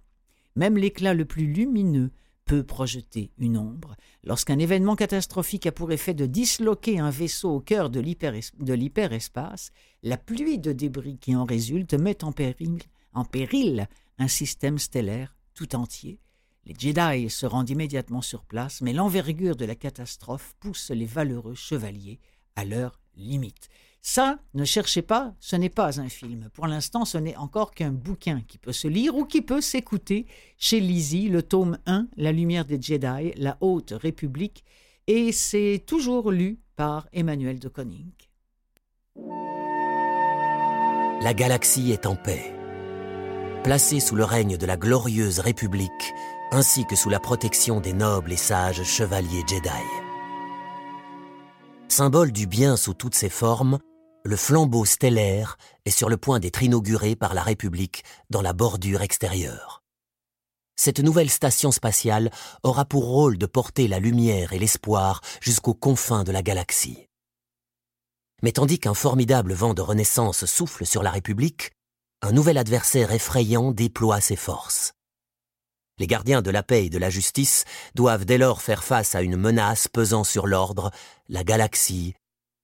même 0.60 0.76
l'éclat 0.76 1.14
le 1.14 1.24
plus 1.24 1.46
lumineux 1.46 2.10
peut 2.44 2.62
projeter 2.62 3.32
une 3.38 3.56
ombre. 3.56 3.96
Lorsqu'un 4.24 4.58
événement 4.58 4.94
catastrophique 4.94 5.66
a 5.66 5.72
pour 5.72 5.90
effet 5.90 6.12
de 6.12 6.26
disloquer 6.26 6.98
un 6.98 7.08
vaisseau 7.08 7.48
au 7.48 7.60
cœur 7.60 7.88
de 7.88 7.98
l'hyperes- 7.98 8.52
de 8.58 8.74
l'hyperespace, 8.74 9.70
la 10.02 10.18
pluie 10.18 10.58
de 10.58 10.72
débris 10.72 11.16
qui 11.16 11.34
en 11.34 11.46
résulte 11.46 11.94
met 11.94 12.24
en 12.24 12.32
péril, 12.32 13.88
un 14.18 14.28
système 14.28 14.76
stellaire 14.78 15.34
tout 15.54 15.74
entier. 15.74 16.20
Les 16.66 16.74
Jedi 16.78 17.30
se 17.30 17.46
rendent 17.46 17.70
immédiatement 17.70 18.20
sur 18.20 18.44
place, 18.44 18.82
mais 18.82 18.92
l'envergure 18.92 19.56
de 19.56 19.64
la 19.64 19.74
catastrophe 19.74 20.54
pousse 20.60 20.90
les 20.90 21.06
valeureux 21.06 21.54
chevaliers 21.54 22.20
à 22.54 22.66
leur 22.66 23.00
limite. 23.16 23.70
Ça, 24.02 24.38
ne 24.54 24.64
cherchez 24.64 25.02
pas, 25.02 25.34
ce 25.40 25.56
n'est 25.56 25.68
pas 25.68 26.00
un 26.00 26.08
film. 26.08 26.48
Pour 26.54 26.66
l'instant, 26.66 27.04
ce 27.04 27.18
n'est 27.18 27.36
encore 27.36 27.72
qu'un 27.72 27.92
bouquin 27.92 28.40
qui 28.48 28.56
peut 28.56 28.72
se 28.72 28.88
lire 28.88 29.14
ou 29.14 29.24
qui 29.24 29.42
peut 29.42 29.60
s'écouter 29.60 30.26
chez 30.56 30.80
Lizzie, 30.80 31.28
le 31.28 31.42
tome 31.42 31.78
1, 31.86 32.08
La 32.16 32.32
lumière 32.32 32.64
des 32.64 32.80
Jedi, 32.80 33.32
La 33.36 33.58
Haute 33.60 33.92
République, 33.92 34.64
et 35.06 35.32
c'est 35.32 35.82
toujours 35.86 36.30
lu 36.30 36.60
par 36.76 37.08
Emmanuel 37.12 37.58
de 37.58 37.68
Koning. 37.68 38.12
La 41.22 41.34
galaxie 41.34 41.92
est 41.92 42.06
en 42.06 42.16
paix. 42.16 42.54
Placée 43.64 44.00
sous 44.00 44.16
le 44.16 44.24
règne 44.24 44.56
de 44.56 44.64
la 44.64 44.78
glorieuse 44.78 45.40
République, 45.40 45.90
ainsi 46.50 46.86
que 46.86 46.96
sous 46.96 47.10
la 47.10 47.20
protection 47.20 47.80
des 47.80 47.92
nobles 47.92 48.32
et 48.32 48.38
sages 48.38 48.82
chevaliers 48.82 49.44
Jedi. 49.46 49.68
Symbole 51.88 52.32
du 52.32 52.46
bien 52.46 52.76
sous 52.76 52.94
toutes 52.94 53.14
ses 53.14 53.28
formes, 53.28 53.78
le 54.24 54.36
flambeau 54.36 54.84
stellaire 54.84 55.56
est 55.84 55.90
sur 55.90 56.08
le 56.08 56.16
point 56.16 56.40
d'être 56.40 56.62
inauguré 56.62 57.16
par 57.16 57.34
la 57.34 57.42
République 57.42 58.04
dans 58.28 58.42
la 58.42 58.52
bordure 58.52 59.02
extérieure. 59.02 59.82
Cette 60.76 61.00
nouvelle 61.00 61.30
station 61.30 61.72
spatiale 61.72 62.30
aura 62.62 62.84
pour 62.84 63.04
rôle 63.04 63.38
de 63.38 63.46
porter 63.46 63.88
la 63.88 63.98
lumière 63.98 64.52
et 64.52 64.58
l'espoir 64.58 65.20
jusqu'aux 65.40 65.74
confins 65.74 66.24
de 66.24 66.32
la 66.32 66.42
galaxie. 66.42 67.06
Mais 68.42 68.52
tandis 68.52 68.78
qu'un 68.78 68.94
formidable 68.94 69.52
vent 69.52 69.74
de 69.74 69.82
renaissance 69.82 70.46
souffle 70.46 70.86
sur 70.86 71.02
la 71.02 71.10
République, 71.10 71.72
un 72.22 72.32
nouvel 72.32 72.58
adversaire 72.58 73.12
effrayant 73.12 73.72
déploie 73.72 74.20
ses 74.20 74.36
forces. 74.36 74.92
Les 75.98 76.06
gardiens 76.06 76.40
de 76.40 76.50
la 76.50 76.62
paix 76.62 76.86
et 76.86 76.90
de 76.90 76.96
la 76.96 77.10
justice 77.10 77.64
doivent 77.94 78.24
dès 78.24 78.38
lors 78.38 78.62
faire 78.62 78.84
face 78.84 79.14
à 79.14 79.20
une 79.20 79.36
menace 79.36 79.86
pesant 79.88 80.24
sur 80.24 80.46
l'ordre, 80.46 80.90
la 81.28 81.44
galaxie 81.44 82.14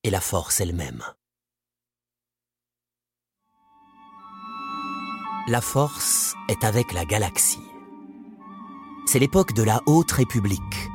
et 0.04 0.10
la 0.10 0.22
force 0.22 0.60
elle-même. 0.60 1.02
La 5.48 5.60
force 5.60 6.34
est 6.48 6.64
avec 6.64 6.92
la 6.92 7.04
galaxie. 7.04 7.62
C'est 9.06 9.20
l'époque 9.20 9.52
de 9.52 9.62
la 9.62 9.80
Haute 9.86 10.10
République, 10.10 10.90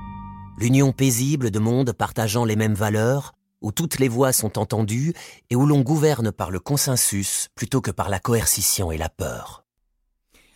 l'union 0.58 0.92
paisible 0.92 1.52
de 1.52 1.60
mondes 1.60 1.94
partageant 1.94 2.44
les 2.44 2.58
mêmes 2.58 2.74
valeurs, 2.74 3.32
où 3.62 3.72
toutes 3.72 3.98
les 3.98 4.10
voix 4.10 4.34
sont 4.34 4.60
entendues 4.60 5.14
et 5.50 5.56
où 5.56 5.66
l'on 5.66 5.80
gouverne 5.80 6.34
par 6.34 6.52
le 6.52 6.60
consensus 6.60 7.48
plutôt 7.56 7.80
que 7.80 7.92
par 7.92 8.10
la 8.10 8.20
coercition 8.20 8.92
et 8.92 8.98
la 8.98 9.08
peur. 9.08 9.61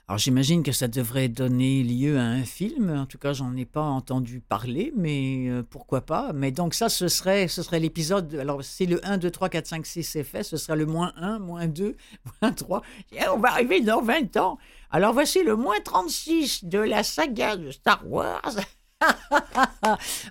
Alors 0.08 0.20
j'imagine 0.20 0.62
que 0.62 0.72
ça 0.72 0.88
devrait 0.88 1.30
donner 1.30 1.82
lieu 1.82 2.20
à 2.20 2.22
un 2.22 2.44
film. 2.44 2.92
En 2.92 3.08
tout 3.08 3.18
cas, 3.18 3.34
j'en 3.34 3.56
ai 3.56 3.66
pas 3.66 3.82
entendu 3.82 4.40
parler, 4.40 4.94
mais 4.96 5.48
euh, 5.50 5.64
pourquoi 5.68 6.02
pas. 6.02 6.32
Mais 6.32 6.52
donc 6.52 6.76
ça, 6.76 6.90
ce 6.90 7.08
serait, 7.08 7.48
ce 7.48 7.64
serait 7.64 7.80
l'épisode. 7.80 8.36
Alors 8.36 8.64
si 8.64 8.86
le 8.86 9.04
1, 9.04 9.18
2, 9.18 9.32
3, 9.32 9.50
4, 9.50 9.66
5, 9.66 9.86
6 9.86 10.04
c'est 10.04 10.24
fait, 10.24 10.44
ce 10.44 10.58
sera 10.58 10.76
le 10.76 10.86
moins 10.86 11.12
1, 11.18 11.40
moins 11.40 11.66
2, 11.66 11.98
moins 12.42 12.52
3. 12.52 12.84
Et 13.14 13.28
on 13.34 13.40
va 13.40 13.50
arriver 13.54 13.82
dans 13.82 14.04
20 14.04 14.38
ans. 14.38 14.60
Alors 14.92 15.12
voici 15.12 15.44
le 15.44 15.56
moins 15.56 15.80
36 15.84 16.66
de 16.66 16.78
la 16.78 17.02
saga 17.02 17.58
de 17.58 17.72
Star 17.72 18.04
Wars. 18.08 18.58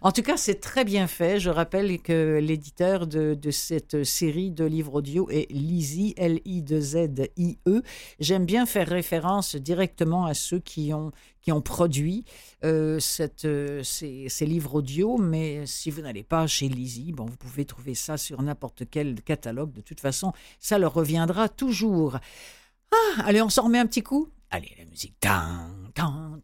En 0.01 0.13
tout 0.13 0.23
cas, 0.23 0.37
c'est 0.37 0.61
très 0.61 0.85
bien 0.85 1.07
fait. 1.07 1.39
Je 1.39 1.51
rappelle 1.51 2.01
que 2.01 2.39
l'éditeur 2.39 3.07
de, 3.07 3.39
cette 3.51 4.05
série 4.05 4.51
de 4.51 4.65
livres 4.65 4.95
audio 4.95 5.29
est 5.31 5.51
Lizzie, 5.51 6.15
L-I-Z-I-E. 6.17 7.83
J'aime 8.21 8.47
bien 8.47 8.67
faire 8.67 8.89
référence 8.89 9.57
directement 9.57 10.27
à 10.27 10.35
ceux 10.35 10.61
qui 10.61 10.93
ont, 10.95 11.13
qui 11.43 11.53
ont 11.53 11.61
produit 11.61 12.25
euh, 12.65 12.99
cette, 13.01 13.47
ces, 13.83 14.47
livres 14.47 14.77
audio, 14.77 15.19
mais 15.19 15.67
si 15.67 15.91
vous 15.91 16.03
n'allez 16.03 16.25
pas 16.25 16.47
chez 16.47 16.69
Lizzie, 16.69 17.13
bon, 17.13 17.27
vous 17.27 17.37
pouvez 17.37 17.65
trouver 17.65 17.95
ça 17.95 18.17
sur 18.17 18.43
n'importe 18.43 18.85
quel 18.91 19.21
catalogue. 19.23 19.73
De 19.73 19.83
toute 19.83 20.01
façon, 20.01 20.33
ça 20.59 20.79
leur 20.79 20.95
reviendra 20.95 21.49
toujours. 21.49 22.19
Ah, 22.93 23.23
allez, 23.27 23.43
on 23.43 23.51
s'en 23.51 23.65
remet 23.65 23.79
un 23.79 23.87
petit 23.87 24.03
coup 24.03 24.29
Allez, 24.51 24.73
la 24.79 24.85
musique. 24.85 25.19
Tan, 25.21 25.71
tan. 25.95 26.39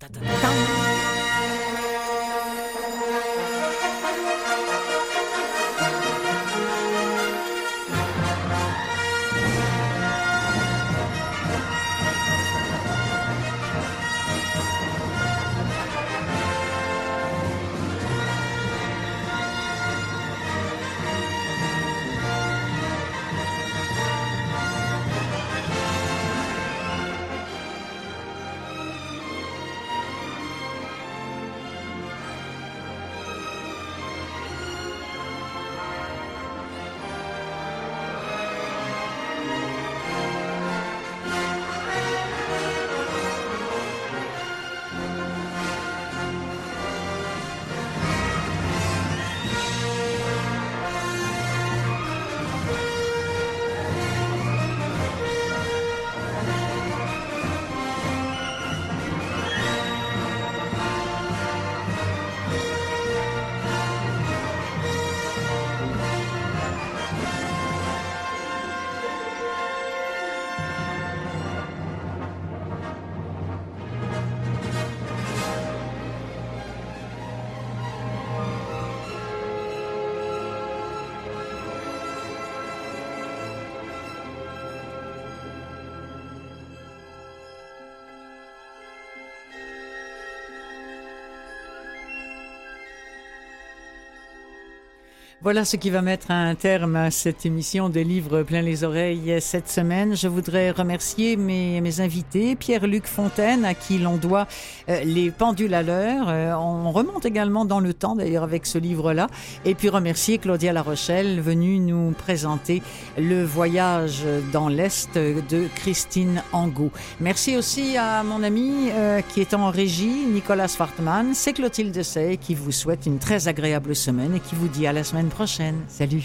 Voilà 95.43 95.64
ce 95.64 95.76
qui 95.76 95.88
va 95.88 96.03
mettre 96.03 96.30
un 96.30 96.55
terme 96.55 96.97
à 96.97 97.11
cette 97.11 97.47
émission 97.47 97.88
des 97.88 98.05
livres 98.05 98.43
plein 98.43 98.61
les 98.61 98.84
oreilles 98.84 99.41
cette 99.41 99.70
semaine. 99.70 100.14
Je 100.14 100.28
voudrais 100.28 100.70
remercier 100.70 101.38
mes, 101.38 102.01
invités, 102.01 102.57
Pierre-Luc 102.57 103.07
Fontaine, 103.07 103.64
à 103.64 103.72
qui 103.72 103.97
l'on 103.97 104.18
doit 104.18 104.47
euh, 104.91 105.03
les 105.03 105.30
pendules 105.30 105.72
à 105.72 105.82
l'heure. 105.82 106.26
Euh, 106.28 106.53
on 106.53 106.93
remonte 106.93 107.24
également 107.24 107.64
dans 107.64 107.80
le 107.80 107.95
temps, 107.95 108.16
d'ailleurs, 108.16 108.43
avec 108.43 108.66
ce 108.66 108.76
livre-là. 108.76 109.28
Et 109.64 109.74
puis 109.74 109.88
remercier 109.88 110.36
Claudia 110.36 110.74
La 110.74 110.82
Rochelle, 110.82 111.41
venue 111.41 111.78
nous 111.78 112.11
présenter 112.11 112.82
le 113.16 113.43
voyage 113.43 114.24
dans 114.53 114.68
l'Est 114.68 115.16
de 115.16 115.68
Christine 115.74 116.43
Angot. 116.53 116.91
Merci 117.18 117.57
aussi 117.57 117.97
à 117.97 118.22
mon 118.24 118.43
ami 118.43 118.91
euh, 118.91 119.22
qui 119.22 119.41
est 119.41 119.55
en 119.55 119.70
régie, 119.70 120.26
Nicolas 120.26 120.68
Fartman. 120.68 121.32
C'est 121.32 121.55
Clotilde 121.55 122.03
Sey 122.03 122.36
qui 122.36 122.55
vous 122.55 122.72
souhaite 122.72 123.07
une 123.07 123.18
très 123.18 123.49
agréable 123.49 123.97
semaine 123.97 124.34
et 124.34 124.41
qui 124.41 124.55
vous 124.55 124.68
dit 124.68 124.86
à 124.86 124.93
la 124.93 125.03
semaine 125.03 125.30
prochaine. 125.31 125.85
Salut 125.89 126.22